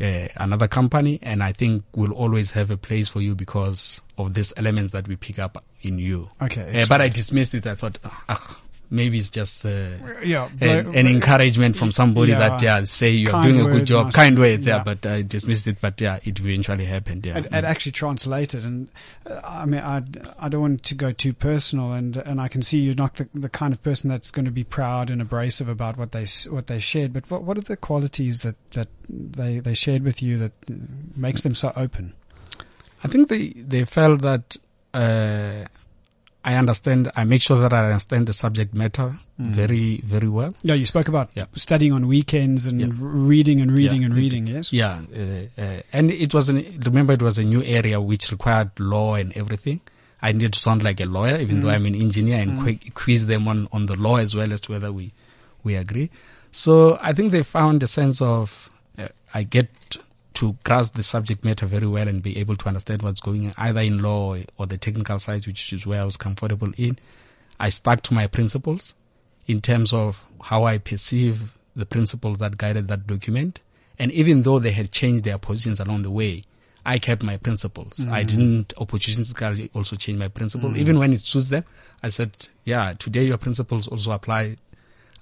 uh, 0.00 0.28
another 0.36 0.68
company. 0.68 1.18
And 1.22 1.42
I 1.42 1.52
think 1.52 1.84
we'll 1.94 2.12
always 2.12 2.52
have 2.52 2.70
a 2.70 2.76
place 2.76 3.08
for 3.08 3.20
you 3.20 3.34
because 3.34 4.00
of 4.18 4.34
these 4.34 4.52
elements 4.56 4.92
that 4.92 5.08
we 5.08 5.16
pick 5.16 5.38
up 5.38 5.62
in 5.82 5.98
you. 5.98 6.28
Okay, 6.40 6.82
Uh, 6.82 6.86
but 6.88 7.00
I 7.00 7.08
dismissed 7.08 7.54
it. 7.54 7.66
I 7.66 7.74
thought, 7.74 7.98
ah, 8.04 8.60
maybe 8.90 9.18
it's 9.18 9.30
just 9.30 9.64
uh, 9.66 9.88
Yeah, 10.24 10.48
an, 10.60 10.94
an 10.94 11.06
encouragement 11.06 11.76
from 11.76 11.92
somebody 11.92 12.32
Yeah. 12.32 12.38
that 12.38 12.62
yeah 12.62 12.84
say 12.84 13.10
you're 13.10 13.42
doing 13.42 13.60
a 13.60 13.64
good 13.64 13.86
job, 13.86 14.12
kind 14.12 14.38
words, 14.38 14.66
yeah. 14.66 14.76
yeah. 14.76 14.82
But 14.84 15.04
I 15.06 15.22
dismissed 15.22 15.66
it. 15.66 15.78
But 15.80 16.00
yeah, 16.00 16.18
it 16.24 16.38
eventually 16.40 16.84
happened. 16.84 17.26
Yeah, 17.26 17.38
It, 17.38 17.46
it 17.46 17.64
actually 17.64 17.92
translated, 17.92 18.64
and 18.64 18.88
uh, 19.28 19.40
I 19.44 19.66
mean, 19.66 19.80
I, 19.80 20.02
I 20.38 20.48
don't 20.48 20.60
want 20.60 20.82
to 20.84 20.94
go 20.94 21.12
too 21.12 21.32
personal, 21.32 21.92
and 21.92 22.16
and 22.16 22.40
I 22.40 22.48
can 22.48 22.62
see 22.62 22.78
you're 22.78 22.94
not 22.94 23.14
the, 23.14 23.28
the 23.34 23.48
kind 23.48 23.72
of 23.72 23.82
person 23.82 24.08
that's 24.10 24.30
going 24.30 24.44
to 24.46 24.50
be 24.50 24.64
proud 24.64 25.10
and 25.10 25.20
abrasive 25.20 25.68
about 25.68 25.96
what 25.96 26.12
they 26.12 26.26
what 26.50 26.66
they 26.66 26.78
shared. 26.78 27.12
But 27.12 27.30
what 27.30 27.42
what 27.42 27.58
are 27.58 27.62
the 27.62 27.76
qualities 27.76 28.42
that 28.42 28.56
that 28.72 28.88
they 29.08 29.58
they 29.60 29.74
shared 29.74 30.02
with 30.02 30.22
you 30.22 30.38
that 30.38 30.52
uh, 30.70 30.74
makes 31.16 31.42
them 31.42 31.54
so 31.54 31.72
open? 31.76 32.14
I 33.04 33.08
think 33.08 33.28
they 33.28 33.48
they 33.50 33.84
felt 33.84 34.20
that 34.22 34.56
uh, 34.94 35.66
I 36.46 36.54
understand. 36.54 37.10
I 37.16 37.24
make 37.24 37.42
sure 37.42 37.58
that 37.58 37.72
I 37.72 37.86
understand 37.90 38.28
the 38.28 38.32
subject 38.32 38.72
matter 38.72 39.16
very 39.38 40.00
very 40.04 40.28
well. 40.28 40.54
Yeah, 40.62 40.74
you 40.74 40.86
spoke 40.86 41.08
about 41.08 41.30
Yeah. 41.34 41.46
studying 41.56 41.92
on 41.92 42.06
weekends 42.06 42.66
and 42.66 42.80
Yeah. 42.80 42.86
reading 43.00 43.60
and 43.60 43.70
reading 43.72 44.00
Yeah. 44.02 44.06
and 44.06 44.14
reading. 44.14 44.46
Yes. 44.46 44.72
Yeah, 44.72 45.00
uh, 45.14 45.60
uh, 45.60 45.80
and 45.92 46.10
it 46.12 46.32
was 46.32 46.48
an, 46.48 46.64
remember 46.86 47.12
it 47.14 47.20
was 47.22 47.36
a 47.38 47.42
new 47.44 47.62
area 47.64 48.00
which 48.00 48.30
required 48.30 48.70
law 48.78 49.16
and 49.16 49.32
everything. 49.34 49.80
I 50.22 50.32
needed 50.32 50.52
to 50.54 50.60
sound 50.60 50.82
like 50.82 51.00
a 51.00 51.06
lawyer, 51.06 51.38
even 51.40 51.60
though 51.60 51.68
I'm 51.68 51.84
an 51.84 51.94
engineer, 51.94 52.38
and 52.40 52.60
qui- 52.62 52.80
quiz 52.94 53.26
them 53.26 53.46
on, 53.48 53.68
on 53.72 53.86
the 53.86 53.96
law 53.96 54.16
as 54.16 54.34
well 54.34 54.52
as 54.52 54.60
to 54.62 54.72
whether 54.72 54.92
we 54.92 55.12
we 55.64 55.74
agree. 55.74 56.10
So 56.52 56.96
I 57.02 57.12
think 57.12 57.32
they 57.32 57.42
found 57.42 57.82
a 57.82 57.86
sense 57.88 58.22
of 58.22 58.70
uh, 58.98 59.08
I 59.34 59.42
get 59.42 59.68
to 60.36 60.54
grasp 60.64 60.94
the 60.94 61.02
subject 61.02 61.44
matter 61.44 61.64
very 61.66 61.86
well 61.86 62.06
and 62.06 62.22
be 62.22 62.36
able 62.36 62.56
to 62.56 62.68
understand 62.68 63.00
what's 63.00 63.20
going 63.20 63.46
on 63.46 63.54
either 63.56 63.80
in 63.80 64.02
law 64.02 64.36
or 64.58 64.66
the 64.66 64.76
technical 64.76 65.18
side, 65.18 65.46
which 65.46 65.72
is 65.72 65.86
where 65.86 66.02
I 66.02 66.04
was 66.04 66.18
comfortable 66.18 66.72
in. 66.76 66.98
I 67.58 67.70
stuck 67.70 68.02
to 68.02 68.14
my 68.14 68.26
principles 68.26 68.94
in 69.46 69.62
terms 69.62 69.94
of 69.94 70.22
how 70.42 70.64
I 70.64 70.76
perceive 70.76 71.54
the 71.74 71.86
principles 71.86 72.38
that 72.38 72.58
guided 72.58 72.88
that 72.88 73.06
document. 73.06 73.60
And 73.98 74.12
even 74.12 74.42
though 74.42 74.58
they 74.58 74.72
had 74.72 74.92
changed 74.92 75.24
their 75.24 75.38
positions 75.38 75.80
along 75.80 76.02
the 76.02 76.10
way, 76.10 76.44
I 76.84 76.98
kept 76.98 77.22
my 77.22 77.38
principles. 77.38 77.98
I 78.00 78.22
mm. 78.22 78.26
didn't 78.26 78.74
opportunistically 78.76 79.70
also 79.74 79.96
change 79.96 80.18
my 80.18 80.28
principle. 80.28 80.68
Mm. 80.68 80.76
Even 80.76 80.98
when 80.98 81.14
it 81.14 81.20
suits 81.20 81.48
them, 81.48 81.64
I 82.02 82.10
said, 82.10 82.30
yeah, 82.64 82.92
today 82.92 83.24
your 83.24 83.38
principles 83.38 83.88
also 83.88 84.10
apply, 84.10 84.56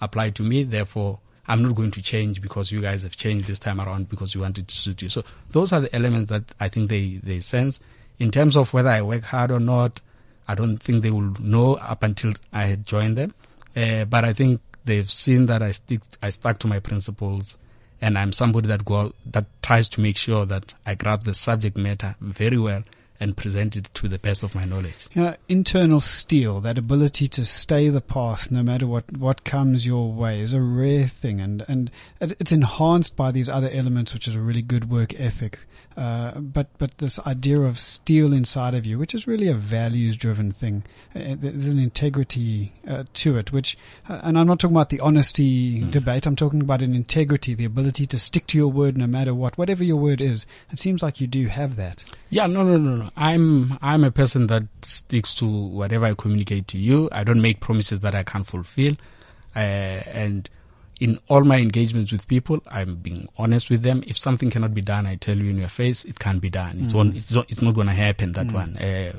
apply 0.01 0.31
to 0.31 0.43
me. 0.43 0.65
Therefore, 0.65 1.21
I'm 1.47 1.63
not 1.63 1.75
going 1.75 1.91
to 1.93 2.03
change 2.03 2.41
because 2.41 2.73
you 2.73 2.81
guys 2.81 3.03
have 3.03 3.17
changed 3.17 3.47
this 3.47 3.59
time 3.59 3.81
around 3.81 4.09
because 4.09 4.35
you 4.35 4.41
wanted 4.41 4.69
to 4.69 4.75
suit 4.75 5.03
you. 5.03 5.09
So 5.09 5.25
those 5.51 5.73
are 5.73 5.81
the 5.81 5.95
elements 5.95 6.31
that 6.31 6.45
I 6.59 6.69
think 6.69 6.89
they, 6.89 7.21
they 7.23 7.41
sense. 7.41 7.81
In 8.19 8.31
terms 8.31 8.57
of 8.57 8.73
whether 8.73 8.89
I 8.89 9.03
work 9.03 9.25
hard 9.25 9.51
or 9.51 9.61
not, 9.61 10.01
I 10.49 10.55
don't 10.55 10.77
think 10.77 11.03
they 11.03 11.11
will 11.11 11.35
know 11.41 11.75
up 11.75 12.03
until 12.03 12.33
I 12.53 12.67
had 12.67 12.87
joined 12.87 13.19
them. 13.19 13.35
Uh, 13.77 14.05
but 14.05 14.25
I 14.25 14.33
think 14.33 14.61
they've 14.85 15.11
seen 15.11 15.47
that 15.47 15.63
I 15.63 15.73
stick, 15.73 16.01
I 16.23 16.31
stuck 16.31 16.59
to 16.61 16.67
my 16.67 16.81
principles 16.81 17.59
and 18.01 18.19
I'm 18.19 18.33
somebody 18.33 18.69
that 18.69 18.85
go 18.85 19.13
that 19.27 19.47
tries 19.63 19.89
to 19.91 20.01
make 20.01 20.17
sure 20.17 20.45
that 20.47 20.75
I 20.85 20.95
grab 20.95 21.25
the 21.25 21.35
subject 21.35 21.77
matter 21.77 22.15
very 22.21 22.59
well 22.59 22.85
and 23.21 23.37
present 23.37 23.77
it 23.77 23.89
to 23.95 24.09
the 24.09 24.19
best 24.19 24.43
of 24.43 24.55
my 24.55 24.65
knowledge. 24.65 25.09
Know, 25.15 25.37
internal 25.49 26.01
steel, 26.01 26.61
that 26.61 26.79
ability 26.79 27.29
to 27.29 27.45
stay 27.45 27.89
the 27.89 28.01
path 28.01 28.51
no 28.51 28.63
matter 28.63 28.87
what, 28.87 29.17
what 29.17 29.45
comes 29.45 29.87
your 29.87 30.13
way 30.13 30.41
is 30.41 30.53
a 30.53 30.61
rare 30.61 31.07
thing 31.07 31.41
and, 31.41 31.65
and 31.69 31.91
it's 32.21 32.53
enhanced 32.53 33.17
by 33.17 33.31
these 33.31 33.49
other 33.49 33.71
elements, 33.71 34.13
which 34.15 34.27
is 34.27 34.35
a 34.35 34.41
really 34.41 34.63
good 34.63 34.91
work 34.91 35.19
ethic. 35.19 35.61
Uh, 35.97 36.41
but, 36.41 36.67
but 36.79 36.99
this 36.99 37.19
idea 37.21 37.61
of 37.61 37.79
steel 37.79 38.33
inside 38.33 38.75
of 38.75 38.85
you, 38.85 38.99
which 38.99 39.15
is 39.15 39.27
really 39.27 39.49
a 39.49 39.55
values 39.55 40.17
driven 40.17 40.51
thing, 40.51 40.83
uh, 41.15 41.37
there's 41.39 41.67
an 41.67 41.79
integrity 41.79 42.73
uh, 42.89 43.05
to 43.15 43.37
it, 43.39 43.53
which, 43.53 43.79
uh, 44.09 44.21
and 44.25 44.37
I'm 44.37 44.47
not 44.47 44.59
talking 44.59 44.75
about 44.75 44.89
the 44.89 45.01
honesty 45.01 45.85
debate, 45.91 46.27
I'm 46.27 46.37
talking 46.37 46.61
about 46.61 46.83
an 46.83 46.95
integrity, 46.95 47.55
the 47.55 47.65
ability 47.65 48.07
to 48.07 48.19
stick 48.19 48.47
to 48.49 48.59
your 48.59 48.69
word 48.69 48.97
no 48.97 49.07
matter 49.07 49.35
what, 49.35 49.57
whatever 49.57 49.85
your 49.85 49.97
word 49.97 50.21
is. 50.21 50.47
It 50.73 50.79
seems 50.79 51.03
like 51.03 51.21
you 51.21 51.27
do 51.27 51.47
have 51.47 51.77
that. 51.77 52.05
Yeah, 52.31 52.47
no, 52.47 52.65
no, 52.65 52.77
no, 52.77 52.97
no. 52.97 53.11
I'm 53.17 53.79
I'm 53.81 54.03
a 54.03 54.11
person 54.11 54.49
that 54.49 54.65
sticks 54.83 55.33
to 55.35 55.47
whatever 55.47 56.07
I 56.07 56.15
communicate 56.15 56.67
to 56.69 56.79
you. 56.79 57.09
I 57.13 57.23
don't 57.23 57.41
make 57.41 57.61
promises 57.61 58.01
that 58.01 58.15
I 58.15 58.25
can't 58.25 58.47
fulfill, 58.47 58.95
uh, 59.55 59.59
and 59.59 60.49
in 61.01 61.19
all 61.29 61.45
my 61.45 61.57
engagements 61.57 62.13
with 62.13 62.27
people, 62.29 62.63
I'm 62.71 62.97
being 62.97 63.29
honest 63.37 63.71
with 63.71 63.83
them. 63.83 64.03
If 64.07 64.19
something 64.19 64.51
cannot 64.51 64.75
be 64.75 64.81
done, 64.81 65.07
I 65.07 65.17
tell 65.17 65.37
you 65.37 65.51
in 65.51 65.59
your 65.59 65.69
face, 65.69 66.05
it 66.05 66.19
can't 66.19 66.41
be 66.41 66.51
done. 66.51 66.81
It's 66.83 66.95
one. 66.95 67.15
It's 67.17 67.33
not. 67.35 67.51
It's 67.51 67.63
not 67.63 67.75
going 67.75 67.89
to 67.89 67.95
happen. 67.95 68.33
That 68.33 68.53
one. 68.53 68.77
Uh, 68.77 69.13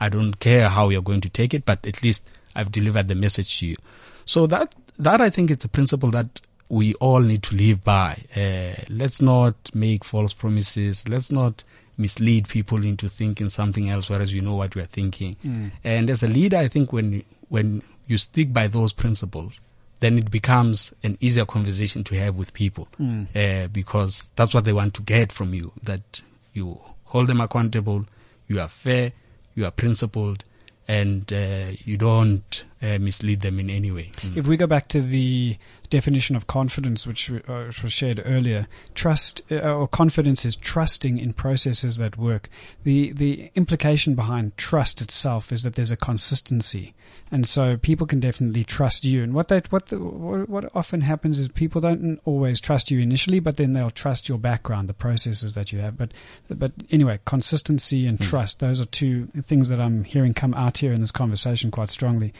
I 0.00 0.08
don't 0.08 0.38
care 0.38 0.68
how 0.68 0.88
you're 0.88 1.02
going 1.02 1.20
to 1.22 1.28
take 1.28 1.54
it, 1.54 1.64
but 1.64 1.86
at 1.86 2.02
least 2.02 2.28
I've 2.54 2.72
delivered 2.72 3.08
the 3.08 3.14
message 3.14 3.60
to 3.60 3.66
you. 3.66 3.76
So 4.24 4.46
that 4.48 4.74
that 4.98 5.20
I 5.20 5.30
think 5.30 5.50
it's 5.50 5.64
a 5.64 5.68
principle 5.68 6.10
that 6.10 6.40
we 6.68 6.94
all 6.94 7.20
need 7.20 7.42
to 7.44 7.54
live 7.54 7.84
by. 7.84 8.24
Uh, 8.34 8.82
let's 8.88 9.20
not 9.22 9.54
make 9.74 10.04
false 10.04 10.32
promises. 10.32 11.08
Let's 11.08 11.30
not 11.30 11.62
mislead 11.96 12.48
people 12.48 12.84
into 12.84 13.08
thinking 13.08 13.48
something 13.48 13.88
else, 13.88 14.10
whereas 14.10 14.32
you 14.34 14.40
know 14.40 14.56
what 14.56 14.74
we 14.74 14.82
are 14.82 14.86
thinking. 14.86 15.36
And 15.84 16.10
as 16.10 16.22
a 16.24 16.28
leader, 16.28 16.56
I 16.56 16.68
think 16.68 16.92
when 16.92 17.22
when 17.48 17.82
you 18.08 18.18
stick 18.18 18.52
by 18.52 18.66
those 18.66 18.92
principles, 18.92 19.60
then 20.04 20.18
it 20.18 20.30
becomes 20.30 20.92
an 21.02 21.16
easier 21.18 21.46
conversation 21.46 22.04
to 22.04 22.14
have 22.16 22.36
with 22.36 22.52
people 22.52 22.88
uh, 23.34 23.68
because 23.68 24.28
that's 24.36 24.52
what 24.52 24.66
they 24.66 24.72
want 24.72 24.92
to 24.92 25.00
get 25.02 25.32
from 25.32 25.54
you. 25.54 25.72
That 25.82 26.20
you 26.52 26.78
hold 27.04 27.28
them 27.28 27.40
accountable, 27.40 28.04
you 28.46 28.60
are 28.60 28.68
fair, 28.68 29.12
you 29.54 29.64
are 29.64 29.70
principled, 29.70 30.44
and 30.86 31.32
uh, 31.32 31.70
you 31.86 31.96
don't 31.96 32.64
uh, 32.84 32.98
mislead 32.98 33.40
them 33.40 33.58
in 33.58 33.70
any 33.70 33.90
way. 33.90 34.10
Mm. 34.20 34.36
If 34.36 34.46
we 34.46 34.56
go 34.56 34.66
back 34.66 34.88
to 34.88 35.00
the 35.00 35.56
definition 35.90 36.34
of 36.36 36.46
confidence, 36.46 37.06
which, 37.06 37.30
uh, 37.30 37.64
which 37.66 37.82
was 37.82 37.92
shared 37.92 38.20
earlier, 38.24 38.66
trust 38.94 39.42
uh, 39.50 39.56
or 39.74 39.86
confidence 39.88 40.44
is 40.44 40.56
trusting 40.56 41.18
in 41.18 41.32
processes 41.32 41.96
that 41.98 42.16
work. 42.18 42.48
The 42.84 43.12
the 43.12 43.50
implication 43.54 44.14
behind 44.14 44.56
trust 44.56 45.00
itself 45.00 45.52
is 45.52 45.62
that 45.62 45.74
there's 45.76 45.90
a 45.92 45.96
consistency, 45.96 46.94
and 47.30 47.46
so 47.46 47.76
people 47.76 48.06
can 48.06 48.20
definitely 48.20 48.64
trust 48.64 49.04
you. 49.04 49.22
And 49.22 49.34
what 49.34 49.48
that 49.48 49.70
what 49.70 49.86
the, 49.86 49.98
what, 49.98 50.48
what 50.48 50.70
often 50.74 51.02
happens 51.02 51.38
is 51.38 51.48
people 51.48 51.80
don't 51.80 52.18
always 52.24 52.60
trust 52.60 52.90
you 52.90 52.98
initially, 53.00 53.40
but 53.40 53.56
then 53.56 53.72
they'll 53.72 53.90
trust 53.90 54.28
your 54.28 54.38
background, 54.38 54.88
the 54.88 54.94
processes 54.94 55.54
that 55.54 55.72
you 55.72 55.78
have. 55.80 55.96
But 55.96 56.12
but 56.48 56.72
anyway, 56.90 57.20
consistency 57.24 58.06
and 58.06 58.18
Mm. 58.18 58.28
trust; 58.30 58.60
those 58.60 58.80
are 58.80 58.86
two 58.86 59.28
things 59.42 59.68
that 59.68 59.80
I'm 59.80 60.04
hearing 60.04 60.34
come 60.34 60.54
out 60.54 60.78
here 60.78 60.92
in 60.92 61.00
this 61.00 61.10
conversation 61.12 61.70
quite 61.70 61.88
strongly. 61.90 62.32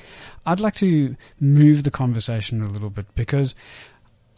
I'd 0.47 0.61
like 0.61 0.75
to 0.77 1.17
move 1.41 1.83
the 1.83 1.91
conversation 1.91 2.63
a 2.63 2.69
little 2.69 2.91
bit 2.91 3.07
because 3.15 3.55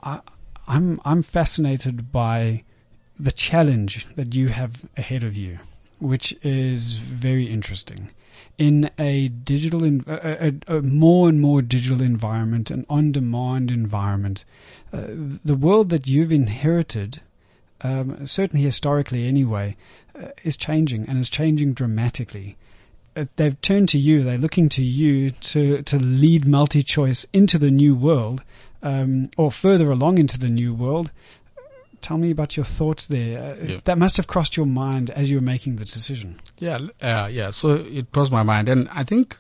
I, 0.03 0.21
I'm 0.67 1.01
I'm 1.05 1.23
fascinated 1.23 2.13
by 2.13 2.65
the 3.19 3.33
challenge 3.33 4.07
that 4.17 4.35
you 4.35 4.49
have 4.49 4.85
ahead 4.97 5.25
of 5.25 5.37
you, 5.37 5.59
which 5.99 6.37
is 6.43 6.99
very 6.99 7.47
interesting. 7.47 8.11
In 8.59 8.91
a 8.99 9.29
digital, 9.29 9.85
in, 9.85 10.05
a, 10.07 10.53
a, 10.69 10.79
a 10.79 10.83
more 10.83 11.29
and 11.29 11.41
more 11.41 11.63
digital 11.63 12.03
environment, 12.03 12.71
an 12.71 12.85
on-demand 12.89 13.71
environment, 13.71 14.45
uh, 14.93 15.05
the 15.09 15.55
world 15.55 15.89
that 15.91 16.07
you've 16.07 16.33
inherited, 16.33 17.23
um, 17.81 18.27
certainly 18.27 18.65
historically 18.65 19.27
anyway, 19.27 19.77
uh, 20.19 20.29
is 20.43 20.57
changing 20.57 21.09
and 21.09 21.19
is 21.19 21.31
changing 21.31 21.73
dramatically 21.73 22.57
they've 23.37 23.61
turned 23.61 23.89
to 23.91 23.99
you. 23.99 24.23
They're 24.23 24.39
looking 24.39 24.69
to 24.71 24.83
you 24.83 25.31
to 25.31 25.83
to 25.83 25.99
lead 25.99 26.45
MultiChoice 26.45 27.27
into 27.33 27.59
the 27.59 27.71
new 27.71 27.95
world, 27.95 28.43
um, 28.83 29.31
or 29.37 29.51
further 29.51 29.91
along 29.91 30.19
into 30.19 30.39
the 30.39 30.49
new 30.49 30.75
world. 30.75 31.11
Tell 32.03 32.19
me 32.19 32.31
about 32.31 32.57
your 32.57 32.65
thoughts 32.65 33.07
there. 33.07 33.39
Uh, 33.43 33.65
Yeah. 33.65 33.81
That 33.85 33.99
must 33.99 34.17
have 34.17 34.27
crossed 34.27 34.57
your 34.57 34.67
mind 34.67 35.11
as 35.11 35.29
you 35.31 35.37
were 35.39 35.43
making 35.55 35.77
the 35.77 35.85
decision. 35.85 36.37
Yeah, 36.59 36.79
uh, 37.03 37.29
yeah. 37.33 37.51
So 37.51 37.75
it 37.75 38.13
crossed 38.13 38.31
my 38.33 38.43
mind, 38.43 38.69
and 38.69 38.89
I 38.93 39.03
think 39.05 39.37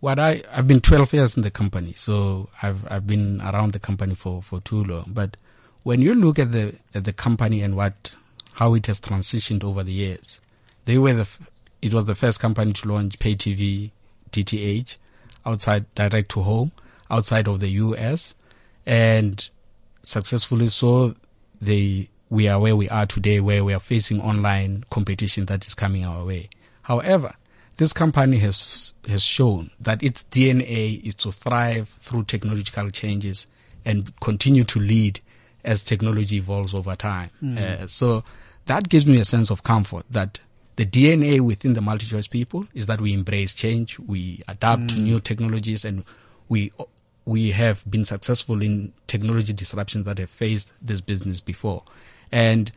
what 0.00 0.18
I 0.18 0.42
I've 0.52 0.66
been 0.66 0.80
12 0.80 1.12
years 1.14 1.36
in 1.36 1.42
the 1.42 1.50
company, 1.50 1.94
so 1.96 2.48
I've 2.62 2.84
I've 2.90 3.06
been 3.06 3.40
around 3.40 3.72
the 3.72 3.78
company 3.78 4.14
for 4.14 4.42
for 4.42 4.60
too 4.60 4.84
long. 4.84 5.12
But 5.14 5.36
when 5.84 6.02
you 6.02 6.14
look 6.14 6.38
at 6.38 6.52
the 6.52 6.74
at 6.94 7.04
the 7.04 7.12
company 7.12 7.62
and 7.62 7.76
what 7.76 8.14
how 8.54 8.74
it 8.74 8.86
has 8.86 9.00
transitioned 9.00 9.62
over 9.64 9.82
the 9.84 9.92
years, 9.92 10.40
they 10.84 10.98
were 10.98 11.14
the 11.14 11.28
it 11.86 11.94
was 11.94 12.04
the 12.04 12.14
first 12.14 12.40
company 12.40 12.72
to 12.72 12.88
launch 12.88 13.18
pay 13.18 13.36
TV 13.36 13.90
DTH 14.32 14.98
outside 15.44 15.86
direct 15.94 16.30
to 16.32 16.40
home 16.42 16.72
outside 17.10 17.46
of 17.46 17.60
the 17.60 17.68
US, 17.68 18.34
and 18.84 19.48
successfully 20.02 20.68
so 20.68 21.14
they 21.60 22.08
we 22.28 22.48
are 22.48 22.60
where 22.60 22.76
we 22.76 22.88
are 22.88 23.06
today 23.06 23.40
where 23.40 23.64
we 23.64 23.72
are 23.72 23.80
facing 23.80 24.20
online 24.20 24.84
competition 24.90 25.46
that 25.46 25.66
is 25.66 25.74
coming 25.74 26.04
our 26.04 26.24
way. 26.24 26.48
However, 26.82 27.34
this 27.76 27.92
company 27.92 28.38
has 28.38 28.94
has 29.06 29.22
shown 29.22 29.70
that 29.80 30.02
its 30.02 30.24
DNA 30.30 31.02
is 31.04 31.14
to 31.16 31.30
thrive 31.30 31.88
through 31.98 32.24
technological 32.24 32.90
changes 32.90 33.46
and 33.84 34.18
continue 34.20 34.64
to 34.64 34.80
lead 34.80 35.20
as 35.64 35.84
technology 35.84 36.36
evolves 36.36 36.74
over 36.74 36.96
time. 36.96 37.30
Uh, 37.58 37.86
so 37.86 38.24
that 38.66 38.88
gives 38.88 39.06
me 39.06 39.18
a 39.18 39.24
sense 39.24 39.50
of 39.50 39.62
comfort 39.62 40.04
that 40.10 40.40
the 40.76 40.86
DNA 40.86 41.40
within 41.40 41.72
the 41.72 41.80
MultiChoice 41.80 42.28
people 42.30 42.66
is 42.74 42.86
that 42.86 43.00
we 43.00 43.12
embrace 43.12 43.54
change, 43.54 43.98
we 43.98 44.42
adapt 44.46 44.88
to 44.90 45.00
new 45.00 45.20
technologies, 45.20 45.84
and 45.84 46.04
we 46.48 46.72
we 47.24 47.50
have 47.50 47.82
been 47.90 48.04
successful 48.04 48.62
in 48.62 48.92
technology 49.08 49.52
disruptions 49.52 50.04
that 50.04 50.18
have 50.18 50.30
faced 50.30 50.72
this 50.80 51.00
business 51.00 51.40
before. 51.40 51.82
And 52.30 52.70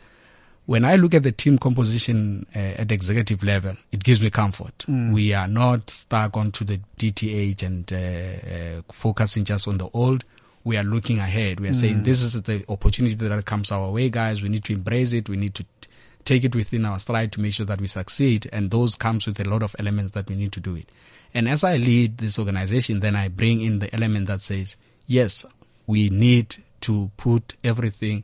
when 0.66 0.86
I 0.86 0.96
look 0.96 1.14
at 1.14 1.24
the 1.24 1.32
team 1.32 1.58
composition 1.58 2.46
uh, 2.56 2.60
at 2.60 2.88
the 2.88 2.96
executive 2.96 3.44
level, 3.44 3.76
it 3.92 4.04
gives 4.04 4.22
me 4.22 4.30
comfort. 4.30 4.86
We 5.14 5.34
are 5.34 5.48
not 5.48 5.90
stuck 5.90 6.38
onto 6.38 6.64
the 6.64 6.80
DTH 6.98 7.64
and 7.64 7.92
uh, 7.92 7.98
uh, 7.98 8.82
focusing 8.92 9.46
just 9.46 9.68
on 9.68 9.78
the 9.78 9.90
old. 9.94 10.24
We 10.64 10.78
are 10.78 10.84
looking 10.84 11.20
ahead. 11.20 11.60
We 11.60 11.70
are 11.70 11.74
saying 11.74 12.04
this 12.04 12.22
is 12.22 12.42
the 12.44 12.64
opportunity 12.70 13.16
that 13.16 13.46
comes 13.46 13.72
our 13.72 13.90
way, 13.92 14.10
guys. 14.10 14.42
We 14.42 14.50
need 14.50 14.64
to 14.66 14.74
embrace 14.74 15.14
it. 15.14 15.28
We 15.30 15.38
need 15.38 15.56
to 15.56 15.64
t- 15.64 15.89
take 16.26 16.44
it 16.44 16.56
within 16.56 16.86
our 16.86 17.00
stride 17.00 17.32
to 17.34 17.42
make 17.42 17.54
sure 17.54 17.66
that 17.66 17.82
we 17.82 17.88
succeed. 17.88 18.50
And 18.52 18.72
those 18.72 18.96
comes 18.96 19.26
with 19.26 19.40
a 19.40 19.50
lot 19.50 19.64
of 19.64 19.76
elements 19.80 20.12
that 20.14 20.30
we 20.30 20.36
need 20.36 20.52
to 20.54 20.60
do 20.60 20.76
it. 20.76 20.90
And 21.34 21.48
as 21.48 21.64
I 21.64 21.78
lead 21.78 22.18
this 22.18 22.40
organization, 22.40 23.00
then 23.00 23.16
I 23.16 23.28
bring 23.28 23.62
in 23.62 23.80
the 23.80 23.94
element 23.94 24.28
that 24.28 24.42
says, 24.42 24.78
yes, 25.06 25.46
we 25.88 26.10
need 26.10 26.58
to 26.82 27.12
put 27.18 27.56
everything 27.64 28.24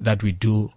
that 0.00 0.22
we 0.22 0.32
do 0.32 0.72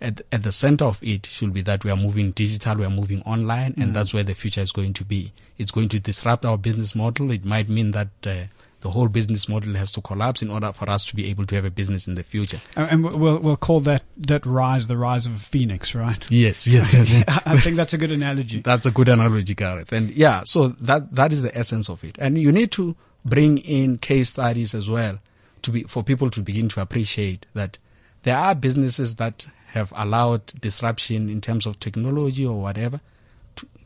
at, 0.00 0.22
at 0.32 0.42
the 0.42 0.52
center 0.52 0.84
of 0.86 1.02
it 1.02 1.26
should 1.26 1.52
be 1.52 1.62
that 1.62 1.84
we 1.84 1.90
are 1.90 1.96
moving 1.96 2.30
digital, 2.30 2.76
we 2.76 2.84
are 2.84 2.90
moving 2.90 3.22
online, 3.22 3.74
and 3.76 3.92
that's 3.94 4.14
where 4.14 4.22
the 4.22 4.34
future 4.34 4.62
is 4.62 4.72
going 4.72 4.94
to 4.94 5.04
be. 5.04 5.32
It's 5.58 5.70
going 5.70 5.88
to 5.90 6.00
disrupt 6.00 6.44
our 6.44 6.56
business 6.56 6.94
model. 6.94 7.30
It 7.30 7.44
might 7.44 7.68
mean 7.68 7.90
that 7.90 8.08
uh, 8.24 8.44
the 8.80 8.90
whole 8.90 9.08
business 9.08 9.48
model 9.48 9.74
has 9.74 9.90
to 9.92 10.00
collapse 10.00 10.42
in 10.42 10.50
order 10.50 10.72
for 10.72 10.88
us 10.88 11.04
to 11.04 11.14
be 11.14 11.26
able 11.28 11.46
to 11.46 11.54
have 11.54 11.64
a 11.64 11.70
business 11.70 12.08
in 12.08 12.14
the 12.14 12.22
future. 12.22 12.58
And 12.76 13.04
we'll 13.04 13.38
we'll 13.38 13.56
call 13.56 13.80
that 13.80 14.02
that 14.16 14.46
rise 14.46 14.86
the 14.86 14.96
rise 14.96 15.26
of 15.26 15.34
a 15.34 15.38
phoenix, 15.38 15.94
right? 15.94 16.26
Yes, 16.30 16.66
yes, 16.66 16.94
yes. 16.94 17.12
yes. 17.12 17.24
I 17.46 17.56
think 17.58 17.76
that's 17.76 17.94
a 17.94 17.98
good 17.98 18.10
analogy. 18.10 18.60
That's 18.60 18.86
a 18.86 18.90
good 18.90 19.08
analogy, 19.08 19.54
Gareth. 19.54 19.92
And 19.92 20.10
yeah, 20.10 20.42
so 20.44 20.68
that, 20.68 21.12
that 21.12 21.32
is 21.32 21.42
the 21.42 21.56
essence 21.56 21.88
of 21.88 22.02
it. 22.04 22.16
And 22.18 22.38
you 22.38 22.52
need 22.52 22.72
to 22.72 22.96
bring 23.24 23.58
in 23.58 23.98
case 23.98 24.30
studies 24.30 24.74
as 24.74 24.88
well 24.88 25.18
to 25.62 25.70
be, 25.70 25.82
for 25.84 26.02
people 26.02 26.30
to 26.30 26.40
begin 26.40 26.68
to 26.70 26.80
appreciate 26.80 27.46
that 27.54 27.78
there 28.22 28.36
are 28.36 28.54
businesses 28.54 29.16
that 29.16 29.46
have 29.68 29.92
allowed 29.94 30.46
disruption 30.60 31.28
in 31.28 31.40
terms 31.40 31.66
of 31.66 31.78
technology 31.80 32.44
or 32.44 32.60
whatever 32.60 32.98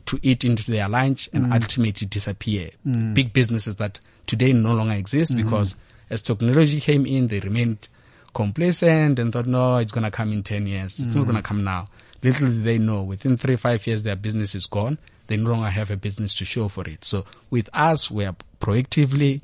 to, 0.05 0.19
eat 0.21 0.43
into 0.43 0.69
their 0.69 0.87
lunch 0.87 1.29
and 1.33 1.47
mm. 1.47 1.53
ultimately 1.53 2.07
disappear. 2.07 2.69
Mm. 2.85 3.13
Big 3.13 3.33
businesses 3.33 3.75
that 3.77 3.99
today 4.25 4.53
no 4.53 4.73
longer 4.73 4.93
exist 4.93 5.31
mm-hmm. 5.31 5.43
because 5.43 5.75
as 6.09 6.21
technology 6.21 6.79
came 6.79 7.05
in, 7.05 7.27
they 7.27 7.39
remained 7.39 7.87
complacent 8.33 9.17
and 9.19 9.31
thought, 9.31 9.47
no, 9.47 9.77
it's 9.77 9.91
going 9.91 10.03
to 10.03 10.11
come 10.11 10.31
in 10.31 10.43
10 10.43 10.67
years. 10.67 10.99
It's 10.99 11.15
not 11.15 11.23
going 11.23 11.35
to 11.35 11.41
mm. 11.41 11.45
come 11.45 11.63
now. 11.63 11.89
Little 12.21 12.47
did 12.47 12.63
they 12.63 12.77
know, 12.77 13.03
within 13.03 13.37
three, 13.37 13.55
five 13.55 13.85
years, 13.85 14.03
their 14.03 14.15
business 14.15 14.55
is 14.55 14.65
gone. 14.65 14.97
They 15.27 15.37
no 15.37 15.51
longer 15.51 15.69
have 15.69 15.91
a 15.91 15.97
business 15.97 16.33
to 16.35 16.45
show 16.45 16.67
for 16.67 16.87
it. 16.87 17.03
So 17.03 17.25
with 17.49 17.69
us, 17.73 18.11
we 18.11 18.25
are 18.25 18.35
proactively 18.59 19.41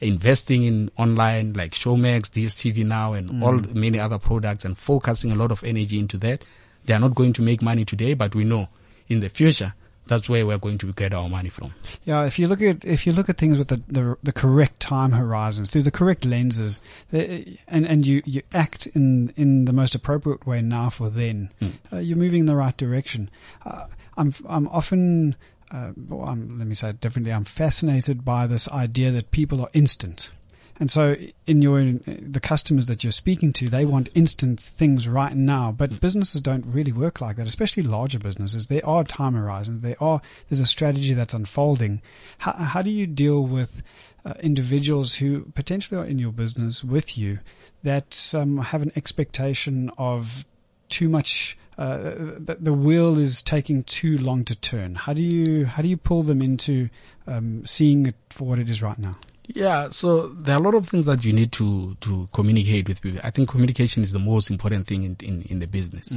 investing 0.00 0.64
in 0.64 0.90
online 0.96 1.52
like 1.52 1.72
Showmax, 1.72 2.30
DSTV 2.30 2.84
now, 2.84 3.12
and 3.12 3.42
all 3.42 3.54
many 3.74 3.98
other 3.98 4.18
products 4.18 4.64
and 4.64 4.76
focusing 4.76 5.30
a 5.30 5.34
lot 5.34 5.52
of 5.52 5.62
energy 5.64 5.98
into 5.98 6.16
that. 6.18 6.44
They 6.84 6.94
are 6.94 7.00
not 7.00 7.14
going 7.14 7.32
to 7.34 7.42
make 7.42 7.62
money 7.62 7.84
today, 7.84 8.14
but 8.14 8.34
we 8.34 8.44
know 8.44 8.68
in 9.08 9.20
the 9.20 9.28
future, 9.28 9.74
that's 10.10 10.28
where 10.28 10.44
we're 10.44 10.58
going 10.58 10.76
to 10.78 10.92
get 10.92 11.14
our 11.14 11.28
money 11.28 11.48
from. 11.48 11.72
Yeah, 12.04 12.24
if 12.24 12.36
you 12.36 12.48
look 12.48 12.60
at 12.60 12.84
if 12.84 13.06
you 13.06 13.12
look 13.12 13.28
at 13.28 13.38
things 13.38 13.58
with 13.58 13.68
the 13.68 13.80
the, 13.86 14.16
the 14.24 14.32
correct 14.32 14.80
time 14.80 15.12
horizons 15.12 15.70
through 15.70 15.84
the 15.84 15.92
correct 15.92 16.24
lenses, 16.24 16.82
the, 17.12 17.56
and 17.68 17.86
and 17.86 18.04
you, 18.04 18.20
you 18.26 18.42
act 18.52 18.88
in 18.88 19.32
in 19.36 19.66
the 19.66 19.72
most 19.72 19.94
appropriate 19.94 20.46
way 20.46 20.62
now 20.62 20.90
for 20.90 21.08
then, 21.10 21.50
uh, 21.92 21.98
you're 21.98 22.18
moving 22.18 22.40
in 22.40 22.46
the 22.46 22.56
right 22.56 22.76
direction. 22.76 23.30
Uh, 23.64 23.86
I'm 24.16 24.34
I'm 24.48 24.66
often. 24.68 25.36
Uh, 25.70 25.92
well, 26.08 26.28
I'm, 26.28 26.58
let 26.58 26.66
me 26.66 26.74
say 26.74 26.90
it 26.90 27.00
differently. 27.00 27.32
I'm 27.32 27.44
fascinated 27.44 28.24
by 28.24 28.48
this 28.48 28.66
idea 28.68 29.12
that 29.12 29.30
people 29.30 29.60
are 29.60 29.70
instant. 29.72 30.32
And 30.80 30.90
so 30.90 31.14
in 31.46 31.60
your, 31.60 31.84
the 31.84 32.40
customers 32.40 32.86
that 32.86 33.04
you're 33.04 33.12
speaking 33.12 33.52
to, 33.52 33.68
they 33.68 33.84
want 33.84 34.08
instant 34.14 34.60
things 34.60 35.06
right 35.06 35.36
now, 35.36 35.70
but 35.70 36.00
businesses 36.00 36.40
don't 36.40 36.64
really 36.64 36.90
work 36.90 37.20
like 37.20 37.36
that, 37.36 37.46
especially 37.46 37.82
larger 37.82 38.18
businesses. 38.18 38.68
There 38.68 38.84
are 38.86 39.04
time 39.04 39.34
horizons. 39.34 39.82
There 39.82 40.02
are, 40.02 40.22
there's 40.48 40.60
a 40.60 40.66
strategy 40.66 41.12
that's 41.12 41.34
unfolding. 41.34 42.00
How, 42.38 42.52
how 42.52 42.82
do 42.82 42.90
you 42.90 43.06
deal 43.06 43.42
with 43.42 43.82
uh, 44.24 44.34
individuals 44.40 45.14
who 45.16 45.42
potentially 45.54 46.00
are 46.00 46.04
in 46.04 46.18
your 46.18 46.32
business 46.32 46.82
with 46.82 47.18
you 47.18 47.40
that 47.82 48.32
um, 48.34 48.56
have 48.58 48.80
an 48.80 48.92
expectation 48.96 49.90
of 49.98 50.46
too 50.88 51.10
much 51.10 51.58
uh, 51.78 52.36
the, 52.38 52.58
the 52.60 52.72
wheel 52.72 53.18
is 53.18 53.42
taking 53.42 53.82
too 53.84 54.18
long 54.18 54.44
to 54.44 54.54
turn. 54.54 54.94
How 54.94 55.14
do 55.14 55.22
you 55.22 55.64
how 55.64 55.80
do 55.80 55.88
you 55.88 55.96
pull 55.96 56.22
them 56.22 56.42
into 56.42 56.90
um, 57.26 57.64
seeing 57.64 58.04
it 58.04 58.16
for 58.28 58.46
what 58.46 58.58
it 58.58 58.68
is 58.68 58.82
right 58.82 58.98
now? 58.98 59.16
Yeah, 59.54 59.88
so 59.90 60.28
there 60.28 60.54
are 60.56 60.58
a 60.58 60.62
lot 60.62 60.74
of 60.74 60.88
things 60.88 61.06
that 61.06 61.24
you 61.24 61.32
need 61.32 61.52
to 61.52 61.96
to 62.00 62.28
communicate 62.32 62.88
with 62.88 63.00
people. 63.02 63.20
I 63.24 63.30
think 63.30 63.48
communication 63.48 64.02
is 64.02 64.12
the 64.12 64.18
most 64.18 64.50
important 64.50 64.86
thing 64.86 65.02
in 65.02 65.16
in, 65.20 65.42
in 65.42 65.58
the 65.60 65.66
business. 65.66 66.10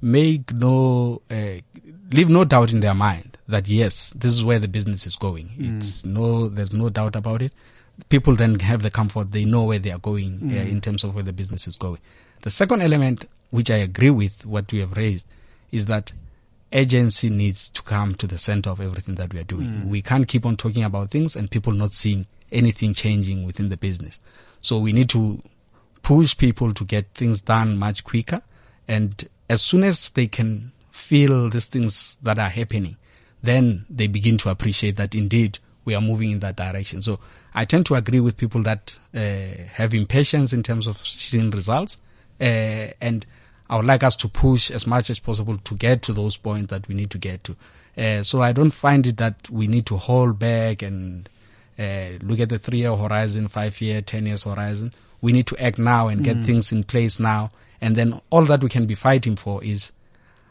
Make 0.00 0.52
no 0.52 1.22
uh, 1.30 1.58
leave 2.10 2.28
no 2.28 2.44
doubt 2.44 2.72
in 2.72 2.80
their 2.80 2.94
mind 2.94 3.38
that 3.48 3.68
yes, 3.68 4.12
this 4.16 4.32
is 4.32 4.42
where 4.42 4.58
the 4.58 4.68
business 4.68 5.06
is 5.06 5.16
going. 5.16 5.50
It's 5.58 6.04
no 6.04 6.48
there's 6.48 6.74
no 6.74 6.88
doubt 6.88 7.14
about 7.16 7.42
it. 7.42 7.52
People 8.08 8.34
then 8.34 8.58
have 8.60 8.82
the 8.82 8.90
comfort 8.90 9.30
they 9.32 9.44
know 9.44 9.64
where 9.64 9.78
they 9.78 9.90
are 9.92 9.98
going 10.00 10.40
uh, 10.50 10.54
in 10.62 10.80
terms 10.80 11.04
of 11.04 11.14
where 11.14 11.22
the 11.22 11.32
business 11.32 11.66
is 11.68 11.76
going. 11.76 11.98
The 12.40 12.50
second 12.50 12.82
element, 12.82 13.26
which 13.50 13.70
I 13.70 13.76
agree 13.76 14.10
with 14.10 14.44
what 14.46 14.72
we 14.72 14.80
have 14.80 14.96
raised, 14.96 15.26
is 15.70 15.86
that 15.86 16.12
agency 16.72 17.28
needs 17.28 17.68
to 17.70 17.82
come 17.82 18.14
to 18.16 18.26
the 18.26 18.38
center 18.38 18.70
of 18.70 18.80
everything 18.80 19.14
that 19.16 19.32
we 19.32 19.38
are 19.40 19.44
doing. 19.44 19.88
We 19.88 20.00
can't 20.02 20.26
keep 20.26 20.46
on 20.46 20.56
talking 20.56 20.82
about 20.84 21.10
things 21.10 21.36
and 21.36 21.50
people 21.50 21.74
not 21.74 21.92
seeing 21.92 22.26
anything 22.52 22.94
changing 22.94 23.44
within 23.46 23.68
the 23.68 23.76
business. 23.76 24.20
So 24.60 24.78
we 24.78 24.92
need 24.92 25.08
to 25.10 25.42
push 26.02 26.36
people 26.36 26.72
to 26.74 26.84
get 26.84 27.14
things 27.14 27.40
done 27.40 27.78
much 27.78 28.04
quicker. 28.04 28.42
And 28.86 29.28
as 29.48 29.62
soon 29.62 29.84
as 29.84 30.10
they 30.10 30.26
can 30.26 30.72
feel 30.92 31.48
these 31.50 31.66
things 31.66 32.16
that 32.22 32.38
are 32.38 32.48
happening, 32.48 32.96
then 33.42 33.86
they 33.90 34.06
begin 34.06 34.38
to 34.38 34.50
appreciate 34.50 34.96
that 34.96 35.14
indeed 35.14 35.58
we 35.84 35.94
are 35.94 36.00
moving 36.00 36.30
in 36.30 36.38
that 36.40 36.56
direction. 36.56 37.00
So 37.00 37.18
I 37.54 37.64
tend 37.64 37.86
to 37.86 37.96
agree 37.96 38.20
with 38.20 38.36
people 38.36 38.62
that 38.62 38.94
uh, 39.14 39.64
have 39.72 39.94
impatience 39.94 40.52
in 40.52 40.62
terms 40.62 40.86
of 40.86 40.98
seeing 40.98 41.50
results, 41.50 41.98
uh, 42.40 42.88
and 43.00 43.26
I 43.68 43.76
would 43.76 43.86
like 43.86 44.02
us 44.02 44.16
to 44.16 44.28
push 44.28 44.70
as 44.70 44.86
much 44.86 45.10
as 45.10 45.18
possible 45.18 45.58
to 45.58 45.74
get 45.74 46.02
to 46.02 46.12
those 46.12 46.36
points 46.36 46.68
that 46.70 46.86
we 46.88 46.94
need 46.94 47.10
to 47.10 47.18
get 47.18 47.44
to. 47.44 47.56
Uh, 47.96 48.22
so 48.22 48.40
I 48.40 48.52
don't 48.52 48.70
find 48.70 49.06
it 49.06 49.16
that 49.18 49.50
we 49.50 49.66
need 49.66 49.86
to 49.86 49.96
hold 49.96 50.38
back 50.38 50.82
and 50.82 51.28
uh, 51.78 52.18
look 52.22 52.40
at 52.40 52.48
the 52.48 52.58
three-year 52.58 52.94
horizon, 52.96 53.48
five-year, 53.48 54.02
ten 54.02 54.26
years 54.26 54.44
horizon. 54.44 54.92
We 55.20 55.32
need 55.32 55.46
to 55.48 55.62
act 55.62 55.78
now 55.78 56.08
and 56.08 56.24
get 56.24 56.36
things 56.44 56.72
in 56.72 56.82
place 56.82 57.20
now, 57.20 57.50
and 57.80 57.94
then 57.94 58.20
all 58.30 58.44
that 58.44 58.62
we 58.62 58.68
can 58.68 58.86
be 58.86 58.94
fighting 58.94 59.36
for 59.36 59.62
is 59.62 59.92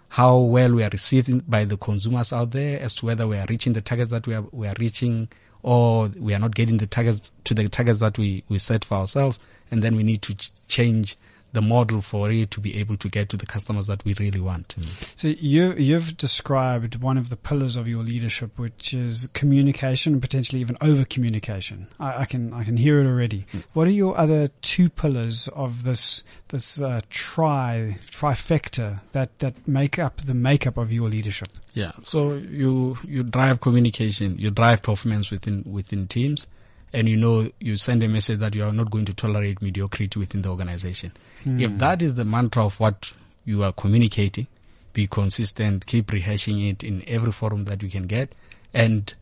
how 0.09 0.37
well 0.37 0.73
we 0.73 0.83
are 0.83 0.89
received 0.91 1.49
by 1.49 1.63
the 1.63 1.77
consumers 1.77 2.33
out 2.33 2.51
there 2.51 2.79
as 2.79 2.93
to 2.95 3.05
whether 3.05 3.27
we 3.27 3.37
are 3.37 3.45
reaching 3.47 3.71
the 3.71 3.81
targets 3.81 4.11
that 4.11 4.27
we 4.27 4.33
are, 4.33 4.43
we 4.51 4.67
are 4.67 4.75
reaching 4.77 5.29
or 5.63 6.09
we 6.19 6.33
are 6.33 6.39
not 6.39 6.53
getting 6.53 6.77
the 6.77 6.87
targets 6.87 7.31
to 7.45 7.53
the 7.53 7.69
targets 7.69 7.99
that 7.99 8.17
we, 8.17 8.43
we 8.49 8.59
set 8.59 8.83
for 8.83 8.95
ourselves. 8.95 9.39
And 9.69 9.81
then 9.81 9.95
we 9.95 10.03
need 10.03 10.21
to 10.23 10.35
ch- 10.35 10.51
change 10.67 11.15
the 11.53 11.61
model 11.61 12.01
for 12.01 12.31
it 12.31 12.51
to 12.51 12.59
be 12.59 12.77
able 12.77 12.97
to 12.97 13.09
get 13.09 13.29
to 13.29 13.37
the 13.37 13.45
customers 13.45 13.87
that 13.87 14.03
we 14.05 14.13
really 14.19 14.39
want. 14.39 14.75
So 15.15 15.29
you 15.29 15.73
you've 15.73 16.17
described 16.17 17.01
one 17.01 17.17
of 17.17 17.29
the 17.29 17.35
pillars 17.35 17.75
of 17.75 17.87
your 17.87 18.03
leadership, 18.03 18.57
which 18.57 18.93
is 18.93 19.27
communication 19.33 20.13
and 20.13 20.21
potentially 20.21 20.61
even 20.61 20.77
over 20.81 21.05
communication. 21.05 21.87
I, 21.99 22.21
I 22.21 22.25
can 22.25 22.53
I 22.53 22.63
can 22.63 22.77
hear 22.77 22.99
it 23.01 23.05
already. 23.05 23.45
What 23.73 23.87
are 23.87 23.91
your 23.91 24.17
other 24.17 24.49
two 24.61 24.89
pillars 24.89 25.47
of 25.49 25.83
this 25.83 26.23
this 26.49 26.81
uh, 26.81 27.01
tri 27.09 27.97
trifecta 28.09 29.01
that 29.11 29.39
that 29.39 29.67
make 29.67 29.99
up 29.99 30.17
the 30.17 30.33
makeup 30.33 30.77
of 30.77 30.93
your 30.93 31.09
leadership? 31.09 31.49
Yeah. 31.73 31.91
So 32.01 32.33
you 32.33 32.97
you 33.03 33.23
drive 33.23 33.61
communication, 33.61 34.37
you 34.37 34.51
drive 34.51 34.81
performance 34.81 35.31
within 35.31 35.63
within 35.65 36.07
teams, 36.07 36.47
and 36.93 37.07
you 37.07 37.17
know 37.17 37.49
you 37.59 37.77
send 37.77 38.03
a 38.03 38.07
message 38.07 38.39
that 38.39 38.53
you 38.55 38.63
are 38.63 38.71
not 38.71 38.91
going 38.91 39.05
to 39.05 39.13
tolerate 39.13 39.61
mediocrity 39.61 40.19
within 40.19 40.41
the 40.41 40.49
organization. 40.49 41.11
If 41.45 41.77
that 41.77 42.01
is 42.01 42.15
the 42.15 42.25
mantra 42.25 42.65
of 42.65 42.79
what 42.79 43.13
you 43.45 43.63
are 43.63 43.71
communicating, 43.71 44.47
be 44.93 45.07
consistent, 45.07 45.85
keep 45.85 46.07
rehashing 46.07 46.69
it 46.69 46.83
in 46.83 47.03
every 47.07 47.31
forum 47.31 47.63
that 47.65 47.81
you 47.81 47.89
can 47.89 48.07
get, 48.07 48.35
and 48.73 49.13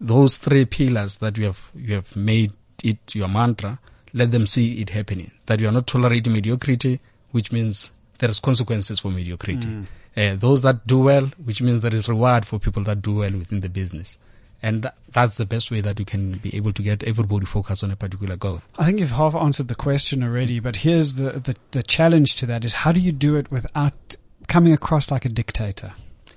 those 0.00 0.38
three 0.38 0.64
pillars 0.64 1.16
that 1.16 1.36
you 1.38 1.44
have 1.44 1.70
you 1.74 1.94
have 1.94 2.16
made 2.16 2.52
it 2.82 3.14
your 3.14 3.28
mantra, 3.28 3.78
let 4.14 4.30
them 4.30 4.46
see 4.46 4.80
it 4.80 4.90
happening. 4.90 5.30
That 5.46 5.60
you 5.60 5.68
are 5.68 5.72
not 5.72 5.86
tolerating 5.86 6.32
mediocrity, 6.32 6.98
which 7.32 7.52
means 7.52 7.92
there 8.18 8.30
is 8.30 8.40
consequences 8.40 8.98
for 9.00 9.10
mediocrity. 9.10 9.68
Uh, 10.16 10.34
those 10.34 10.62
that 10.62 10.86
do 10.86 10.98
well, 10.98 11.26
which 11.44 11.62
means 11.62 11.82
there 11.82 11.94
is 11.94 12.08
reward 12.08 12.44
for 12.46 12.58
people 12.58 12.82
that 12.84 13.00
do 13.02 13.14
well 13.16 13.32
within 13.32 13.60
the 13.60 13.68
business. 13.68 14.18
And 14.62 14.82
tha- 14.82 14.94
that's 15.10 15.36
the 15.36 15.46
best 15.46 15.70
way 15.70 15.80
that 15.80 15.98
you 15.98 16.04
can 16.04 16.38
be 16.38 16.54
able 16.56 16.72
to 16.72 16.82
get 16.82 17.02
everybody 17.02 17.46
focused 17.46 17.82
on 17.82 17.90
a 17.90 17.96
particular 17.96 18.36
goal. 18.36 18.60
I 18.78 18.84
think 18.84 19.00
you've 19.00 19.10
half 19.10 19.34
answered 19.34 19.68
the 19.68 19.74
question 19.74 20.22
already, 20.22 20.60
but 20.60 20.76
here's 20.76 21.14
the, 21.14 21.32
the, 21.32 21.56
the 21.70 21.82
challenge 21.82 22.36
to 22.36 22.46
that 22.46 22.64
is 22.64 22.74
how 22.74 22.92
do 22.92 23.00
you 23.00 23.12
do 23.12 23.36
it 23.36 23.50
without 23.50 24.16
coming 24.48 24.72
across 24.72 25.10
like 25.10 25.24
a 25.24 25.28
dictator? 25.28 25.94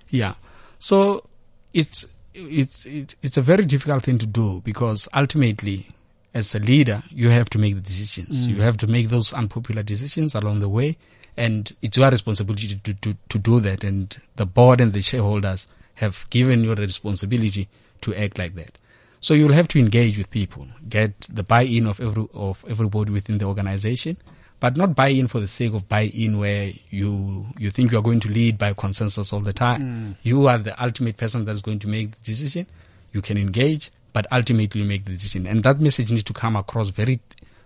Yeah. 0.09 0.35
So 0.79 1.27
it's 1.73 2.05
it's 2.33 2.85
it's 2.85 3.15
it's 3.21 3.37
a 3.37 3.41
very 3.41 3.65
difficult 3.65 4.03
thing 4.03 4.17
to 4.19 4.25
do 4.25 4.61
because 4.63 5.07
ultimately, 5.13 5.87
as 6.33 6.55
a 6.55 6.59
leader, 6.59 7.03
you 7.09 7.29
have 7.29 7.49
to 7.51 7.59
make 7.59 7.75
the 7.75 7.81
decisions. 7.81 8.45
Mm. 8.45 8.55
You 8.55 8.61
have 8.61 8.77
to 8.77 8.87
make 8.87 9.09
those 9.09 9.33
unpopular 9.33 9.83
decisions 9.83 10.35
along 10.35 10.59
the 10.59 10.69
way, 10.69 10.97
and 11.37 11.71
it's 11.81 11.97
your 11.97 12.09
responsibility 12.09 12.79
to 12.83 12.93
to 12.93 13.15
to 13.29 13.37
do 13.39 13.59
that. 13.59 13.83
And 13.83 14.15
the 14.35 14.45
board 14.45 14.81
and 14.81 14.93
the 14.93 15.01
shareholders 15.01 15.67
have 15.95 16.25
given 16.29 16.63
you 16.63 16.73
the 16.75 16.83
responsibility 16.83 17.67
to 18.03 18.15
act 18.15 18.37
like 18.37 18.55
that. 18.55 18.77
So 19.19 19.33
you'll 19.33 19.53
have 19.53 19.69
to 19.69 19.79
engage 19.79 20.17
with 20.17 20.29
people, 20.29 20.67
get 20.89 21.13
the 21.29 21.43
buy-in 21.43 21.87
of 21.87 21.99
every 22.01 22.27
of 22.33 22.63
everybody 22.69 23.11
within 23.11 23.37
the 23.37 23.45
organization, 23.45 24.17
but 24.59 24.75
not 24.75 24.95
buy 24.95 25.07
in 25.09 25.27
for 25.27 25.39
the 25.39 25.47
sake 25.47 25.73
of 25.73 25.87
buy 25.87 26.01
in 26.13 26.37
where 26.39 26.71
you 26.89 27.45
you 27.57 27.69
think 27.71 27.91
you 27.91 27.97
are 27.97 28.01
going 28.03 28.19
to 28.19 28.29
lead 28.29 28.57
by 28.57 28.73
consensus 28.73 29.31
all 29.31 29.39
the 29.39 29.53
time. 29.53 30.17
You 30.23 30.47
are 30.47 30.57
the 30.57 30.75
ultimate 30.83 31.15
person 31.17 31.45
that 31.45 31.53
is 31.55 31.61
going 31.61 31.79
to 31.79 31.87
make 31.87 32.11
the 32.11 32.23
decision. 32.23 32.67
You 33.13 33.21
can 33.21 33.37
engage, 33.37 33.91
but 34.11 34.27
ultimately 34.31 34.81
you 34.81 34.87
make 34.87 35.05
the 35.05 35.11
decision. 35.11 35.47
And 35.47 35.63
that 35.63 35.79
message 35.79 36.11
needs 36.11 36.25
to 36.25 36.33
come 36.33 36.55
across 36.57 36.89
very 36.89 37.19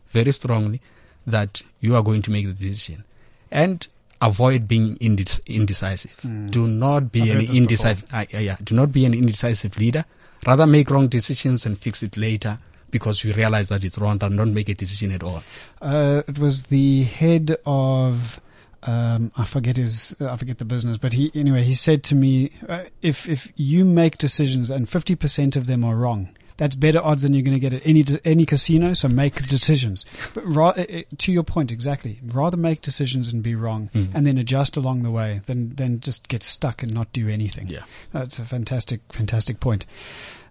very 0.10 0.32
strongly 0.32 0.80
that 1.26 1.62
you 1.82 1.96
are 1.96 2.04
going 2.04 2.22
to 2.22 2.32
make 2.32 2.46
the 2.46 2.54
decision. 2.54 3.04
And 3.52 3.86
avoid 4.22 4.68
being 4.68 4.96
indec- 4.98 5.46
indecisive. 5.46 6.16
Do 6.52 6.68
not 6.68 7.12
be 7.12 7.32
I've 7.32 7.40
an 7.40 7.56
indecisive 7.56 8.06
uh, 8.14 8.26
yeah. 8.30 8.58
Do 8.64 8.76
not 8.76 8.92
be 8.92 9.06
an 9.06 9.14
indecisive 9.14 9.78
leader. 9.78 10.06
Rather 10.46 10.68
make 10.68 10.90
wrong 10.90 11.08
decisions 11.08 11.66
and 11.66 11.78
fix 11.78 12.04
it 12.04 12.18
later 12.18 12.60
because 12.90 13.24
you 13.24 13.34
realize 13.34 13.70
that 13.70 13.84
it's 13.84 13.98
wrong 13.98 14.18
than 14.18 14.36
don't 14.36 14.54
make 14.54 14.70
a 14.70 14.74
decision 14.74 15.12
at 15.12 15.24
all. 15.24 15.44
Uh, 15.82 16.24
it 16.28 16.40
was 16.40 16.64
the 16.64 17.04
head 17.04 17.58
of, 17.66 18.40
um, 18.84 19.32
I 19.36 19.46
forget 19.46 19.78
his, 19.78 20.16
I 20.22 20.36
forget 20.38 20.58
the 20.58 20.66
business, 20.66 20.98
but 20.98 21.14
he, 21.14 21.32
anyway, 21.36 21.64
he 21.64 21.74
said 21.74 22.04
to 22.06 22.16
me, 22.16 22.52
uh, 22.68 22.84
if, 23.02 23.28
if 23.28 23.52
you 23.56 23.84
make 23.84 24.18
decisions 24.18 24.70
and 24.70 24.88
50% 24.88 25.56
of 25.56 25.68
them 25.68 25.84
are 25.84 25.96
wrong, 25.96 26.30
that's 26.58 26.76
better 26.76 27.00
odds 27.00 27.22
than 27.22 27.34
you're 27.34 27.44
going 27.44 27.56
to 27.56 27.60
get 27.60 27.74
at 27.74 27.86
any, 27.86 28.04
any 28.26 28.46
casino. 28.46 28.94
So 28.94 29.08
make 29.08 29.48
decisions. 29.48 30.06
But 30.34 30.44
ra- 30.46 30.70
uh, 30.70 30.86
uh, 30.90 31.02
to 31.20 31.32
your 31.32 31.44
point, 31.44 31.72
exactly. 31.72 32.20
Rather 32.26 32.58
make 32.58 32.82
decisions 32.82 33.32
and 33.32 33.42
be 33.42 33.56
wrong 33.56 33.90
and 33.94 34.26
then 34.26 34.38
adjust 34.38 34.78
along 34.78 35.04
the 35.04 35.12
way 35.12 35.42
than, 35.46 35.70
than 35.76 36.00
just 36.00 36.28
get 36.28 36.44
stuck 36.44 36.84
and 36.84 36.94
not 36.94 37.14
do 37.14 37.30
anything. 37.30 37.68
Yeah. 37.68 37.84
That's 38.12 38.40
a 38.40 38.46
fantastic, 38.46 39.02
fantastic 39.10 39.60
point. 39.60 39.86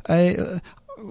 Uh, 0.08 0.60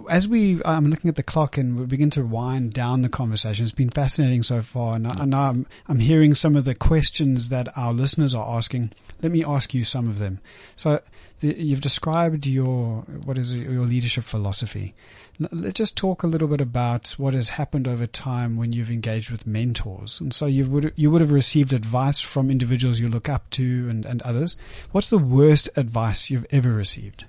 as 0.10 0.28
we, 0.28 0.62
I'm 0.64 0.88
looking 0.88 1.10
at 1.10 1.16
the 1.16 1.24
clock 1.24 1.58
and 1.58 1.78
we 1.78 1.86
begin 1.86 2.10
to 2.12 2.24
wind 2.24 2.74
down 2.74 3.02
the 3.02 3.10
conversation. 3.10 3.66
It's 3.66 3.74
been 3.74 3.90
fascinating 3.90 4.44
so 4.44 4.62
far, 4.62 4.96
and, 4.96 5.08
I, 5.08 5.16
and 5.20 5.36
I'm, 5.36 5.68
I'm 5.88 6.00
hearing 6.00 6.34
some 6.34 6.56
of 6.56 6.66
the 6.66 6.74
questions 6.74 7.50
that 7.50 7.78
our 7.78 7.94
listeners 7.94 8.34
are 8.34 8.58
asking. 8.58 8.92
Let 9.22 9.32
me 9.32 9.44
ask 9.44 9.74
you 9.74 9.84
some 9.84 10.10
of 10.10 10.18
them. 10.18 10.40
So, 10.76 11.02
you've 11.42 11.82
described 11.82 12.46
your 12.48 13.02
what 13.26 13.38
is 13.38 13.52
it, 13.52 13.70
your 13.70 13.86
leadership 13.86 14.24
philosophy. 14.24 14.94
Let's 15.40 15.78
just 15.78 15.98
talk 15.98 16.24
a 16.24 16.28
little 16.28 16.48
bit 16.48 16.62
about 16.62 17.10
what 17.18 17.34
has 17.34 17.50
happened 17.50 17.88
over 17.88 18.08
time 18.08 18.56
when 18.56 18.72
you've 18.72 18.90
engaged 18.92 19.30
with 19.30 19.46
mentors. 19.46 20.22
And 20.22 20.34
so 20.34 20.46
you 20.46 20.66
would 20.70 20.94
you 20.96 21.12
would 21.12 21.22
have 21.22 21.32
received 21.32 21.74
advice 21.74 22.22
from 22.22 22.50
individuals 22.50 23.00
you 23.00 23.08
look 23.10 23.28
up 23.28 23.50
to 23.52 23.88
and, 23.90 24.06
and 24.06 24.22
others. 24.22 24.56
What's 24.92 25.10
the 25.10 25.18
worst 25.18 25.70
advice 25.76 26.30
you've 26.30 26.46
ever 26.52 26.72
received? 26.72 27.26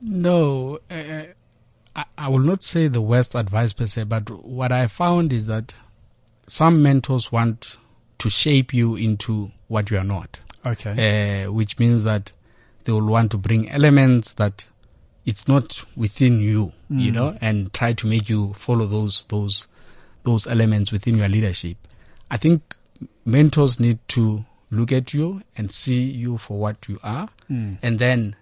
No, 0.00 0.78
uh, 0.90 1.24
I, 1.96 2.04
I 2.18 2.28
will 2.28 2.40
not 2.40 2.62
say 2.62 2.88
the 2.88 3.00
worst 3.00 3.34
advice 3.34 3.72
per 3.72 3.86
se, 3.86 4.04
but 4.04 4.28
what 4.30 4.70
I 4.70 4.86
found 4.86 5.32
is 5.32 5.46
that 5.46 5.74
some 6.46 6.82
mentors 6.82 7.32
want 7.32 7.76
to 8.18 8.30
shape 8.30 8.74
you 8.74 8.96
into 8.96 9.50
what 9.68 9.90
you 9.90 9.98
are 9.98 10.04
not, 10.04 10.38
Okay. 10.64 11.44
uh, 11.46 11.52
which 11.52 11.78
means 11.78 12.02
that 12.04 12.32
they 12.84 12.92
will 12.92 13.06
want 13.06 13.30
to 13.32 13.38
bring 13.38 13.70
elements 13.70 14.34
that 14.34 14.66
it's 15.26 15.48
not 15.48 15.82
within 15.96 16.38
you, 16.40 16.72
you 16.90 17.10
mm. 17.10 17.14
know, 17.14 17.38
and 17.40 17.72
try 17.72 17.92
to 17.94 18.06
make 18.06 18.28
you 18.28 18.52
follow 18.54 18.86
those 18.86 19.24
those 19.24 19.66
those 20.24 20.46
elements 20.46 20.92
within 20.92 21.16
your 21.16 21.28
leadership. 21.28 21.76
I 22.30 22.36
think 22.36 22.76
mentors 23.24 23.80
need 23.80 23.98
to 24.08 24.44
look 24.70 24.92
at 24.92 25.14
you 25.14 25.42
and 25.56 25.70
see 25.70 26.02
you 26.02 26.36
for 26.36 26.58
what 26.58 26.88
you 26.88 26.98
are, 27.02 27.28
mm. 27.50 27.78
and 27.82 27.98
then 27.98 28.36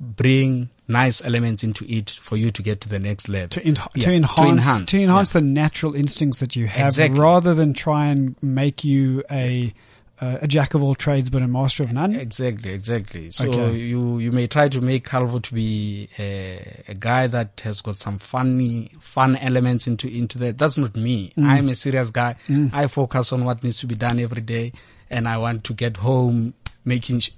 bring 0.00 0.68
nice 0.88 1.24
elements 1.24 1.62
into 1.62 1.84
it 1.88 2.10
for 2.10 2.36
you 2.36 2.50
to 2.50 2.62
get 2.62 2.80
to 2.82 2.88
the 2.88 2.98
next 2.98 3.28
level. 3.28 3.48
to, 3.48 3.64
en- 3.64 3.76
Yeah, 3.94 4.04
to 4.04 4.12
enhance 4.12 4.90
to 4.90 5.00
enhance, 5.00 5.34
yeah. 5.34 5.40
the 5.40 5.46
natural 5.46 5.94
instincts 5.94 6.40
that 6.40 6.56
you 6.56 6.66
have, 6.66 6.88
Exactly. 6.88 7.20
rather 7.20 7.54
than 7.54 7.72
try 7.72 8.06
and 8.08 8.36
make 8.42 8.84
you 8.84 9.22
a 9.30 9.72
uh, 10.22 10.38
a 10.40 10.46
jack 10.46 10.74
of 10.74 10.82
all 10.82 10.94
trades 10.94 11.28
but 11.30 11.42
a 11.42 11.48
master 11.48 11.82
of 11.82 11.90
none. 11.92 12.14
Exactly, 12.14 12.70
exactly. 12.72 13.30
So 13.32 13.48
Okay. 13.48 13.76
you 13.76 14.18
you 14.18 14.30
may 14.32 14.46
try 14.46 14.68
to 14.68 14.80
make 14.80 15.04
Calvo 15.04 15.38
to 15.40 15.52
be 15.54 16.08
a, 16.18 16.84
a 16.88 16.94
guy 16.94 17.26
that 17.26 17.60
has 17.64 17.80
got 17.82 17.96
some 17.96 18.18
funny 18.18 18.90
fun 19.00 19.36
elements 19.36 19.86
into 19.86 20.06
into 20.08 20.38
that. 20.38 20.58
That's 20.58 20.78
not 20.78 20.94
me. 20.96 21.32
Mm. 21.36 21.44
I'm 21.44 21.68
a 21.68 21.74
serious 21.74 22.10
guy. 22.10 22.36
I 22.72 22.86
focus 22.86 23.32
on 23.32 23.44
what 23.44 23.62
needs 23.64 23.78
to 23.80 23.86
be 23.86 23.96
done 23.96 24.20
every 24.20 24.42
day, 24.42 24.72
and 25.10 25.26
I 25.28 25.36
want 25.38 25.64
to 25.64 25.74
get 25.74 25.96
home 25.98 26.54
making. 26.84 27.20
Sh- 27.20 27.30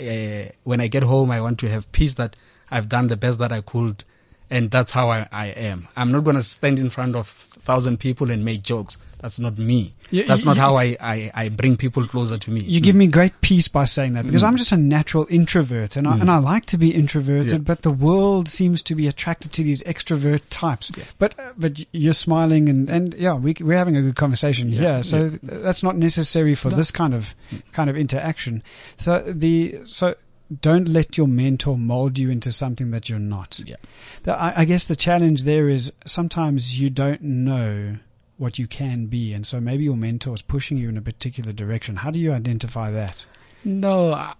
uh, 0.00 0.48
when 0.64 0.80
I 0.80 0.86
get 0.88 1.02
home, 1.02 1.30
I 1.30 1.40
want 1.42 1.58
to 1.58 1.68
have 1.68 1.90
peace 1.92 2.14
that 2.14 2.34
I've 2.70 2.88
done 2.88 3.08
the 3.08 3.16
best 3.18 3.38
that 3.40 3.52
I 3.52 3.60
could. 3.60 4.04
And 4.52 4.70
that's 4.70 4.90
how 4.92 5.10
I, 5.10 5.28
I 5.30 5.46
am. 5.48 5.86
I'm 5.94 6.10
not 6.10 6.24
going 6.24 6.36
to 6.36 6.42
stand 6.42 6.78
in 6.78 6.90
front 6.90 7.14
of 7.14 7.28
thousand 7.28 8.00
people 8.00 8.30
and 8.30 8.44
make 8.44 8.62
jokes. 8.62 8.96
That's 9.20 9.38
not 9.38 9.58
me. 9.58 9.92
Yeah, 10.10 10.24
That's 10.26 10.42
you- 10.42 10.46
not 10.46 10.56
you- 10.56 10.62
how 10.62 10.76
I, 10.76 10.96
I, 10.98 11.30
I 11.34 11.48
bring 11.50 11.76
people 11.76 12.06
closer 12.06 12.38
to 12.38 12.50
me. 12.50 12.60
You 12.60 12.80
give 12.80 12.96
me 12.96 13.06
great 13.06 13.40
peace 13.42 13.68
by 13.68 13.84
saying 13.84 14.14
that 14.14 14.24
Mm. 14.24 14.28
because 14.28 14.42
I'm 14.42 14.56
just 14.56 14.72
a 14.72 14.76
natural 14.78 15.26
introvert 15.28 15.96
and 15.96 16.08
I, 16.08 16.16
and 16.18 16.30
I 16.30 16.38
like 16.38 16.64
to 16.66 16.78
be 16.78 16.94
introverted, 16.94 17.52
Yeah. 17.52 17.58
but 17.58 17.82
the 17.82 17.90
world 17.90 18.48
seems 18.48 18.82
to 18.84 18.94
be 18.94 19.06
attracted 19.06 19.52
to 19.52 19.62
these 19.62 19.82
extrovert 19.82 20.40
types. 20.48 20.90
Yeah. 20.96 21.04
But, 21.18 21.38
uh, 21.38 21.52
but 21.58 21.84
you're 21.92 22.14
smiling 22.14 22.68
and, 22.70 22.88
and 22.88 23.14
yeah, 23.14 23.34
we, 23.34 23.54
we're 23.60 23.76
having 23.76 23.96
a 23.96 24.02
good 24.02 24.16
conversation 24.16 24.72
Yeah, 24.72 24.78
here. 24.94 25.02
So 25.02 25.28
th- 25.28 25.40
that's 25.42 25.82
not 25.82 25.96
necessary 25.98 26.54
for 26.54 26.70
this 26.70 26.90
kind 26.90 27.12
of, 27.14 27.34
kind 27.72 27.90
of 27.90 27.96
interaction. 27.96 28.62
So 28.98 29.20
the, 29.26 29.80
so 29.84 30.14
don't 30.62 30.88
let 30.88 31.16
your 31.16 31.28
mentor 31.28 31.76
mold 31.78 32.18
you 32.18 32.30
into 32.30 32.50
something 32.52 32.90
that 32.90 33.08
you're 33.08 33.18
not. 33.20 33.60
Yeah. 33.64 33.76
The, 34.24 34.32
I, 34.34 34.62
I 34.62 34.64
guess 34.64 34.86
the 34.86 34.96
challenge 34.96 35.44
there 35.44 35.68
is 35.68 35.92
sometimes 36.06 36.80
you 36.80 36.90
don't 36.90 37.22
know 37.22 37.96
what 38.40 38.58
you 38.58 38.66
can 38.66 39.04
be, 39.04 39.34
and 39.34 39.46
so 39.46 39.60
maybe 39.60 39.84
your 39.84 39.96
mentor 39.96 40.34
is 40.34 40.40
pushing 40.40 40.78
you 40.78 40.88
in 40.88 40.96
a 40.96 41.02
particular 41.02 41.52
direction. 41.52 41.96
How 41.96 42.10
do 42.10 42.18
you 42.18 42.32
identify 42.32 42.90
that? 42.90 43.26
No, 43.64 44.32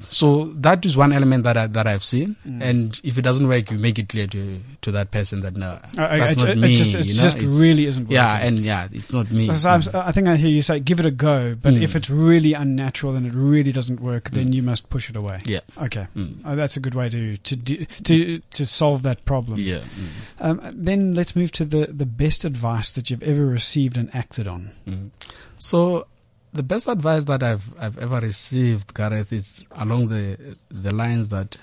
so 0.00 0.46
that 0.54 0.84
is 0.86 0.96
one 0.96 1.12
element 1.12 1.44
that 1.44 1.56
I, 1.56 1.66
that 1.66 1.86
I've 1.86 2.02
seen, 2.04 2.36
Mm. 2.46 2.62
and 2.62 3.00
if 3.04 3.18
it 3.18 3.22
doesn't 3.22 3.46
work, 3.46 3.70
you 3.70 3.78
make 3.78 3.98
it 3.98 4.08
clear 4.08 4.26
to 4.28 4.60
to 4.82 4.92
that 4.92 5.10
person 5.10 5.40
that 5.42 5.54
no, 5.56 5.78
I- 5.98 6.14
I- 6.14 6.18
that's 6.20 6.32
it, 6.32 6.38
not 6.38 6.48
it 6.48 6.56
me. 6.58 6.74
just, 6.74 6.94
it 6.94 7.04
you 7.06 7.14
know? 7.14 7.22
just 7.22 7.36
It's- 7.36 7.48
really 7.60 7.86
isn't 7.86 8.04
working. 8.04 8.14
yeah, 8.14 8.36
and 8.38 8.58
yeah, 8.60 8.88
it's 8.90 9.12
not 9.12 9.30
me. 9.30 9.46
So, 9.46 9.80
so 9.80 9.90
I 10.02 10.10
think 10.12 10.28
I 10.28 10.36
hear 10.36 10.48
you 10.48 10.62
say, 10.62 10.80
give 10.80 10.98
it 10.98 11.06
a 11.06 11.10
go, 11.10 11.54
but 11.60 11.74
Mm. 11.74 11.82
if 11.82 11.94
it's 11.94 12.08
really 12.10 12.54
unnatural 12.54 13.14
and 13.16 13.26
it 13.26 13.34
really 13.34 13.70
doesn't 13.72 14.00
work, 14.00 14.30
then 14.30 14.52
you 14.52 14.62
must 14.62 14.88
push 14.90 15.10
it 15.10 15.16
away. 15.16 15.40
yeah, 15.46 15.60
Okay. 15.76 16.06
Mm. 16.16 16.36
Oh, 16.44 16.56
that's 16.56 16.76
a 16.76 16.80
good 16.80 16.94
way 16.94 17.08
to, 17.10 17.36
to, 17.36 17.56
de- 17.56 17.86
to, 18.04 18.38
to 18.38 18.66
solve 18.66 19.02
that 19.02 19.24
problem. 19.26 19.60
yeah. 19.60 19.80
mm, 19.80 20.08
Um, 20.40 20.60
then 20.74 21.14
let's 21.14 21.36
move 21.36 21.52
to 21.52 21.64
the, 21.66 21.88
the 21.92 22.06
best 22.06 22.44
advice 22.44 22.90
that 22.92 23.10
you've 23.10 23.22
ever 23.22 23.44
received 23.46 23.96
and 23.98 24.08
acted 24.14 24.48
on. 24.48 24.70
mm. 24.88 25.10
So 25.58 26.06
the 26.52 26.62
best 26.62 26.88
advice 26.88 27.24
that 27.24 27.42
I've 27.42 27.64
I've 27.78 27.98
ever 27.98 28.20
received, 28.20 28.94
Gareth, 28.94 29.32
is 29.32 29.66
along 29.72 30.08
the 30.08 30.56
the 30.70 30.92
lines 30.94 31.28
that 31.28 31.56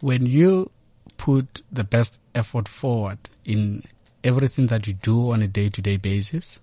when 0.00 0.26
you 0.26 0.70
put 1.16 1.62
the 1.72 1.84
best 1.84 2.18
effort 2.34 2.68
forward 2.68 3.18
in 3.44 3.82
everything 4.22 4.66
that 4.66 4.86
you 4.86 4.92
do 4.94 5.30
on 5.32 5.42
a 5.42 5.48
day 5.48 5.68
to 5.70 5.80
day 5.80 5.96
basis, 5.96 6.60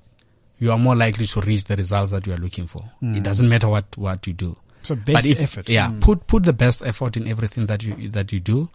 you 0.59 0.71
are 0.71 0.77
more 0.77 0.95
likely 0.95 1.25
to 1.25 1.41
reach 1.41 1.63
the 1.63 1.75
results 1.75 2.11
that 2.11 2.27
you 2.27 2.33
are 2.33 2.37
looking 2.37 2.67
for. 2.67 2.83
It 3.01 3.23
doesn't 3.23 3.49
matter 3.49 3.67
what, 3.67 3.85
what 3.97 4.27
you 4.27 4.33
do. 4.33 4.55
So 4.83 4.95
best 4.95 5.27
if- 5.27 5.39
effort. 5.39 5.69
Yeah, 5.69 5.87
Mm. 5.89 6.01
put 6.01 6.27
put 6.27 6.43
the 6.43 6.53
best 6.53 6.81
effort 6.83 7.17
in 7.17 7.27
everything 7.27 7.65
that 7.67 7.81
you 7.83 8.09
that 8.09 8.31
you 8.31 8.39
do. 8.39 8.69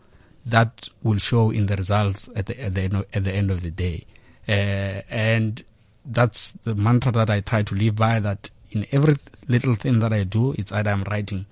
That 0.47 0.89
will 1.03 1.19
show 1.19 1.51
in 1.51 1.67
the 1.67 1.77
results 1.77 2.29
at 2.35 2.47
the 2.47 2.59
at 2.61 2.73
the 2.75 2.83
end 2.83 2.95
of, 2.95 3.07
at 3.13 3.25
the 3.25 3.33
end 3.35 3.51
of 3.51 3.63
the 3.63 3.71
day, 3.71 4.07
uh, 4.49 5.03
and 5.11 5.63
that's 6.09 6.53
the 6.65 6.75
mantra 6.75 7.13
that 7.13 7.31
I 7.31 7.41
try 7.41 7.63
to 7.63 7.75
live 7.75 7.97
by. 7.97 8.21
That 8.21 8.51
in 8.71 8.87
every 8.93 9.17
little 9.47 9.75
thing 9.75 9.99
that 10.01 10.13
I 10.13 10.25
do, 10.25 10.53
it's 10.53 10.73
either 10.73 10.91
I'm 10.91 11.05
writing 11.05 11.47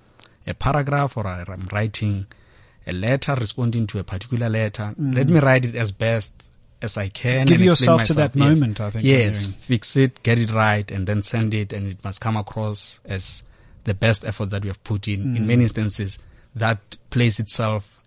a 0.45 0.53
paragraph 0.53 1.17
or 1.17 1.27
I'm 1.27 1.67
writing 1.71 2.25
a 2.85 2.93
letter 2.93 3.35
responding 3.39 3.85
to 3.87 3.99
a 3.99 4.03
particular 4.03 4.49
letter. 4.49 4.93
Let 4.97 5.29
me 5.29 5.39
write 5.39 5.65
it 5.65 5.75
as 5.75 5.91
best 5.91 6.31
as 6.81 6.97
I 6.97 7.09
can. 7.09 7.47
Mm. 7.47 7.49
Give 7.49 7.61
yourself 7.61 8.03
to 8.05 8.13
that 8.15 8.35
Yes. 8.35 8.59
moment, 8.59 8.79
I 8.81 8.89
think, 8.91 9.03
Yes, 9.03 9.45
fix 9.45 9.95
it, 9.95 10.21
get 10.23 10.39
it 10.39 10.51
right, 10.51 10.89
and 10.91 11.07
then 11.07 11.21
send 11.23 11.53
it, 11.53 11.73
and 11.73 11.87
it 11.91 12.03
must 12.03 12.21
come 12.21 12.37
across 12.37 12.99
as 13.05 13.41
the 13.83 13.93
best 13.93 14.23
effort 14.23 14.47
that 14.51 14.61
we 14.63 14.67
have 14.69 14.83
put 14.83 15.07
in. 15.07 15.35
In 15.35 15.47
many 15.47 15.63
instances, 15.63 16.19
that 16.55 16.97
plays 17.09 17.39
itself 17.39 17.99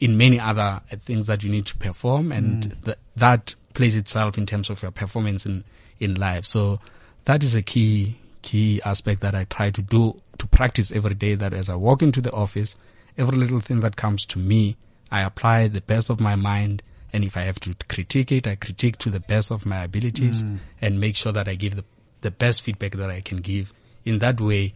in 0.00 0.16
many 0.16 0.38
other 0.40 0.80
uh, 0.90 0.96
things 0.98 1.26
that 1.26 1.42
you 1.42 1.50
need 1.50 1.66
to 1.66 1.76
perform, 1.76 2.32
and 2.32 2.76
th- 2.84 2.96
that 3.16 3.54
plays 3.74 3.96
itself 3.96 4.38
in 4.38 4.46
terms 4.46 4.70
of 4.70 4.82
your 4.82 4.90
performance 4.90 5.44
in 5.46 5.64
in 6.02 6.14
life. 6.16 6.44
So 6.44 6.80
that 7.24 7.42
is 7.42 7.54
a 7.54 7.62
key 7.62 8.18
key 8.42 8.82
aspect 8.84 9.20
that 9.20 9.34
I 9.34 9.44
try 9.44 9.70
to 9.70 9.80
do 9.82 10.20
to 10.38 10.46
practice 10.48 10.90
every 10.92 11.14
day. 11.14 11.34
That 11.34 11.52
as 11.52 11.68
I 11.68 11.76
walk 11.76 12.02
into 12.02 12.20
the 12.20 12.32
office, 12.32 12.76
every 13.16 13.38
little 13.38 13.60
thing 13.60 13.80
that 13.80 13.96
comes 13.96 14.24
to 14.26 14.38
me, 14.38 14.76
I 15.10 15.22
apply 15.22 15.68
the 15.68 15.80
best 15.80 16.10
of 16.10 16.20
my 16.20 16.34
mind. 16.34 16.82
And 17.12 17.24
if 17.24 17.36
I 17.36 17.42
have 17.42 17.60
to 17.60 17.74
critique 17.88 18.32
it, 18.32 18.46
I 18.46 18.56
critique 18.56 18.96
to 18.98 19.10
the 19.10 19.20
best 19.20 19.50
of 19.50 19.66
my 19.66 19.84
abilities 19.84 20.42
mm. 20.42 20.58
and 20.80 20.98
make 20.98 21.14
sure 21.14 21.30
that 21.32 21.46
I 21.46 21.56
give 21.56 21.76
the, 21.76 21.84
the 22.22 22.30
best 22.30 22.62
feedback 22.62 22.92
that 22.92 23.10
I 23.10 23.20
can 23.20 23.38
give. 23.42 23.72
In 24.06 24.18
that 24.18 24.40
way, 24.40 24.72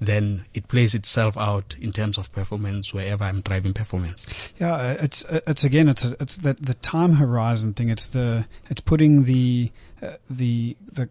then 0.00 0.46
it 0.54 0.66
plays 0.68 0.94
itself 0.94 1.36
out 1.36 1.76
in 1.80 1.92
terms 1.92 2.16
of 2.16 2.32
performance 2.32 2.92
wherever 2.92 3.22
I'm 3.24 3.42
driving 3.42 3.74
performance. 3.74 4.28
Yeah, 4.58 4.74
uh, 4.74 4.96
it's 5.00 5.24
uh, 5.26 5.40
it's 5.46 5.62
again 5.64 5.88
it's 5.88 6.04
a, 6.04 6.16
it's 6.20 6.38
that 6.38 6.62
the 6.62 6.74
time 6.74 7.14
horizon 7.14 7.74
thing. 7.74 7.90
It's 7.90 8.06
the 8.06 8.46
it's 8.70 8.80
putting 8.80 9.24
the 9.24 9.70
uh, 10.02 10.14
the 10.28 10.76
the 10.90 11.08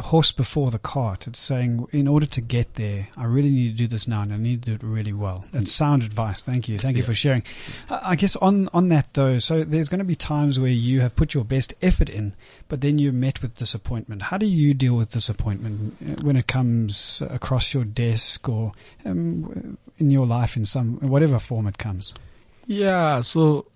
horse 0.00 0.32
before 0.32 0.70
the 0.70 0.78
cart. 0.78 1.26
It's 1.28 1.38
saying 1.38 1.86
in 1.92 2.08
order 2.08 2.26
to 2.26 2.40
get 2.40 2.74
there, 2.74 3.08
I 3.16 3.24
really 3.24 3.50
need 3.50 3.70
to 3.70 3.76
do 3.76 3.86
this 3.86 4.08
now, 4.08 4.22
and 4.22 4.32
I 4.32 4.36
need 4.36 4.62
to 4.64 4.70
do 4.70 4.74
it 4.74 4.82
really 4.82 5.12
well. 5.12 5.44
That's 5.52 5.70
sound 5.70 6.02
advice. 6.02 6.42
Thank 6.42 6.68
you, 6.68 6.78
thank 6.78 6.96
you 6.96 7.02
Yeah. 7.02 7.06
for 7.06 7.14
sharing. 7.14 7.42
I 7.88 8.16
guess 8.16 8.34
on 8.36 8.68
on 8.72 8.88
that 8.88 9.14
though, 9.14 9.38
so 9.38 9.62
there's 9.62 9.88
going 9.88 10.00
to 10.00 10.04
be 10.04 10.16
times 10.16 10.58
where 10.58 10.70
you 10.70 11.00
have 11.00 11.14
put 11.14 11.32
your 11.34 11.44
best 11.44 11.74
effort 11.80 12.08
in, 12.08 12.34
but 12.68 12.80
then 12.80 12.98
you're 12.98 13.12
met 13.12 13.40
with 13.40 13.54
disappointment. 13.54 14.22
How 14.22 14.36
do 14.38 14.46
you 14.46 14.74
deal 14.74 14.94
with 14.96 15.12
disappointment 15.12 15.96
uh, 16.02 16.22
when 16.24 16.36
it 16.36 16.48
comes 16.48 17.22
across 17.30 17.72
your 17.72 17.84
desk 17.84 18.48
or 18.48 18.72
um, 19.04 19.78
in 19.98 20.10
your 20.10 20.26
life 20.26 20.56
in 20.56 20.64
some 20.64 20.94
whatever 21.08 21.38
form 21.38 21.66
it 21.68 21.78
comes? 21.78 22.12
Yeah, 22.66 23.20
so 23.20 23.66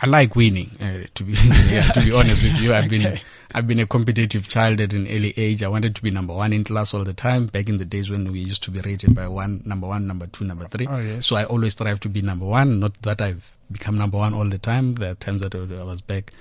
I 0.00 0.06
like 0.06 0.36
winning. 0.36 0.70
Uh, 0.80 1.06
to 1.16 1.24
be 1.24 1.32
yeah, 1.32 1.90
to 1.94 2.00
be 2.04 2.12
honest 2.12 2.42
with 2.42 2.60
you, 2.60 2.72
I've 2.72 2.88
been 2.88 3.06
Okay. 3.06 3.22
I've 3.54 3.66
been 3.66 3.80
a 3.80 3.86
competitive 3.86 4.46
child 4.46 4.80
at 4.80 4.92
an 4.92 5.06
early 5.06 5.32
age. 5.36 5.62
I 5.62 5.68
wanted 5.68 5.96
to 5.96 6.02
be 6.02 6.10
number 6.10 6.34
one 6.34 6.52
in 6.52 6.64
class 6.64 6.92
all 6.92 7.04
the 7.04 7.14
time. 7.14 7.46
Back 7.46 7.68
in 7.68 7.78
the 7.78 7.84
days 7.84 8.10
when 8.10 8.30
we 8.30 8.40
used 8.40 8.62
to 8.64 8.70
be 8.70 8.80
rated 8.80 9.14
by 9.14 9.26
one, 9.26 9.62
number 9.64 9.86
one, 9.86 10.06
number 10.06 10.26
two, 10.26 10.44
number 10.44 10.66
three. 10.66 10.86
Oh, 10.86 10.98
yes. 10.98 11.26
So 11.26 11.36
I 11.36 11.44
always 11.44 11.72
strive 11.72 12.00
to 12.00 12.08
be 12.08 12.20
number 12.20 12.44
one. 12.44 12.80
Not 12.80 13.00
that 13.02 13.22
I've 13.22 13.50
become 13.72 13.96
number 13.96 14.18
one 14.18 14.34
all 14.34 14.48
the 14.48 14.58
time. 14.58 14.92
There 14.94 15.12
are 15.12 15.14
times 15.14 15.42
that 15.42 15.54
I 15.54 15.82
was 15.82 16.02
back, 16.02 16.32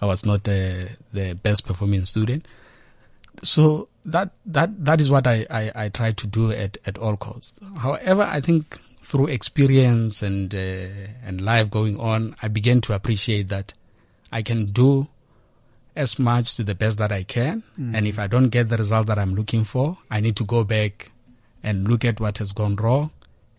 I 0.00 0.06
was 0.06 0.26
not 0.26 0.46
uh, 0.46 0.86
the 1.12 1.38
best 1.42 1.66
performing 1.66 2.04
student. 2.04 2.46
So 3.42 3.88
that 4.04 4.30
that 4.46 4.84
that 4.84 5.00
is 5.00 5.10
what 5.10 5.26
I, 5.26 5.46
I, 5.48 5.72
I 5.74 5.88
try 5.88 6.12
to 6.12 6.26
do 6.26 6.52
at, 6.52 6.76
at 6.84 6.98
all 6.98 7.16
costs. 7.16 7.54
However, 7.78 8.22
I 8.22 8.40
think 8.40 8.78
through 9.00 9.28
experience 9.28 10.22
and 10.22 10.54
uh, 10.54 11.08
and 11.24 11.40
life 11.40 11.70
going 11.70 11.98
on, 11.98 12.36
I 12.42 12.48
began 12.48 12.80
to 12.82 12.94
appreciate 12.94 13.48
that 13.48 13.72
I 14.30 14.42
can 14.42 14.66
do 14.66 15.08
as 15.94 16.18
much 16.18 16.56
to 16.56 16.62
the 16.62 16.74
best 16.74 16.98
that 16.98 17.12
I 17.12 17.22
can. 17.22 17.62
And 17.94 18.06
if 18.06 18.18
I 18.18 18.26
don't 18.26 18.48
get 18.48 18.68
the 18.68 18.76
result 18.76 19.06
that 19.08 19.18
I'm 19.18 19.34
looking 19.34 19.64
for, 19.64 19.98
I 20.10 20.20
need 20.20 20.36
to 20.36 20.44
go 20.44 20.64
back 20.64 21.10
and 21.62 21.88
look 21.88 22.04
at 22.04 22.20
what 22.20 22.38
has 22.38 22.52
gone 22.52 22.76
wrong 22.76 23.12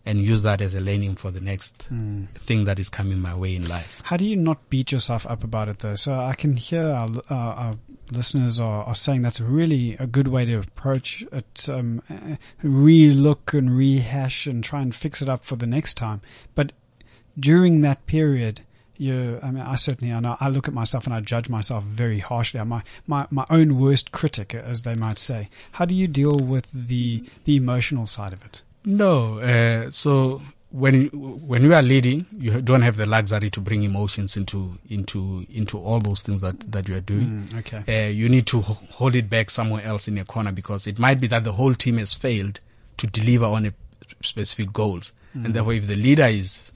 and 0.06 0.18
use 0.18 0.42
that 0.42 0.60
as 0.60 0.74
a 0.74 0.80
learning 0.80 1.14
for 1.14 1.30
the 1.30 1.40
next 1.40 1.88
thing 2.34 2.64
that 2.64 2.78
is 2.78 2.90
coming 2.90 3.20
my 3.20 3.34
way 3.34 3.54
in 3.54 3.66
life. 3.66 4.02
How 4.04 4.16
do 4.18 4.24
you 4.24 4.36
not 4.36 4.68
beat 4.68 4.92
yourself 4.92 5.26
up 5.26 5.42
about 5.42 5.68
it 5.68 5.78
though? 5.78 5.94
So 5.94 6.14
I 6.14 6.34
can 6.34 6.56
hear 6.56 6.84
our, 6.84 7.08
our, 7.30 7.54
our 7.54 7.74
listeners 8.10 8.60
are, 8.60 8.84
are 8.84 8.94
saying 8.94 9.22
that's 9.22 9.40
really 9.40 9.96
a 9.98 10.06
good 10.06 10.28
way 10.28 10.44
to 10.44 10.58
approach 10.58 11.24
it. 11.32 11.68
Um, 11.68 12.02
re-look 12.62 13.54
and 13.54 13.74
rehash 13.74 14.46
and 14.46 14.62
try 14.62 14.82
and 14.82 14.94
fix 14.94 15.22
it 15.22 15.28
up 15.28 15.44
for 15.44 15.56
the 15.56 15.66
next 15.66 15.94
time. 15.94 16.20
But 16.54 16.72
during 17.38 17.80
that 17.80 18.04
period, 18.06 18.60
you, 18.96 19.40
I 19.42 19.50
mean, 19.50 19.62
I 19.62 19.74
certainly, 19.74 20.12
I 20.12 20.20
know, 20.20 20.36
I 20.40 20.48
look 20.48 20.68
at 20.68 20.74
myself 20.74 21.04
and 21.06 21.14
I 21.14 21.20
judge 21.20 21.48
myself 21.48 21.84
very 21.84 22.18
harshly. 22.18 22.60
I'm 22.60 22.68
my, 22.68 22.82
my, 23.06 23.26
my 23.30 23.46
own 23.50 23.78
worst 23.78 24.12
critic, 24.12 24.54
as 24.54 24.82
they 24.82 24.94
might 24.94 25.18
say. 25.18 25.48
How 25.72 25.84
do 25.84 25.94
you 25.94 26.08
deal 26.08 26.36
with 26.36 26.70
the, 26.72 27.24
the 27.44 27.56
emotional 27.56 28.06
side 28.06 28.32
of 28.32 28.44
it? 28.44 28.62
No, 28.84 29.38
uh, 29.40 29.90
so 29.90 30.42
when 30.70 31.02
you, 31.02 31.08
when 31.10 31.62
you 31.62 31.72
are 31.72 31.82
leading, 31.82 32.26
you 32.36 32.60
don't 32.60 32.82
have 32.82 32.96
the 32.96 33.06
luxury 33.06 33.48
to 33.48 33.60
bring 33.60 33.84
emotions 33.84 34.36
into 34.36 34.76
into 34.90 35.46
into 35.48 35.78
all 35.78 36.00
those 36.00 36.22
things 36.22 36.40
that 36.40 36.70
that 36.72 36.88
you 36.88 36.96
are 36.96 37.00
doing. 37.00 37.48
Mm, 37.48 37.58
okay. 37.60 38.06
Uh, 38.06 38.10
you 38.10 38.28
need 38.28 38.46
to 38.48 38.60
hold 38.60 39.14
it 39.14 39.30
back 39.30 39.50
somewhere 39.50 39.84
else 39.84 40.08
in 40.08 40.18
a 40.18 40.24
corner 40.24 40.50
because 40.50 40.86
it 40.86 40.98
might 40.98 41.20
be 41.20 41.28
that 41.28 41.44
the 41.44 41.52
whole 41.52 41.74
team 41.74 41.98
has 41.98 42.12
failed 42.12 42.58
to 42.96 43.06
deliver 43.06 43.46
on 43.46 43.66
a 43.66 43.72
specific 44.20 44.72
goals, 44.72 45.12
and 45.32 45.54
therefore, 45.54 45.74
if 45.74 45.86
the 45.86 45.96
leader 45.96 46.26
is 46.26 46.72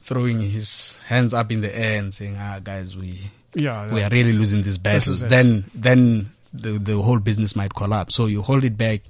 throwing 0.00 0.40
his 0.40 0.98
hands 1.06 1.34
up 1.34 1.52
in 1.52 1.60
the 1.60 1.74
air 1.76 1.98
and 1.98 2.12
saying, 2.14 2.36
"Ah, 2.38 2.58
guys, 2.62 2.96
we 2.96 3.30
Yeah. 3.54 3.92
we 3.92 4.02
are 4.02 4.10
really 4.10 4.32
losing 4.32 4.62
these 4.62 4.78
battles, 4.78 5.20
then 5.20 5.64
then 5.74 6.30
the 6.52 6.72
the 6.78 7.00
whole 7.00 7.18
business 7.18 7.54
might 7.56 7.74
collapse. 7.74 8.14
So 8.14 8.26
you 8.26 8.42
hold 8.42 8.64
it 8.64 8.76
back, 8.76 9.02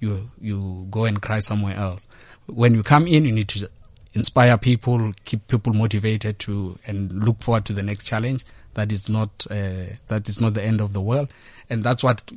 you 0.00 0.30
you 0.40 0.86
go 0.90 1.04
and 1.04 1.20
cry 1.20 1.40
somewhere 1.40 1.76
else. 1.76 2.06
When 2.46 2.74
you 2.74 2.82
come 2.82 3.06
in, 3.06 3.24
you 3.24 3.32
need 3.32 3.48
to 3.48 3.68
inspire 4.14 4.56
people, 4.56 5.12
keep 5.24 5.46
people 5.48 5.72
motivated 5.74 6.38
to, 6.40 6.78
and 6.86 7.12
look 7.12 7.42
forward 7.42 7.64
to 7.66 7.72
the 7.74 7.82
next 7.82 8.04
challenge. 8.04 8.44
That 8.74 8.92
is 8.92 9.08
not 9.08 9.46
uh, 9.50 9.96
that 10.08 10.28
is 10.28 10.40
not 10.40 10.54
the 10.54 10.62
end 10.62 10.80
of 10.80 10.92
the 10.92 11.00
world, 11.00 11.32
and 11.68 11.82
that's 11.82 12.02
what 12.02 12.30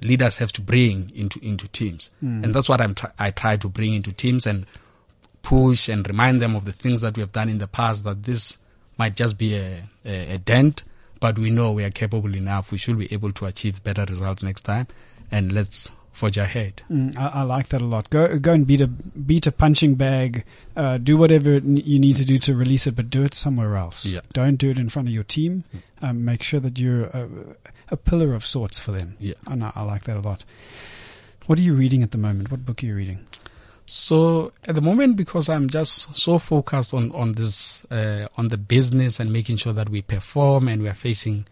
leaders 0.00 0.38
have 0.38 0.52
to 0.52 0.60
bring 0.62 1.12
into 1.14 1.38
into 1.44 1.68
teams, 1.68 2.10
and 2.20 2.52
that's 2.54 2.68
what 2.68 2.80
I'm 2.80 2.94
try 2.94 3.10
I 3.18 3.30
try 3.30 3.56
to 3.58 3.68
bring 3.68 3.94
into 3.94 4.10
teams 4.12 4.46
and 4.46 4.66
push 5.42 5.88
and 5.88 6.06
remind 6.08 6.40
them 6.40 6.56
of 6.56 6.64
the 6.64 6.72
things 6.72 7.00
that 7.00 7.16
we 7.16 7.20
have 7.20 7.32
done 7.32 7.48
in 7.48 7.58
the 7.58 7.68
past. 7.68 8.04
That 8.04 8.22
this 8.22 8.58
might 8.98 9.16
just 9.16 9.36
be 9.38 9.54
a 9.56 9.82
a, 10.04 10.34
a 10.34 10.38
dent, 10.38 10.82
but 11.20 11.38
we 11.38 11.50
know 11.50 11.72
we 11.72 11.84
are 11.84 11.90
capable 11.90 12.34
enough. 12.34 12.72
We 12.72 12.78
should 12.78 12.98
be 12.98 13.12
able 13.12 13.32
to 13.32 13.46
achieve 13.46 13.82
better 13.84 14.04
results 14.08 14.42
next 14.42 14.62
time. 14.62 14.86
And 15.30 15.52
let's 15.52 15.90
forge 16.12 16.36
ahead. 16.36 16.82
Mm, 16.90 17.16
I, 17.16 17.40
I, 17.40 17.42
like 17.42 17.68
that 17.70 17.82
a 17.82 17.86
lot. 17.86 18.10
Go 18.10 18.38
go 18.38 18.52
and 18.52 18.66
beat 18.66 18.80
a 18.80 18.86
beat 18.86 19.46
a 19.46 19.52
punching 19.52 19.94
bag. 19.94 20.44
Uh, 20.76 20.98
do 20.98 21.16
whatever 21.16 21.58
you 21.58 21.98
need 21.98 22.16
to 22.16 22.24
do 22.24 22.38
to 22.38 22.54
release 22.54 22.86
it, 22.86 22.94
but 22.94 23.10
do 23.10 23.24
it 23.24 23.34
somewhere 23.34 23.76
else. 23.76 24.06
Yeah. 24.06 24.20
Don't 24.32 24.56
do 24.56 24.70
it 24.70 24.78
in 24.78 24.88
front 24.88 25.08
of 25.08 25.14
your 25.14 25.24
team. 25.24 25.64
Um, 26.00 26.24
make 26.24 26.42
sure 26.42 26.60
that 26.60 26.78
you're 26.78 27.04
a, 27.04 27.28
a, 27.90 27.96
pillar 27.96 28.34
of 28.34 28.44
sorts 28.44 28.78
for 28.78 28.92
them. 28.92 29.16
Yeah. 29.18 29.34
And 29.46 29.64
I, 29.64 29.72
I 29.74 29.82
like 29.82 30.04
that 30.04 30.16
a 30.16 30.20
lot. 30.20 30.44
What 31.46 31.58
are 31.58 31.62
you 31.62 31.74
reading 31.74 32.02
at 32.02 32.10
the 32.10 32.18
moment? 32.18 32.50
What 32.50 32.64
book 32.64 32.82
are 32.82 32.86
you 32.86 32.94
reading? 32.94 33.26
So 33.92 34.52
at 34.64 34.74
the 34.74 34.80
moment, 34.80 35.16
because 35.18 35.50
I'm 35.50 35.68
just 35.68 36.16
so 36.16 36.38
focused 36.38 36.94
on 36.94 37.12
on 37.12 37.34
this 37.34 37.84
uh, 37.90 38.26
on 38.38 38.48
the 38.48 38.56
business 38.56 39.20
and 39.20 39.30
making 39.30 39.58
sure 39.58 39.74
that 39.74 39.90
we 39.90 40.00
perform, 40.00 40.68
and 40.68 40.80
we 40.80 40.88
are 40.88 40.94
facing 40.94 41.44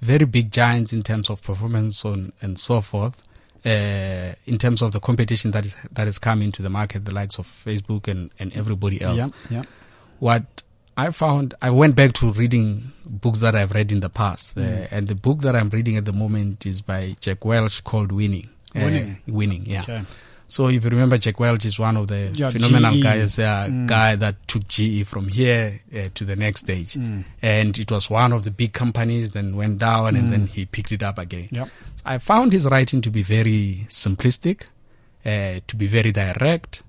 very 0.00 0.24
big 0.24 0.50
giants 0.50 0.94
in 0.94 1.02
terms 1.02 1.28
of 1.28 1.42
performance 1.42 2.02
on, 2.06 2.32
and 2.40 2.58
so 2.58 2.80
forth. 2.80 3.22
Uh, 3.64 4.32
in 4.46 4.56
terms 4.58 4.80
of 4.80 4.92
the 4.92 5.00
competition 5.00 5.50
that 5.50 5.66
is 5.66 5.76
that 5.92 6.08
is 6.08 6.18
coming 6.18 6.50
to 6.52 6.62
the 6.62 6.70
market, 6.70 7.04
the 7.04 7.12
likes 7.12 7.38
of 7.38 7.46
Facebook 7.46 8.08
and, 8.08 8.30
and 8.38 8.54
everybody 8.54 9.02
else. 9.02 9.18
Yeah, 9.18 9.28
yeah. 9.50 9.62
What 10.18 10.62
I 10.96 11.10
found, 11.10 11.52
I 11.60 11.68
went 11.70 11.94
back 11.94 12.14
to 12.14 12.32
reading 12.32 12.90
books 13.04 13.40
that 13.40 13.54
I've 13.54 13.72
read 13.72 13.92
in 13.92 14.00
the 14.00 14.08
past, 14.08 14.56
uh, 14.56 14.62
Mm. 14.62 14.88
and 14.90 15.08
the 15.08 15.14
book 15.14 15.40
that 15.40 15.54
I'm 15.54 15.68
reading 15.68 15.98
at 15.98 16.06
the 16.06 16.12
moment 16.14 16.64
is 16.64 16.80
by 16.80 17.16
Jack 17.20 17.44
Welch 17.44 17.84
called 17.84 18.12
Winning. 18.12 18.48
Uh, 18.74 18.80
Winning. 18.80 19.16
winning, 19.28 19.66
yeah. 19.66 19.82
Okay. 19.82 20.02
So 20.52 20.68
if 20.68 20.84
you 20.84 20.90
remember, 20.90 21.16
Jack 21.16 21.40
Welch 21.40 21.64
is 21.64 21.78
one 21.78 21.96
of 21.96 22.08
the 22.08 22.30
Yeah, 22.34 22.50
phenomenal 22.50 22.96
GE. 22.96 23.02
guys, 23.02 23.38
uh, 23.38 23.68
Mm. 23.70 23.86
guy 23.86 24.16
that 24.16 24.46
took 24.46 24.68
GE 24.68 25.02
from 25.04 25.28
here 25.28 25.80
uh, 25.96 26.08
to 26.12 26.24
the 26.26 26.36
next 26.36 26.60
stage. 26.60 26.92
Mm. 26.92 27.24
And 27.40 27.78
it 27.78 27.90
was 27.90 28.10
one 28.10 28.32
of 28.34 28.42
the 28.42 28.50
big 28.50 28.74
companies, 28.74 29.30
then 29.30 29.56
went 29.56 29.78
down, 29.78 30.14
and 30.14 30.30
then 30.30 30.46
he 30.48 30.66
picked 30.66 30.92
it 30.92 31.02
up 31.02 31.18
again. 31.18 31.48
Yep. 31.52 31.68
I 32.04 32.18
found 32.18 32.52
his 32.52 32.66
writing 32.66 33.00
to 33.00 33.10
be 33.10 33.22
very 33.22 33.86
simplistic, 33.88 34.64
uh, 35.24 35.60
to 35.66 35.74
be 35.74 35.86
very 35.86 36.12
direct, 36.12 36.82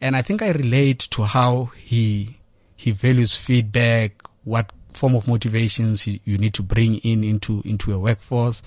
and 0.00 0.16
I 0.16 0.22
think 0.22 0.42
I 0.42 0.50
relate 0.50 0.98
to 1.12 1.22
how 1.22 1.70
he 1.80 2.38
he 2.74 2.90
values 2.90 3.32
feedback, 3.36 4.10
what 4.42 4.72
form 4.92 5.14
of 5.14 5.28
motivations 5.28 6.08
you 6.08 6.36
need 6.36 6.54
to 6.54 6.62
bring 6.64 6.96
in 6.96 7.22
into 7.22 7.62
into 7.64 7.92
a 7.94 7.98
workforce, 8.00 8.60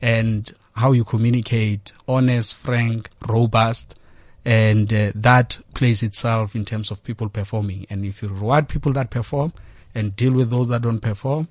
and 0.00 0.52
how 0.78 0.92
you 0.92 1.04
communicate, 1.04 1.92
honest, 2.06 2.54
frank, 2.54 3.10
robust, 3.26 3.98
and 4.44 4.92
uh, 4.92 5.12
that 5.14 5.58
plays 5.74 6.02
itself 6.02 6.54
in 6.54 6.64
terms 6.64 6.90
of 6.90 7.02
people 7.04 7.28
performing. 7.28 7.86
And 7.90 8.04
if 8.04 8.22
you 8.22 8.28
reward 8.28 8.68
people 8.68 8.92
that 8.92 9.10
perform 9.10 9.52
and 9.94 10.14
deal 10.16 10.32
with 10.32 10.50
those 10.50 10.68
that 10.68 10.82
don't 10.82 11.00
perform, 11.00 11.48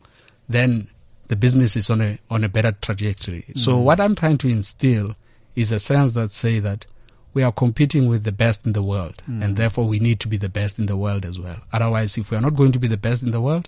then 0.50 0.90
the 1.28 1.36
business 1.36 1.76
is 1.76 1.90
on 1.90 2.02
a 2.02 2.18
on 2.30 2.44
a 2.44 2.50
better 2.50 2.72
trajectory. 2.82 3.46
So 3.56 3.78
what 3.78 4.00
I'm 4.00 4.16
trying 4.16 4.38
to 4.40 4.48
instill 4.48 5.16
is 5.56 5.72
a 5.72 5.80
sense 5.80 6.14
that 6.14 6.32
say 6.32 6.60
that 6.60 6.86
we 7.34 7.44
are 7.44 7.52
competing 7.52 8.08
with 8.08 8.24
the 8.24 8.32
best 8.32 8.66
in 8.66 8.74
the 8.74 8.82
world, 8.82 9.22
and 9.28 9.58
therefore 9.58 9.86
we 9.88 10.00
need 10.00 10.20
to 10.22 10.28
be 10.28 10.38
the 10.38 10.50
best 10.50 10.80
in 10.80 10.86
the 10.86 10.98
world 10.98 11.26
as 11.26 11.38
well. 11.38 11.58
Otherwise, 11.74 12.18
if 12.18 12.32
we 12.32 12.38
are 12.38 12.42
not 12.42 12.56
going 12.56 12.72
to 12.72 12.80
be 12.80 12.88
the 12.88 12.98
best 12.98 13.22
in 13.22 13.32
the 13.32 13.42
world, 13.42 13.68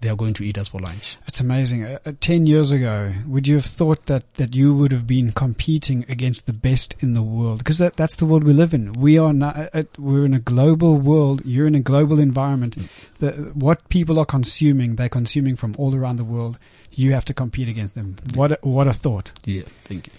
they 0.00 0.08
are 0.08 0.16
going 0.16 0.34
to 0.34 0.44
eat 0.44 0.58
us 0.58 0.68
for 0.68 0.80
lunch. 0.80 1.16
It's 1.26 1.40
amazing. 1.40 1.84
Uh, 1.84 1.98
uh, 2.06 2.12
Ten 2.20 2.46
years 2.46 2.72
ago, 2.72 3.12
would 3.26 3.46
you 3.46 3.56
have 3.56 3.64
thought 3.64 4.06
that, 4.06 4.32
that 4.34 4.54
you 4.54 4.74
would 4.74 4.92
have 4.92 5.06
been 5.06 5.32
competing 5.32 6.04
against 6.08 6.46
the 6.46 6.52
best 6.52 6.94
in 7.00 7.14
the 7.14 7.22
world? 7.22 7.58
Because 7.58 7.78
that, 7.78 7.96
that's 7.96 8.16
the 8.16 8.26
world 8.26 8.44
we 8.44 8.52
live 8.52 8.74
in. 8.74 8.92
We 8.92 9.18
are 9.18 9.32
not, 9.32 9.56
uh, 9.56 9.68
uh, 9.74 9.82
we're 9.98 10.24
in 10.24 10.34
a 10.34 10.38
global 10.38 10.96
world. 10.96 11.42
You're 11.44 11.66
in 11.66 11.74
a 11.74 11.80
global 11.80 12.18
environment. 12.18 12.76
The, 13.18 13.32
what 13.54 13.88
people 13.88 14.18
are 14.18 14.24
consuming, 14.24 14.96
they're 14.96 15.08
consuming 15.08 15.56
from 15.56 15.74
all 15.78 15.94
around 15.94 16.16
the 16.16 16.24
world. 16.24 16.58
You 16.92 17.12
have 17.12 17.24
to 17.26 17.34
compete 17.34 17.68
against 17.68 17.94
them. 17.94 18.16
What 18.34 18.52
a, 18.52 18.58
what 18.62 18.88
a 18.88 18.92
thought. 18.92 19.32
Yeah, 19.44 19.62
thank 19.84 20.08
you. 20.08 20.12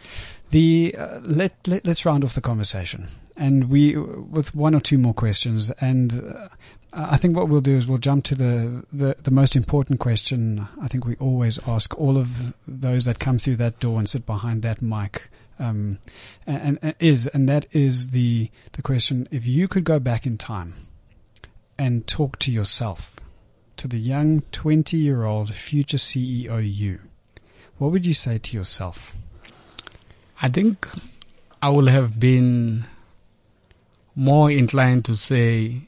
The 0.52 0.96
uh, 0.98 1.20
let, 1.22 1.68
let 1.68 1.86
let's 1.86 2.06
round 2.06 2.24
off 2.24 2.34
the 2.34 2.42
conversation, 2.42 3.08
and 3.38 3.70
we 3.70 3.96
with 3.96 4.56
one 4.56 4.74
or 4.74 4.80
two 4.80 4.98
more 4.98 5.14
questions. 5.14 5.70
And 5.80 6.24
uh, 6.36 6.48
I 6.92 7.18
think 7.18 7.36
what 7.36 7.50
we'll 7.50 7.62
do 7.62 7.78
is 7.78 7.86
we'll 7.86 8.00
jump 8.00 8.24
to 8.26 8.36
the, 8.36 8.84
the 8.92 9.16
the 9.22 9.30
most 9.30 9.56
important 9.56 10.00
question. 10.00 10.68
I 10.82 10.88
think 10.88 11.06
we 11.06 11.16
always 11.18 11.60
ask 11.68 11.96
all 12.00 12.18
of 12.18 12.54
those 12.68 13.06
that 13.06 13.20
come 13.20 13.38
through 13.38 13.58
that 13.58 13.80
door 13.80 14.00
and 14.00 14.10
sit 14.10 14.26
behind 14.26 14.64
that 14.64 14.82
mic. 14.82 15.30
Um, 15.60 16.00
and, 16.48 16.80
and 16.82 16.96
is 17.00 17.28
and 17.28 17.48
that 17.48 17.68
is 17.72 18.10
the 18.10 18.50
the 18.72 18.82
question: 18.82 19.28
If 19.30 19.46
you 19.46 19.68
could 19.68 19.84
go 19.84 20.00
back 20.00 20.26
in 20.26 20.40
time 20.40 20.74
and 21.78 22.08
talk 22.08 22.40
to 22.40 22.52
yourself, 22.52 23.16
to 23.78 23.88
the 23.88 24.00
young 24.00 24.42
twenty-year-old 24.52 25.54
future 25.54 25.98
CEO 25.98 26.60
you, 26.66 27.02
what 27.78 27.92
would 27.92 28.08
you 28.08 28.16
say 28.16 28.40
to 28.40 28.58
yourself? 28.58 29.16
I 30.42 30.50
think 30.50 30.88
I 31.62 31.70
would 31.70 31.88
have 31.90 32.20
been 32.20 32.86
more 34.16 34.50
inclined 34.52 35.06
to 35.06 35.16
say 35.16 35.82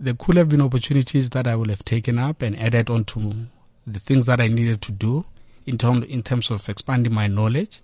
there 0.00 0.14
could 0.14 0.36
have 0.36 0.48
been 0.48 0.60
opportunities 0.60 1.30
that 1.30 1.46
I 1.46 1.56
would 1.56 1.70
have 1.70 1.84
taken 1.84 2.18
up 2.18 2.42
and 2.42 2.58
added 2.58 2.90
on 2.90 3.04
to 3.06 3.46
the 3.86 3.98
things 3.98 4.26
that 4.26 4.40
I 4.40 4.48
needed 4.48 4.82
to 4.82 4.92
do 4.92 5.24
in, 5.66 5.78
term, 5.78 6.02
in 6.04 6.22
terms 6.22 6.50
of 6.50 6.68
expanding 6.68 7.12
my 7.14 7.26
knowledge. 7.26 7.80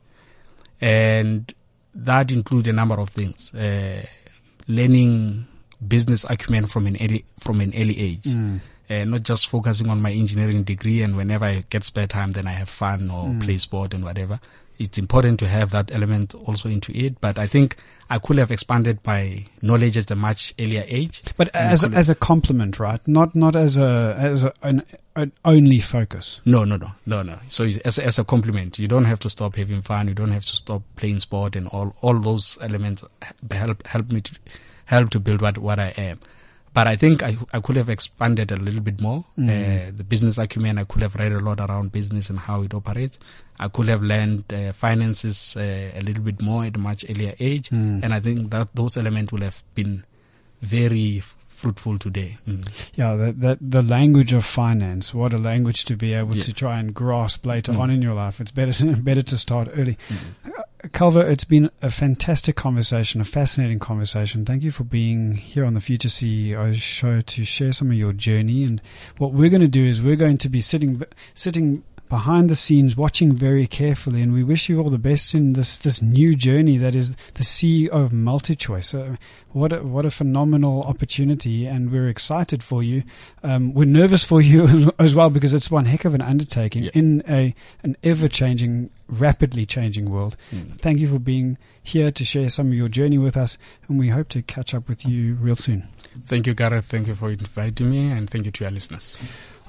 And 0.80 1.53
that 1.95 2.30
include 2.30 2.66
a 2.66 2.72
number 2.72 2.97
of 2.97 3.11
things. 3.11 3.55
Uh, 3.55 4.05
learning 4.66 5.47
business 5.86 6.24
acumen 6.28 6.66
from 6.66 6.86
an 6.86 6.97
early, 7.01 7.24
from 7.38 7.61
an 7.61 7.72
early 7.76 7.99
age. 8.01 8.26
Uh, 8.90 9.05
not 9.05 9.22
just 9.22 9.49
focusing 9.49 9.88
on 9.88 10.03
my 10.03 10.12
engineering 10.12 10.62
degree 10.62 11.03
and 11.03 11.16
whenever 11.16 11.47
I 11.47 11.64
get 11.70 11.84
spare 11.84 12.07
time, 12.07 12.32
then 12.32 12.47
I 12.47 12.53
have 12.53 12.68
fun 12.68 13.11
or 13.11 13.34
play 13.40 13.57
sport 13.57 13.95
and 13.95 14.05
whatever. 14.05 14.38
It's 14.79 14.99
important 14.99 15.39
to 15.41 15.47
have 15.47 15.70
that 15.70 15.93
element 15.93 16.35
also 16.35 16.68
into 16.68 16.97
it, 16.97 17.20
but 17.20 17.39
I 17.39 17.47
think 17.47 17.77
I 18.11 18.18
could 18.18 18.39
have 18.39 18.51
expanded 18.51 18.99
my 19.07 19.47
knowledge 19.62 19.97
at 19.97 20.11
a 20.11 20.16
much 20.16 20.53
earlier 20.59 20.85
age. 20.87 21.22
But 21.37 21.55
as 21.55 21.85
a, 21.85 21.89
as 21.89 22.09
a 22.09 22.14
compliment, 22.14 22.79
right? 22.79 23.01
Not 23.07 23.35
not 23.35 23.57
as 23.57 23.79
a 23.79 24.16
as 24.18 24.45
a, 24.45 24.53
an, 24.62 24.83
an 25.16 25.33
only 25.45 25.81
focus. 25.81 26.41
No, 26.45 26.64
no, 26.64 26.77
no, 26.77 26.93
no, 27.07 27.22
no. 27.22 27.39
So 27.49 27.64
as 27.85 27.99
as 27.99 28.18
a 28.18 28.25
complement, 28.25 28.79
you 28.79 28.89
don't 28.89 29.05
have 29.05 29.20
to 29.20 29.31
stop 29.31 29.57
having 29.57 29.83
fun. 29.83 30.09
You 30.09 30.14
don't 30.14 30.33
have 30.33 30.45
to 30.47 30.57
stop 30.57 30.83
playing 30.97 31.20
sport, 31.20 31.57
and 31.57 31.68
all 31.68 31.95
all 32.03 32.18
those 32.18 32.59
elements 32.61 33.05
help 33.51 33.87
help 33.87 34.11
me 34.12 34.20
to 34.20 34.39
help 34.87 35.11
to 35.11 35.20
build 35.20 35.41
what 35.41 35.59
what 35.59 35.79
I 35.79 35.89
am. 35.97 36.20
But 36.75 36.89
I 36.89 36.97
think 36.97 37.22
I 37.22 37.37
I 37.53 37.61
could 37.61 37.77
have 37.77 37.89
expanded 37.89 38.51
a 38.51 38.57
little 38.57 38.81
bit 38.81 39.01
more. 39.01 39.25
Uh, 39.39 39.93
the 39.97 40.05
business 40.07 40.37
acumen, 40.39 40.77
I 40.77 40.85
could 40.85 41.03
have 41.03 41.14
read 41.14 41.33
a 41.33 41.39
lot 41.41 41.61
around 41.61 41.93
business 41.93 42.29
and 42.31 42.39
how 42.39 42.62
it 42.62 42.75
operates. 42.75 43.18
I 43.61 43.68
could 43.68 43.89
have 43.89 44.03
learned 44.03 44.53
uh, 44.53 44.72
finances 44.72 45.55
uh, 45.57 45.93
a 45.95 46.01
little 46.03 46.25
bit 46.25 46.43
more 46.43 46.64
at 46.64 46.75
a 46.77 46.81
much 46.81 47.05
earlier 47.09 47.35
age, 47.39 47.70
and 47.70 48.05
I 48.12 48.18
think 48.18 48.51
that 48.51 48.75
those 48.75 48.97
elements 48.97 49.33
will 49.33 49.43
have 49.43 49.62
been 49.77 50.05
very 50.62 51.22
fruitful 51.47 51.99
today. 51.99 52.37
Mm. 52.49 52.68
Yeah, 52.97 53.14
the, 53.14 53.33
the 53.33 53.59
the 53.61 53.83
language 53.83 54.33
of 54.33 54.45
finance. 54.45 55.14
What 55.14 55.33
a 55.33 55.39
language 55.39 55.85
to 55.85 55.97
be 55.97 56.12
able 56.12 56.35
Yeah. 56.35 56.43
to 56.43 56.53
try 56.53 56.81
and 56.81 56.93
grasp 56.93 57.47
later 57.47 57.72
Mm. 57.72 57.79
on 57.79 57.91
in 57.91 58.03
your 58.03 58.14
life. 58.14 58.41
It's 58.41 58.51
better 58.51 58.72
to, 58.72 58.97
better 59.11 59.22
to 59.22 59.39
start 59.39 59.68
early. 59.75 59.97
Uh, 60.45 60.62
Calvo, 60.93 61.20
it's 61.20 61.45
been 61.45 61.70
a 61.80 61.91
fantastic 61.91 62.57
conversation, 62.57 63.20
a 63.20 63.24
fascinating 63.24 63.78
conversation. 63.78 64.45
Thank 64.45 64.62
you 64.62 64.70
for 64.70 64.85
being 64.85 65.32
here 65.32 65.64
on 65.64 65.74
the 65.74 65.80
Future 65.80 66.09
CEO 66.09 66.74
show 66.74 67.22
to 67.22 67.45
share 67.45 67.72
some 67.72 67.91
of 67.91 67.97
your 67.97 68.12
journey. 68.12 68.64
And 68.64 68.82
what 69.16 69.32
we're 69.32 69.49
going 69.49 69.62
to 69.62 69.68
do 69.68 69.85
is 69.85 70.03
we're 70.03 70.16
going 70.16 70.39
to 70.39 70.49
be 70.49 70.61
sitting 70.61 71.03
sitting 71.35 71.85
behind 72.09 72.48
the 72.50 72.57
scenes, 72.57 72.96
watching 72.96 73.32
very 73.32 73.66
carefully. 73.66 74.22
And 74.22 74.32
we 74.32 74.44
wish 74.44 74.68
you 74.68 74.78
all 74.80 74.88
the 74.88 74.98
best 74.98 75.34
in 75.34 75.55
this 75.55 75.78
this 75.78 76.00
new 76.02 76.34
journey 76.34 76.76
that 76.78 76.94
is 76.94 77.11
the 77.34 77.42
CEO 77.44 77.88
of 77.88 78.11
MultiChoice. 78.12 78.94
Uh, 78.94 79.16
what 79.52 79.72
a, 79.72 79.82
what 79.82 80.05
a 80.05 80.11
phenomenal 80.11 80.82
opportunity, 80.82 81.64
and 81.66 81.90
we're 81.92 82.09
excited 82.09 82.62
for 82.62 82.82
you. 82.82 83.05
Um, 83.42 83.72
we're 83.72 83.84
nervous 83.86 84.24
for 84.24 84.40
you 84.40 84.92
as 84.98 85.14
well 85.14 85.30
because 85.30 85.55
it's 85.55 85.70
one 85.70 85.84
heck 85.86 86.05
of 86.05 86.14
an 86.14 86.20
undertaking 86.22 86.84
Yeah. 86.84 86.90
in 86.94 87.22
a 87.28 87.55
an 87.82 87.96
ever 88.02 88.28
changing, 88.28 88.90
rapidly 89.09 89.64
changing 89.66 90.11
world. 90.11 90.36
Thank 90.80 90.98
you 90.98 91.09
for 91.09 91.18
being 91.18 91.57
here 91.82 92.11
to 92.11 92.24
share 92.24 92.48
some 92.48 92.68
of 92.68 92.74
your 92.74 92.88
journey 92.88 93.18
with 93.18 93.36
us, 93.36 93.57
and 93.88 93.98
we 93.98 94.09
hope 94.09 94.28
to 94.30 94.42
catch 94.42 94.74
up 94.74 94.88
with 94.88 95.05
you 95.07 95.34
real 95.34 95.57
soon. 95.57 95.88
Thank 96.26 96.46
you, 96.46 96.55
Gareth. 96.55 96.86
Thank 96.86 97.07
you 97.09 97.14
for 97.14 97.30
inviting 97.30 97.90
me, 97.90 98.11
and 98.11 98.28
thank 98.28 98.46
you 98.46 98.50
to 98.52 98.64
your 98.64 98.70
listeners. 98.72 99.18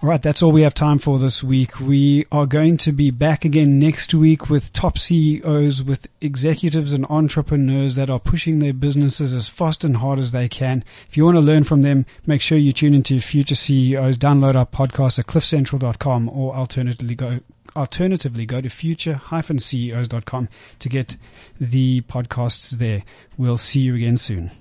All 0.06 0.12
right, 0.12 0.22
that's 0.22 0.43
all 0.43 0.51
we 0.51 0.62
have 0.62 0.76
time 0.76 0.99
for 0.99 1.18
this 1.18 1.43
week. 1.43 1.80
We 1.80 2.28
are 2.32 2.45
going 2.45 2.78
to 2.78 2.91
be 2.91 3.10
back 3.10 3.43
again 3.43 3.80
next 3.80 4.14
week 4.14 4.51
with 4.51 4.72
top 4.72 4.99
CEOs, 4.99 5.82
with 5.82 6.06
executives 6.22 6.93
and 6.93 7.08
entrepreneurs 7.10 7.95
that 7.95 8.12
are 8.12 8.20
pushing 8.20 8.60
their 8.60 8.72
businesses 8.72 9.34
as 9.34 9.49
fast 9.49 9.84
and 9.84 9.97
hard 9.97 10.20
as 10.20 10.30
they 10.30 10.47
can. 10.47 10.84
If 11.10 11.18
you 11.18 11.26
want 11.26 11.38
to 11.38 11.41
learn 11.41 11.64
from 11.64 11.82
them, 11.82 12.06
make 12.28 12.43
sure 12.43 12.56
you 12.56 12.72
tune 12.72 12.93
into 12.93 13.20
Future 13.20 13.56
CEOs. 13.56 14.20
Download 14.20 14.53
our 14.53 14.68
podcast 14.68 15.18
at 15.18 15.26
cliffcentral.com 15.26 16.30
or 16.30 16.53
alternatively 16.53 17.16
go 17.16 17.39
alternatively 17.76 18.45
go 18.45 18.62
to 18.62 18.70
future-ceos.com 18.70 20.49
to 20.78 20.88
get 20.88 21.18
the 21.60 22.01
podcasts 22.01 22.70
there. 22.70 23.01
We'll 23.39 23.58
see 23.58 23.80
you 23.80 23.95
again 23.95 24.18
soon. 24.18 24.51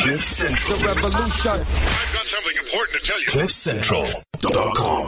Cliff 0.00 0.24
Central. 0.24 0.78
The 0.78 0.84
revolution. 0.86 1.50
I've 1.50 2.12
got 2.14 2.24
something 2.24 2.56
important 2.56 3.02
to 3.02 3.06
tell 3.06 3.20
you. 3.20 3.26
CliffCentral.com. 3.26 5.00